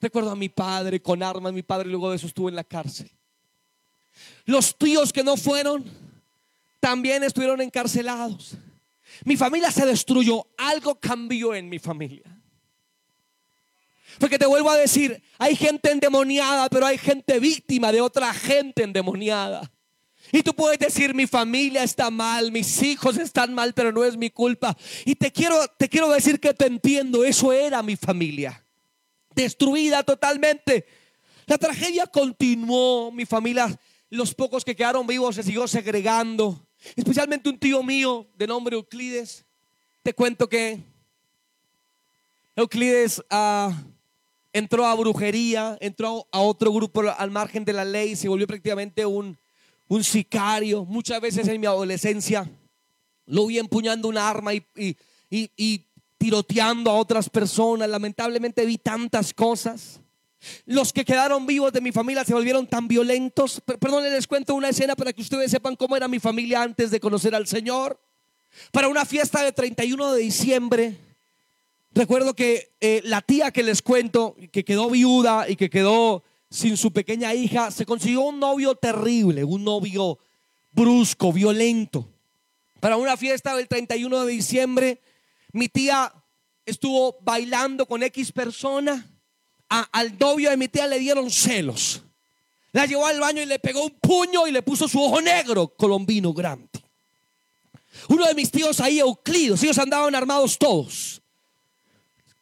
Recuerdo 0.00 0.30
a 0.30 0.36
mi 0.36 0.48
padre 0.48 1.00
con 1.00 1.22
armas, 1.22 1.52
mi 1.52 1.62
padre 1.62 1.88
luego 1.88 2.10
de 2.10 2.16
eso 2.16 2.26
estuvo 2.26 2.48
en 2.48 2.54
la 2.54 2.64
cárcel. 2.64 3.10
Los 4.44 4.76
tíos 4.76 5.12
que 5.12 5.24
no 5.24 5.36
fueron, 5.36 5.84
también 6.80 7.22
estuvieron 7.22 7.60
encarcelados. 7.60 8.56
Mi 9.24 9.36
familia 9.36 9.70
se 9.70 9.86
destruyó. 9.86 10.46
Algo 10.56 10.98
cambió 10.98 11.54
en 11.54 11.68
mi 11.68 11.78
familia. 11.78 12.36
Porque 14.18 14.38
te 14.38 14.46
vuelvo 14.46 14.70
a 14.70 14.76
decir, 14.76 15.22
hay 15.38 15.56
gente 15.56 15.90
endemoniada, 15.90 16.68
pero 16.68 16.86
hay 16.86 16.98
gente 16.98 17.38
víctima 17.38 17.92
de 17.92 18.00
otra 18.00 18.32
gente 18.32 18.82
endemoniada. 18.82 19.70
Y 20.32 20.42
tú 20.42 20.54
puedes 20.54 20.78
decir, 20.78 21.14
mi 21.14 21.26
familia 21.26 21.82
está 21.82 22.10
mal, 22.10 22.50
mis 22.50 22.82
hijos 22.82 23.16
están 23.16 23.54
mal, 23.54 23.74
pero 23.74 23.92
no 23.92 24.04
es 24.04 24.16
mi 24.16 24.30
culpa. 24.30 24.76
Y 25.04 25.14
te 25.14 25.30
quiero, 25.30 25.56
te 25.78 25.88
quiero 25.88 26.10
decir 26.10 26.40
que 26.40 26.52
te 26.52 26.66
entiendo, 26.66 27.24
eso 27.24 27.52
era 27.52 27.82
mi 27.82 27.96
familia. 27.96 28.64
Destruida 29.34 30.02
totalmente. 30.02 30.86
La 31.46 31.58
tragedia 31.58 32.06
continuó, 32.06 33.12
mi 33.12 33.24
familia, 33.24 33.78
los 34.10 34.34
pocos 34.34 34.64
que 34.64 34.74
quedaron 34.74 35.06
vivos 35.06 35.36
se 35.36 35.42
siguió 35.42 35.68
segregando. 35.68 36.65
Especialmente 36.94 37.48
un 37.48 37.58
tío 37.58 37.82
mío 37.82 38.26
de 38.36 38.46
nombre 38.46 38.76
Euclides. 38.76 39.44
Te 40.02 40.14
cuento 40.14 40.48
que 40.48 40.80
Euclides 42.54 43.22
ah, 43.30 43.72
entró 44.52 44.86
a 44.86 44.94
brujería, 44.94 45.76
entró 45.80 46.26
a 46.30 46.40
otro 46.40 46.72
grupo 46.72 47.02
al 47.02 47.30
margen 47.30 47.64
de 47.64 47.72
la 47.72 47.84
ley, 47.84 48.14
se 48.14 48.28
volvió 48.28 48.46
prácticamente 48.46 49.04
un, 49.04 49.36
un 49.88 50.04
sicario. 50.04 50.84
Muchas 50.84 51.20
veces 51.20 51.48
en 51.48 51.60
mi 51.60 51.66
adolescencia 51.66 52.48
lo 53.26 53.46
vi 53.46 53.58
empuñando 53.58 54.08
un 54.08 54.18
arma 54.18 54.54
y, 54.54 54.64
y 55.28 55.84
tiroteando 56.18 56.90
a 56.90 56.94
otras 56.94 57.28
personas. 57.28 57.88
Lamentablemente 57.88 58.64
vi 58.64 58.78
tantas 58.78 59.34
cosas. 59.34 60.00
Los 60.64 60.92
que 60.92 61.04
quedaron 61.04 61.46
vivos 61.46 61.72
de 61.72 61.80
mi 61.80 61.92
familia 61.92 62.24
se 62.24 62.34
volvieron 62.34 62.66
tan 62.66 62.88
violentos. 62.88 63.60
Perdón, 63.64 64.04
les 64.04 64.26
cuento 64.26 64.54
una 64.54 64.68
escena 64.68 64.94
para 64.94 65.12
que 65.12 65.22
ustedes 65.22 65.50
sepan 65.50 65.76
cómo 65.76 65.96
era 65.96 66.08
mi 66.08 66.18
familia 66.18 66.62
antes 66.62 66.90
de 66.90 67.00
conocer 67.00 67.34
al 67.34 67.46
Señor. 67.46 67.98
Para 68.72 68.88
una 68.88 69.04
fiesta 69.04 69.42
de 69.42 69.52
31 69.52 70.12
de 70.12 70.22
diciembre, 70.22 70.96
recuerdo 71.92 72.34
que 72.34 72.72
eh, 72.80 73.02
la 73.04 73.20
tía 73.20 73.50
que 73.50 73.62
les 73.62 73.82
cuento, 73.82 74.36
que 74.52 74.64
quedó 74.64 74.88
viuda 74.90 75.48
y 75.48 75.56
que 75.56 75.70
quedó 75.70 76.22
sin 76.50 76.76
su 76.76 76.92
pequeña 76.92 77.34
hija, 77.34 77.70
se 77.70 77.84
consiguió 77.84 78.22
un 78.22 78.38
novio 78.38 78.74
terrible, 78.76 79.44
un 79.44 79.64
novio 79.64 80.18
brusco, 80.72 81.32
violento. 81.32 82.08
Para 82.80 82.96
una 82.96 83.16
fiesta 83.16 83.56
del 83.56 83.68
31 83.68 84.24
de 84.24 84.32
diciembre, 84.32 85.00
mi 85.52 85.68
tía 85.68 86.12
estuvo 86.64 87.16
bailando 87.20 87.86
con 87.86 88.02
X 88.02 88.32
persona 88.32 89.04
al 89.68 90.18
novio 90.18 90.50
de 90.50 90.56
mi 90.56 90.68
tía 90.68 90.86
le 90.86 90.98
dieron 90.98 91.30
celos. 91.30 92.02
La 92.72 92.86
llevó 92.86 93.06
al 93.06 93.18
baño 93.18 93.42
y 93.42 93.46
le 93.46 93.58
pegó 93.58 93.84
un 93.84 93.90
puño 93.90 94.46
y 94.46 94.52
le 94.52 94.62
puso 94.62 94.86
su 94.86 95.02
ojo 95.02 95.20
negro, 95.20 95.68
colombino 95.68 96.32
grande. 96.32 96.68
Uno 98.08 98.26
de 98.26 98.34
mis 98.34 98.50
tíos 98.50 98.80
ahí, 98.80 99.00
Euclides, 99.00 99.62
ellos 99.62 99.78
andaban 99.78 100.14
armados 100.14 100.58
todos. 100.58 101.22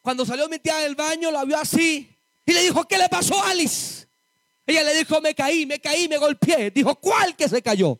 Cuando 0.02 0.26
salió 0.26 0.48
mi 0.48 0.58
tía 0.58 0.78
del 0.78 0.94
baño, 0.94 1.30
la 1.30 1.44
vio 1.44 1.56
así 1.56 2.10
y 2.44 2.52
le 2.52 2.62
dijo, 2.62 2.84
¿qué 2.86 2.98
le 2.98 3.08
pasó 3.08 3.42
a 3.42 3.50
Alice? 3.50 4.06
Ella 4.66 4.82
le 4.82 4.94
dijo, 4.94 5.20
me 5.20 5.34
caí, 5.34 5.66
me 5.66 5.78
caí, 5.78 6.08
me 6.08 6.18
golpeé. 6.18 6.70
Dijo, 6.70 6.94
¿cuál 6.96 7.36
que 7.36 7.48
se 7.48 7.62
cayó? 7.62 7.98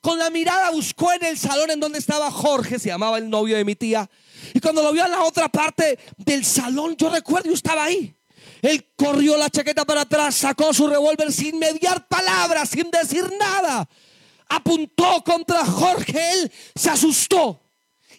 Con 0.00 0.18
la 0.18 0.30
mirada 0.30 0.70
buscó 0.70 1.12
en 1.12 1.24
el 1.24 1.38
salón 1.38 1.70
en 1.70 1.80
donde 1.80 1.98
estaba 1.98 2.30
Jorge, 2.30 2.78
se 2.78 2.88
llamaba 2.88 3.18
el 3.18 3.28
novio 3.28 3.56
de 3.56 3.64
mi 3.64 3.74
tía. 3.74 4.08
Y 4.54 4.60
cuando 4.60 4.82
lo 4.82 4.92
vio 4.92 5.04
en 5.04 5.10
la 5.10 5.24
otra 5.24 5.48
parte 5.48 5.98
del 6.16 6.44
salón, 6.44 6.96
yo 6.96 7.10
recuerdo, 7.10 7.48
yo 7.48 7.54
estaba 7.54 7.84
ahí. 7.84 8.14
Él 8.62 8.86
corrió 8.96 9.36
la 9.36 9.50
chaqueta 9.50 9.84
para 9.84 10.02
atrás, 10.02 10.34
sacó 10.34 10.72
su 10.72 10.86
revólver 10.86 11.32
sin 11.32 11.58
mediar 11.58 12.06
palabras, 12.08 12.70
sin 12.70 12.90
decir 12.90 13.30
nada. 13.38 13.88
Apuntó 14.48 15.22
contra 15.24 15.64
Jorge, 15.64 16.32
él 16.32 16.52
se 16.74 16.90
asustó. 16.90 17.60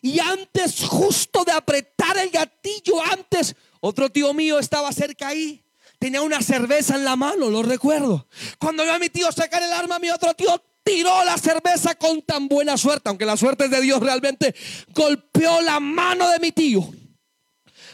Y 0.01 0.19
antes, 0.19 0.83
justo 0.83 1.43
de 1.43 1.51
apretar 1.51 2.17
el 2.17 2.29
gatillo, 2.29 3.01
antes, 3.11 3.55
otro 3.79 4.09
tío 4.09 4.33
mío 4.33 4.59
estaba 4.59 4.91
cerca 4.91 5.29
ahí. 5.29 5.63
Tenía 5.99 6.21
una 6.21 6.41
cerveza 6.41 6.95
en 6.95 7.03
la 7.03 7.15
mano, 7.15 7.49
lo 7.49 7.63
recuerdo. 7.63 8.27
Cuando 8.59 8.83
vio 8.83 8.93
a 8.93 8.99
mi 8.99 9.09
tío 9.09 9.31
sacar 9.31 9.63
el 9.63 9.71
arma, 9.71 9.97
mi 9.97 10.09
otro 10.09 10.33
tío 10.33 10.61
tiró 10.83 11.25
la 11.25 11.37
cerveza 11.37 11.95
con 11.95 12.21
tan 12.21 12.47
buena 12.47 12.77
suerte, 12.77 13.09
aunque 13.09 13.25
la 13.25 13.35
suerte 13.35 13.65
es 13.65 13.71
de 13.71 13.81
Dios 13.81 13.99
realmente, 13.99 14.55
golpeó 14.93 15.61
la 15.61 15.79
mano 15.79 16.29
de 16.29 16.39
mi 16.39 16.51
tío. 16.51 16.87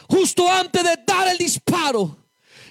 Justo 0.08 0.50
antes 0.50 0.84
de 0.84 0.98
dar 1.06 1.28
el 1.28 1.38
disparo. 1.38 2.23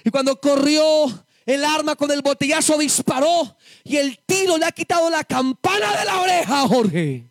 Y 0.04 0.10
cuando 0.10 0.38
corrió 0.38 1.24
el 1.46 1.64
arma 1.64 1.96
con 1.96 2.10
el 2.10 2.20
botellazo, 2.20 2.78
disparó. 2.78 3.56
Y 3.82 3.96
el 3.96 4.18
tiro 4.18 4.58
le 4.58 4.66
ha 4.66 4.72
quitado 4.72 5.08
la 5.10 5.24
campana 5.24 5.96
de 5.98 6.04
la 6.04 6.20
oreja 6.20 6.68
Jorge. 6.68 7.24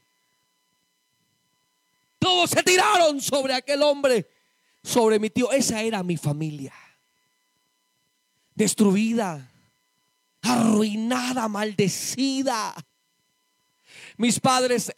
Todos 2.19 2.49
se 2.49 2.63
tiraron 2.63 3.21
sobre 3.21 3.53
aquel 3.53 3.83
hombre, 3.83 4.27
sobre 4.83 5.19
mi 5.19 5.29
tío. 5.29 5.51
Esa 5.51 5.81
era 5.81 6.01
mi 6.03 6.17
familia. 6.17 6.73
Destruida, 8.55 9.51
arruinada, 10.41 11.47
maldecida. 11.47 12.73
Mis 14.23 14.39
padres 14.39 14.89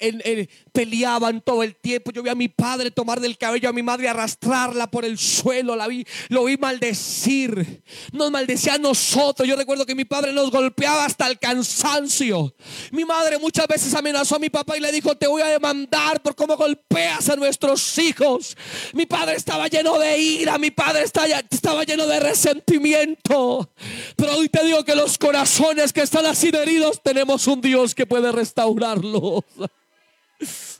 peleaban 0.72 1.42
todo 1.42 1.64
el 1.64 1.76
tiempo. 1.76 2.12
Yo 2.12 2.22
vi 2.22 2.30
a 2.30 2.36
mi 2.36 2.48
padre 2.48 2.92
tomar 2.92 3.20
del 3.20 3.40
cabello 3.40 3.68
a 3.68 3.74
mi 3.74 3.82
madre, 3.82 4.08
arrastrarla 4.08 4.92
por 4.92 5.04
el 5.04 5.18
suelo. 5.18 5.76
La 5.76 5.88
vi, 5.88 6.06
lo 6.30 6.44
vi 6.44 6.58
maldecir. 6.58 7.82
Nos 8.12 8.30
maldecía 8.30 8.76
a 8.76 8.78
nosotros. 8.78 9.50
Yo 9.50 9.56
recuerdo 9.56 9.84
que 9.84 9.96
mi 9.96 10.06
padre 10.06 10.32
nos 10.32 10.52
golpeaba 10.52 11.06
hasta 11.06 11.26
el 11.26 11.40
cansancio. 11.40 12.54
Mi 12.92 13.04
madre 13.04 13.40
muchas 13.40 13.66
veces 13.66 13.96
amenazó 13.96 14.36
a 14.36 14.40
mi 14.40 14.52
papá 14.52 14.78
y 14.78 14.80
le 14.80 14.92
dijo: 14.92 15.16
Te 15.16 15.26
voy 15.26 15.42
a 15.42 15.48
demandar 15.48 16.22
por 16.22 16.36
cómo 16.36 16.56
golpeas 16.56 17.28
a 17.28 17.36
nuestros 17.36 17.98
hijos. 17.98 18.56
Mi 18.94 19.08
padre 19.08 19.38
estaba 19.38 19.68
lleno 19.68 19.98
de 19.98 20.20
ira. 20.20 20.60
Mi 20.60 20.70
padre 20.70 21.04
estaba 21.04 21.84
lleno 21.84 22.06
de 22.06 22.20
resentimiento. 22.20 23.72
Pero 24.16 24.38
hoy 24.38 24.50
te 24.50 24.64
digo 24.64 24.86
que 24.86 24.94
los 24.94 25.18
corazones 25.18 25.92
que 25.94 26.02
están 26.02 26.28
así 26.28 26.52
heridos, 26.54 27.02
tenemos 27.04 27.48
un 27.48 27.60
Dios 27.60 27.96
que 27.96 28.06
puede 28.06 28.32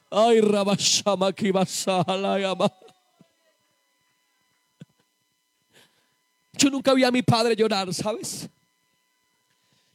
Ay, 0.10 0.42
Rabashama 0.42 1.34
Yo 6.54 6.70
nunca 6.70 6.94
vi 6.94 7.04
a 7.04 7.12
mi 7.12 7.22
padre 7.22 7.56
llorar, 7.56 7.94
¿sabes? 7.94 8.50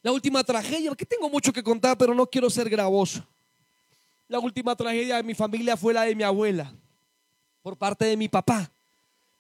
La 0.03 0.13
última 0.13 0.45
tragedia, 0.45 0.95
que 0.95 1.07
tengo 1.07 1.29
mucho 1.29 1.53
que 1.53 1.63
contar, 1.63 1.97
pero 1.97 2.15
no 2.15 2.27
quiero 2.27 2.51
ser 2.51 2.69
gravoso. 2.69 3.27
La 4.29 4.39
última 4.39 4.77
tragedia 4.77 5.17
de 5.17 5.23
mi 5.23 5.35
familia 5.35 5.77
fue 5.77 5.93
la 5.93 6.03
de 6.03 6.15
mi 6.15 6.23
abuela, 6.23 6.73
por 7.63 7.77
parte 7.77 8.05
de 8.05 8.17
mi 8.17 8.29
papá. 8.29 8.71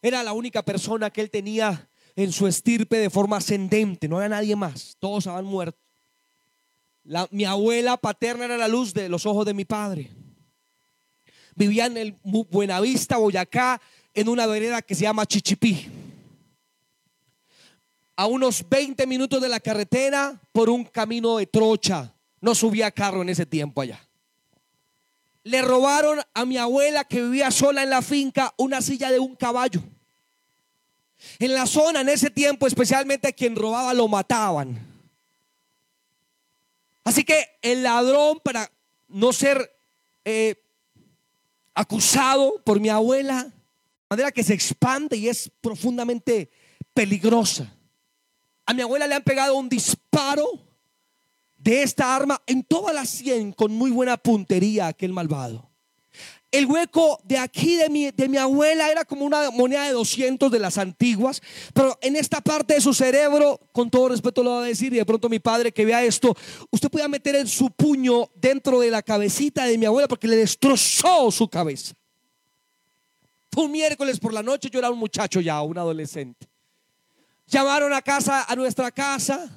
Era 0.02 0.22
la 0.22 0.32
única 0.32 0.62
persona 0.62 1.10
que 1.10 1.20
él 1.20 1.30
tenía 1.30 1.88
en 2.16 2.32
su 2.32 2.46
estirpe 2.46 2.96
de 2.96 3.10
forma 3.10 3.36
ascendente, 3.36 4.08
no 4.08 4.16
había 4.16 4.30
nadie 4.30 4.56
más, 4.56 4.96
todos 4.98 5.26
habían 5.26 5.44
muerto 5.44 5.79
mi 7.30 7.44
abuela 7.44 7.96
paterna 7.96 8.44
era 8.44 8.56
la 8.56 8.68
luz 8.68 8.92
de 8.92 9.08
los 9.08 9.26
ojos 9.26 9.46
de 9.46 9.54
mi 9.54 9.64
padre. 9.64 10.10
Vivía 11.54 11.86
en 11.86 11.96
el 11.96 12.16
Buenavista, 12.22 13.16
Boyacá, 13.16 13.80
en 14.14 14.28
una 14.28 14.46
vereda 14.46 14.82
que 14.82 14.94
se 14.94 15.02
llama 15.02 15.26
Chichipí. 15.26 15.88
A 18.16 18.26
unos 18.26 18.68
20 18.68 19.06
minutos 19.06 19.40
de 19.40 19.48
la 19.48 19.60
carretera 19.60 20.40
por 20.52 20.68
un 20.68 20.84
camino 20.84 21.38
de 21.38 21.46
trocha. 21.46 22.14
No 22.40 22.54
subía 22.54 22.90
carro 22.90 23.22
en 23.22 23.30
ese 23.30 23.46
tiempo 23.46 23.80
allá. 23.80 24.00
Le 25.42 25.62
robaron 25.62 26.20
a 26.34 26.44
mi 26.44 26.58
abuela 26.58 27.04
que 27.04 27.22
vivía 27.22 27.50
sola 27.50 27.82
en 27.82 27.90
la 27.90 28.02
finca 28.02 28.52
una 28.56 28.82
silla 28.82 29.10
de 29.10 29.18
un 29.18 29.36
caballo. 29.36 29.82
En 31.38 31.54
la 31.54 31.66
zona 31.66 32.02
en 32.02 32.08
ese 32.08 32.30
tiempo, 32.30 32.66
especialmente 32.66 33.28
a 33.28 33.32
quien 33.32 33.56
robaba 33.56 33.92
lo 33.94 34.08
mataban. 34.08 34.89
Así 37.10 37.24
que 37.24 37.44
el 37.60 37.82
ladrón, 37.82 38.38
para 38.44 38.70
no 39.08 39.32
ser 39.32 39.68
eh, 40.24 40.54
acusado 41.74 42.62
por 42.64 42.78
mi 42.78 42.88
abuela, 42.88 43.42
de 43.42 43.52
manera 44.08 44.30
que 44.30 44.44
se 44.44 44.54
expande 44.54 45.16
y 45.16 45.28
es 45.28 45.50
profundamente 45.60 46.52
peligrosa. 46.94 47.76
A 48.64 48.74
mi 48.74 48.82
abuela 48.82 49.08
le 49.08 49.16
han 49.16 49.24
pegado 49.24 49.56
un 49.56 49.68
disparo 49.68 50.46
de 51.56 51.82
esta 51.82 52.14
arma 52.14 52.40
en 52.46 52.62
toda 52.62 52.92
la 52.92 53.04
sien 53.04 53.50
con 53.54 53.72
muy 53.72 53.90
buena 53.90 54.16
puntería 54.16 54.86
aquel 54.86 55.12
malvado. 55.12 55.68
El 56.52 56.66
hueco 56.66 57.20
de 57.22 57.38
aquí 57.38 57.76
de 57.76 57.88
mi, 57.88 58.10
de 58.10 58.28
mi 58.28 58.36
abuela 58.36 58.90
era 58.90 59.04
como 59.04 59.24
una 59.24 59.52
moneda 59.52 59.84
de 59.84 59.92
200 59.92 60.50
de 60.50 60.58
las 60.58 60.78
antiguas, 60.78 61.40
pero 61.72 61.96
en 62.02 62.16
esta 62.16 62.40
parte 62.40 62.74
de 62.74 62.80
su 62.80 62.92
cerebro, 62.92 63.60
con 63.70 63.88
todo 63.88 64.08
respeto 64.08 64.42
lo 64.42 64.50
voy 64.50 64.64
a 64.64 64.66
decir, 64.66 64.92
y 64.92 64.96
de 64.96 65.06
pronto 65.06 65.28
mi 65.28 65.38
padre 65.38 65.70
que 65.70 65.84
vea 65.84 66.02
esto, 66.02 66.36
usted 66.70 66.90
puede 66.90 67.06
meter 67.08 67.36
en 67.36 67.46
su 67.46 67.70
puño 67.70 68.30
dentro 68.34 68.80
de 68.80 68.90
la 68.90 69.00
cabecita 69.00 69.64
de 69.64 69.78
mi 69.78 69.86
abuela 69.86 70.08
porque 70.08 70.26
le 70.26 70.36
destrozó 70.36 71.30
su 71.30 71.48
cabeza. 71.48 71.94
Fue 73.52 73.64
un 73.64 73.70
miércoles 73.70 74.18
por 74.18 74.32
la 74.32 74.42
noche, 74.42 74.70
yo 74.70 74.80
era 74.80 74.90
un 74.90 74.98
muchacho 74.98 75.40
ya, 75.40 75.62
un 75.62 75.78
adolescente. 75.78 76.48
Llamaron 77.46 77.92
a 77.92 78.02
casa, 78.02 78.44
a 78.48 78.56
nuestra 78.56 78.90
casa, 78.90 79.48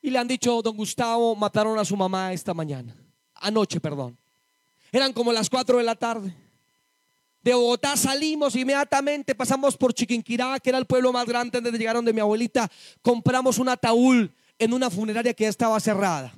y 0.00 0.08
le 0.08 0.18
han 0.18 0.28
dicho, 0.28 0.62
don 0.62 0.76
Gustavo, 0.76 1.36
mataron 1.36 1.78
a 1.78 1.84
su 1.84 1.96
mamá 1.96 2.32
esta 2.32 2.54
mañana, 2.54 2.94
anoche, 3.34 3.80
perdón. 3.80 4.16
Eran 4.94 5.12
como 5.12 5.32
las 5.32 5.50
4 5.50 5.78
de 5.78 5.82
la 5.82 5.96
tarde. 5.96 6.32
De 7.42 7.52
Bogotá 7.52 7.96
salimos 7.96 8.54
inmediatamente, 8.54 9.34
pasamos 9.34 9.76
por 9.76 9.92
Chiquinquirá, 9.92 10.60
que 10.60 10.70
era 10.70 10.78
el 10.78 10.86
pueblo 10.86 11.12
más 11.12 11.26
grande 11.26 11.60
donde 11.60 11.76
llegaron 11.76 12.04
de 12.04 12.12
mi 12.12 12.20
abuelita. 12.20 12.70
Compramos 13.02 13.58
un 13.58 13.68
ataúd 13.68 14.30
en 14.56 14.72
una 14.72 14.90
funeraria 14.90 15.34
que 15.34 15.42
ya 15.42 15.50
estaba 15.50 15.80
cerrada. 15.80 16.32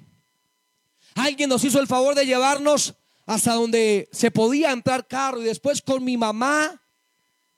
Alguien 1.14 1.50
nos 1.50 1.64
hizo 1.64 1.78
el 1.78 1.86
favor 1.86 2.14
de 2.14 2.24
llevarnos 2.24 2.94
hasta 3.26 3.52
donde 3.52 4.09
se 4.11 4.30
podía 4.30 4.72
entrar 4.72 5.07
carro 5.07 5.42
y 5.42 5.44
después 5.44 5.82
con 5.82 6.02
mi 6.02 6.16
mamá, 6.16 6.80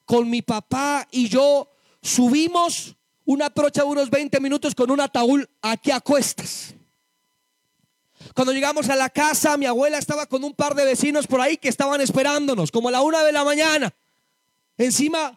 con 0.04 0.28
mi 0.28 0.42
papá 0.42 1.06
y 1.12 1.28
yo 1.28 1.70
subimos 2.02 2.96
una 3.24 3.50
trocha 3.50 3.82
de 3.82 3.88
unos 3.88 4.10
20 4.10 4.40
minutos 4.40 4.74
con 4.74 4.90
un 4.90 5.00
ataúd 5.00 5.44
aquí 5.62 5.92
a 5.92 6.00
cuestas. 6.00 6.74
Cuando 8.38 8.52
llegamos 8.52 8.88
a 8.88 8.94
la 8.94 9.10
casa, 9.10 9.56
mi 9.56 9.66
abuela 9.66 9.98
estaba 9.98 10.24
con 10.26 10.44
un 10.44 10.54
par 10.54 10.76
de 10.76 10.84
vecinos 10.84 11.26
por 11.26 11.40
ahí 11.40 11.56
que 11.56 11.68
estaban 11.68 12.00
esperándonos, 12.00 12.70
como 12.70 12.86
a 12.86 12.92
la 12.92 13.02
una 13.02 13.24
de 13.24 13.32
la 13.32 13.42
mañana, 13.42 13.92
encima, 14.76 15.36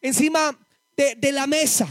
encima 0.00 0.56
de, 0.96 1.32
la 1.32 1.48
mesa. 1.48 1.88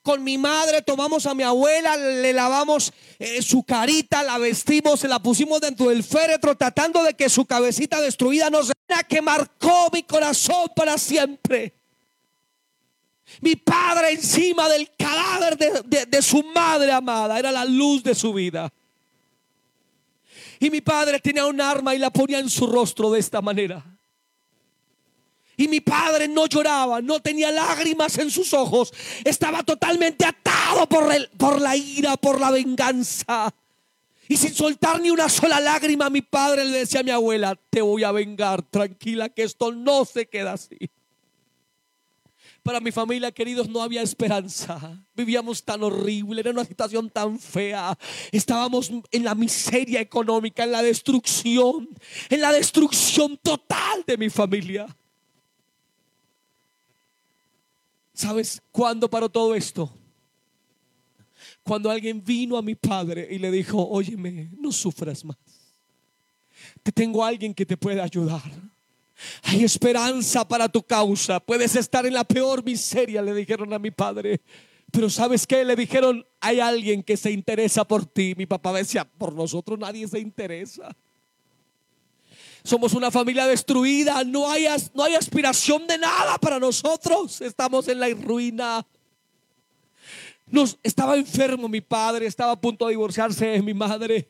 Con 0.00 0.24
mi 0.24 0.38
madre 0.38 0.80
tomamos 0.80 1.26
a 1.26 1.34
mi 1.34 1.42
abuela, 1.42 1.94
le 1.98 2.32
lavamos 2.32 2.90
eh, 3.18 3.42
su 3.42 3.62
carita, 3.62 4.22
la 4.22 4.38
vestimos, 4.38 4.98
se 4.98 5.08
la 5.08 5.18
pusimos 5.18 5.60
dentro 5.60 5.90
del 5.90 6.04
féretro, 6.04 6.56
tratando 6.56 7.02
de 7.02 7.12
que 7.12 7.28
su 7.28 7.44
cabecita 7.44 8.00
destruida 8.00 8.48
no 8.48 8.62
sea 8.62 9.02
que 9.06 9.20
marcó 9.20 9.90
mi 9.92 10.04
corazón 10.04 10.70
para 10.74 10.96
siempre. 10.96 11.74
Mi 13.42 13.56
padre 13.56 14.12
encima 14.12 14.70
del 14.70 14.90
cadáver 14.96 15.58
de 15.58 16.22
su 16.22 16.42
madre 16.44 16.92
amada 16.92 17.38
era 17.38 17.52
la 17.52 17.66
luz 17.66 18.02
de 18.02 18.14
su 18.14 18.32
vida. 18.32 18.72
Y 20.60 20.70
mi 20.70 20.82
padre 20.82 21.18
tenía 21.18 21.46
un 21.46 21.60
arma 21.60 21.94
y 21.94 21.98
la 21.98 22.10
ponía 22.10 22.38
en 22.38 22.50
su 22.50 22.66
rostro 22.66 23.10
de 23.10 23.18
esta 23.18 23.40
manera. 23.40 23.82
Y 25.56 25.68
mi 25.68 25.80
padre 25.80 26.28
no 26.28 26.46
lloraba, 26.46 27.00
no 27.00 27.20
tenía 27.20 27.50
lágrimas 27.50 28.18
en 28.18 28.30
sus 28.30 28.52
ojos. 28.52 28.92
Estaba 29.24 29.62
totalmente 29.62 30.24
atado 30.24 30.86
por, 30.86 31.12
el, 31.12 31.28
por 31.30 31.60
la 31.60 31.76
ira, 31.76 32.16
por 32.18 32.38
la 32.38 32.50
venganza. 32.50 33.52
Y 34.28 34.36
sin 34.36 34.54
soltar 34.54 35.00
ni 35.00 35.10
una 35.10 35.28
sola 35.28 35.60
lágrima, 35.60 36.08
mi 36.10 36.22
padre 36.22 36.64
le 36.64 36.78
decía 36.78 37.00
a 37.00 37.02
mi 37.04 37.10
abuela, 37.10 37.58
te 37.70 37.80
voy 37.80 38.04
a 38.04 38.12
vengar, 38.12 38.62
tranquila, 38.62 39.30
que 39.30 39.42
esto 39.42 39.72
no 39.72 40.04
se 40.04 40.28
queda 40.28 40.52
así. 40.52 40.90
Para 42.62 42.80
mi 42.80 42.92
familia, 42.92 43.32
queridos, 43.32 43.68
no 43.68 43.82
había 43.82 44.02
esperanza. 44.02 45.02
Vivíamos 45.14 45.62
tan 45.62 45.82
horrible, 45.82 46.40
era 46.40 46.50
una 46.50 46.64
situación 46.64 47.08
tan 47.08 47.38
fea. 47.38 47.96
Estábamos 48.30 48.90
en 49.10 49.24
la 49.24 49.34
miseria 49.34 50.00
económica, 50.00 50.64
en 50.64 50.72
la 50.72 50.82
destrucción, 50.82 51.88
en 52.28 52.40
la 52.40 52.52
destrucción 52.52 53.38
total 53.38 54.04
de 54.06 54.16
mi 54.18 54.28
familia. 54.28 54.86
¿Sabes 58.12 58.60
cuándo 58.70 59.08
paró 59.08 59.30
todo 59.30 59.54
esto? 59.54 59.90
Cuando 61.62 61.90
alguien 61.90 62.22
vino 62.22 62.58
a 62.58 62.62
mi 62.62 62.74
padre 62.74 63.26
y 63.30 63.38
le 63.38 63.50
dijo, 63.50 63.88
óyeme, 63.88 64.50
no 64.58 64.70
sufras 64.70 65.24
más. 65.24 65.36
Te 66.82 66.92
tengo 66.92 67.24
alguien 67.24 67.54
que 67.54 67.64
te 67.64 67.78
puede 67.78 68.02
ayudar. 68.02 68.42
Hay 69.42 69.64
esperanza 69.64 70.46
para 70.46 70.68
tu 70.68 70.82
causa. 70.82 71.40
Puedes 71.40 71.76
estar 71.76 72.06
en 72.06 72.14
la 72.14 72.24
peor 72.24 72.64
miseria, 72.64 73.22
le 73.22 73.34
dijeron 73.34 73.72
a 73.72 73.78
mi 73.78 73.90
padre. 73.90 74.40
Pero 74.90 75.08
¿sabes 75.08 75.46
qué? 75.46 75.64
Le 75.64 75.76
dijeron, 75.76 76.26
hay 76.40 76.60
alguien 76.60 77.02
que 77.02 77.16
se 77.16 77.30
interesa 77.30 77.84
por 77.86 78.06
ti. 78.06 78.34
Mi 78.36 78.46
papá 78.46 78.72
decía, 78.72 79.04
por 79.04 79.34
nosotros 79.34 79.78
nadie 79.78 80.08
se 80.08 80.18
interesa. 80.18 80.94
Somos 82.62 82.92
una 82.92 83.10
familia 83.10 83.46
destruida, 83.46 84.22
no 84.24 84.50
hay, 84.50 84.66
no 84.94 85.04
hay 85.04 85.14
aspiración 85.14 85.86
de 85.86 85.96
nada 85.96 86.36
para 86.38 86.58
nosotros. 86.58 87.40
Estamos 87.40 87.88
en 87.88 88.00
la 88.00 88.08
ruina. 88.10 88.84
Nos, 90.46 90.78
estaba 90.82 91.16
enfermo 91.16 91.68
mi 91.68 91.80
padre, 91.80 92.26
estaba 92.26 92.52
a 92.52 92.60
punto 92.60 92.86
de 92.86 92.92
divorciarse 92.92 93.46
de 93.46 93.62
mi 93.62 93.72
madre. 93.72 94.28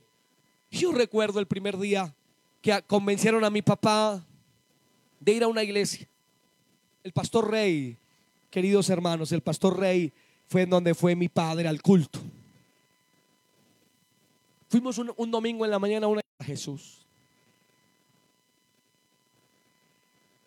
Yo 0.70 0.92
recuerdo 0.92 1.40
el 1.40 1.46
primer 1.46 1.78
día 1.78 2.14
que 2.60 2.80
convencieron 2.86 3.42
a 3.44 3.50
mi 3.50 3.62
papá 3.62 4.24
de 5.20 5.32
ir 5.32 5.44
a 5.44 5.48
una 5.48 5.62
iglesia. 5.62 6.08
El 7.04 7.12
pastor 7.12 7.50
Rey, 7.50 7.96
queridos 8.50 8.90
hermanos, 8.90 9.30
el 9.32 9.42
pastor 9.42 9.78
Rey 9.78 10.12
fue 10.48 10.62
en 10.62 10.70
donde 10.70 10.94
fue 10.94 11.14
mi 11.14 11.28
padre 11.28 11.68
al 11.68 11.80
culto. 11.80 12.18
Fuimos 14.68 14.98
un, 14.98 15.30
domingo 15.30 15.64
en 15.64 15.70
la 15.70 15.78
mañana 15.78 16.06
a 16.06 16.08
una 16.08 16.22
a 16.38 16.44
Jesús. 16.44 17.04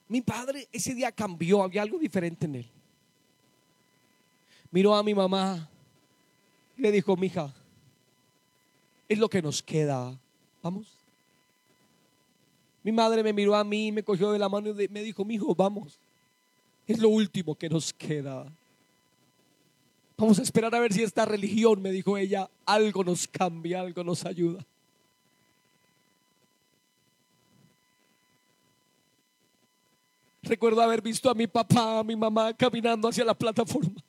Mi 0.08 0.22
padre 0.22 0.68
ese 0.72 0.94
día 0.94 1.12
cambió, 1.12 1.64
había 1.64 1.82
algo 1.82 1.98
diferente 1.98 2.46
en 2.46 2.56
él. 2.56 2.70
Miró 4.72 4.96
a 4.96 5.04
mi 5.04 5.14
mamá 5.14 5.70
y 6.78 6.82
le 6.82 6.92
dijo, 6.92 7.16
mija, 7.16 7.54
es 9.08 9.20
lo 9.20 9.30
que 9.30 9.42
nos 9.42 9.62
queda. 9.62 10.18
Vamos. 10.62 11.03
Mi 12.84 12.92
madre 12.92 13.24
me 13.24 13.32
miró 13.32 13.56
a 13.56 13.64
mí, 13.64 13.92
me 13.92 14.04
cogió 14.04 14.32
de 14.32 14.40
la 14.40 14.50
mano 14.50 14.70
y 14.70 14.88
me 14.90 15.02
dijo, 15.02 15.24
mi 15.24 15.36
hijo, 15.36 15.56
vamos. 15.56 15.98
Es 16.86 17.00
lo 17.00 17.10
último 17.10 17.56
que 17.56 17.70
nos 17.70 17.94
queda. 17.94 18.46
Vamos 20.18 20.38
a 20.38 20.44
esperar 20.44 20.76
a 20.76 20.80
ver 20.80 20.94
si 20.94 21.02
esta 21.02 21.26
religión, 21.26 21.82
me 21.82 21.92
dijo 21.92 22.18
ella, 22.18 22.50
algo 22.66 23.04
nos 23.04 23.28
cambia, 23.28 23.80
algo 23.80 24.04
nos 24.04 24.26
ayuda. 24.26 24.66
Recuerdo 30.44 30.82
haber 30.82 31.02
visto 31.02 31.30
a 31.30 31.34
mi 31.34 31.48
papá, 31.48 32.00
a 32.00 32.04
mi 32.04 32.18
mamá 32.18 32.54
caminando 32.54 33.08
hacia 33.08 33.24
la 33.24 33.34
plataforma. 33.34 34.04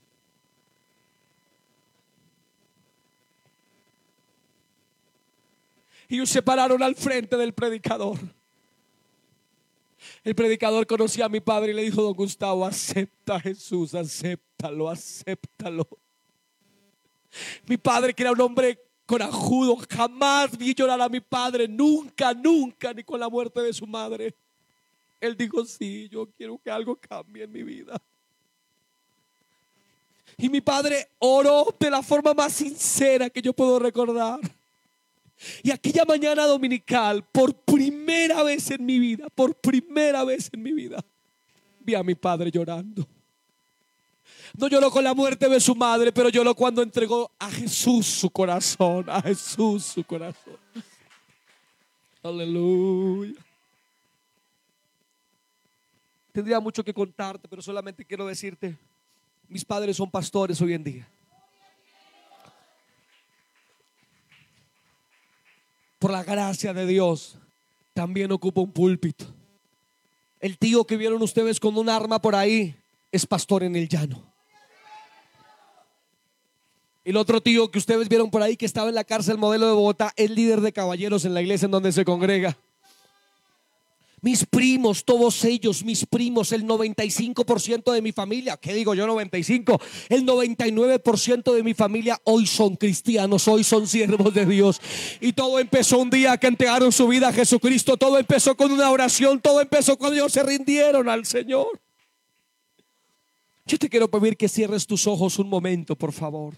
Y 6.08 6.16
ellos 6.16 6.28
se 6.28 6.42
pararon 6.42 6.82
al 6.82 6.96
frente 6.96 7.36
del 7.36 7.54
predicador. 7.54 8.18
El 10.22 10.34
predicador 10.34 10.86
conocía 10.86 11.26
a 11.26 11.28
mi 11.28 11.40
padre 11.40 11.72
y 11.72 11.74
le 11.74 11.82
dijo, 11.82 12.02
don 12.02 12.14
Gustavo, 12.14 12.64
acepta 12.64 13.36
a 13.36 13.40
Jesús, 13.40 13.94
acéptalo, 13.94 14.88
acéptalo. 14.88 15.86
Mi 17.66 17.76
padre, 17.76 18.14
que 18.14 18.22
era 18.22 18.32
un 18.32 18.40
hombre 18.40 18.78
corajudo, 19.06 19.76
jamás 19.90 20.56
vi 20.56 20.74
llorar 20.74 21.00
a 21.00 21.08
mi 21.08 21.20
padre, 21.20 21.68
nunca, 21.68 22.32
nunca, 22.32 22.92
ni 22.92 23.02
con 23.02 23.20
la 23.20 23.28
muerte 23.28 23.60
de 23.60 23.72
su 23.72 23.86
madre. 23.86 24.34
Él 25.20 25.36
dijo, 25.36 25.64
sí, 25.64 26.08
yo 26.10 26.26
quiero 26.36 26.58
que 26.58 26.70
algo 26.70 26.96
cambie 26.96 27.44
en 27.44 27.52
mi 27.52 27.62
vida. 27.62 28.00
Y 30.36 30.48
mi 30.48 30.60
padre 30.60 31.08
oró 31.18 31.74
de 31.78 31.90
la 31.90 32.02
forma 32.02 32.34
más 32.34 32.52
sincera 32.52 33.30
que 33.30 33.40
yo 33.40 33.52
puedo 33.52 33.78
recordar. 33.78 34.40
Y 35.62 35.70
aquella 35.70 36.04
mañana 36.04 36.46
dominical, 36.46 37.24
por 37.32 37.54
primera 37.54 38.42
vez 38.42 38.70
en 38.70 38.84
mi 38.84 38.98
vida, 38.98 39.28
por 39.34 39.54
primera 39.54 40.24
vez 40.24 40.48
en 40.52 40.62
mi 40.62 40.72
vida, 40.72 41.04
vi 41.80 41.94
a 41.94 42.02
mi 42.02 42.14
padre 42.14 42.50
llorando. 42.50 43.06
No 44.56 44.68
lloró 44.68 44.90
con 44.90 45.02
la 45.02 45.14
muerte 45.14 45.48
de 45.48 45.60
su 45.60 45.74
madre, 45.74 46.12
pero 46.12 46.28
lloró 46.28 46.54
cuando 46.54 46.82
entregó 46.82 47.30
a 47.38 47.50
Jesús 47.50 48.06
su 48.06 48.30
corazón, 48.30 49.04
a 49.08 49.20
Jesús 49.20 49.84
su 49.84 50.04
corazón. 50.04 50.56
Aleluya. 52.22 53.34
Tendría 56.32 56.58
mucho 56.60 56.82
que 56.84 56.94
contarte, 56.94 57.46
pero 57.48 57.62
solamente 57.62 58.04
quiero 58.04 58.26
decirte, 58.26 58.76
mis 59.48 59.64
padres 59.64 59.96
son 59.96 60.10
pastores 60.10 60.60
hoy 60.60 60.72
en 60.72 60.84
día. 60.84 61.08
Por 66.04 66.12
la 66.12 66.22
gracia 66.22 66.74
de 66.74 66.84
Dios, 66.86 67.38
también 67.94 68.30
ocupa 68.30 68.60
un 68.60 68.70
púlpito. 68.70 69.24
El 70.38 70.58
tío 70.58 70.84
que 70.84 70.98
vieron 70.98 71.22
ustedes 71.22 71.58
con 71.58 71.78
un 71.78 71.88
arma 71.88 72.20
por 72.20 72.34
ahí 72.34 72.76
es 73.10 73.24
pastor 73.24 73.62
en 73.62 73.74
el 73.74 73.88
llano. 73.88 74.22
El 77.06 77.16
otro 77.16 77.40
tío 77.40 77.70
que 77.70 77.78
ustedes 77.78 78.10
vieron 78.10 78.30
por 78.30 78.42
ahí 78.42 78.58
que 78.58 78.66
estaba 78.66 78.90
en 78.90 78.96
la 78.96 79.04
cárcel 79.04 79.38
modelo 79.38 79.66
de 79.66 79.72
Bogotá 79.72 80.12
es 80.16 80.28
líder 80.28 80.60
de 80.60 80.74
caballeros 80.74 81.24
en 81.24 81.32
la 81.32 81.40
iglesia 81.40 81.64
en 81.64 81.72
donde 81.72 81.90
se 81.90 82.04
congrega. 82.04 82.54
Mis 84.24 84.46
primos, 84.46 85.04
todos 85.04 85.44
ellos, 85.44 85.84
mis 85.84 86.06
primos, 86.06 86.50
el 86.52 86.64
95% 86.64 87.92
de 87.92 88.00
mi 88.00 88.10
familia, 88.10 88.56
¿qué 88.56 88.72
digo 88.72 88.94
yo 88.94 89.06
95? 89.06 89.78
El 90.08 90.24
99% 90.24 91.52
de 91.52 91.62
mi 91.62 91.74
familia 91.74 92.18
hoy 92.24 92.46
son 92.46 92.74
cristianos, 92.76 93.46
hoy 93.48 93.64
son 93.64 93.86
siervos 93.86 94.32
de 94.32 94.46
Dios. 94.46 94.80
Y 95.20 95.34
todo 95.34 95.58
empezó 95.58 95.98
un 95.98 96.08
día 96.08 96.38
que 96.38 96.46
entregaron 96.46 96.90
su 96.90 97.06
vida 97.06 97.28
a 97.28 97.32
Jesucristo, 97.34 97.98
todo 97.98 98.18
empezó 98.18 98.56
con 98.56 98.72
una 98.72 98.90
oración, 98.90 99.42
todo 99.42 99.60
empezó 99.60 99.98
cuando 99.98 100.16
ellos 100.16 100.32
se 100.32 100.42
rindieron 100.42 101.10
al 101.10 101.26
Señor. 101.26 101.78
Yo 103.66 103.78
te 103.78 103.90
quiero 103.90 104.10
pedir 104.10 104.38
que 104.38 104.48
cierres 104.48 104.86
tus 104.86 105.06
ojos 105.06 105.38
un 105.38 105.50
momento, 105.50 105.96
por 105.96 106.14
favor. 106.14 106.54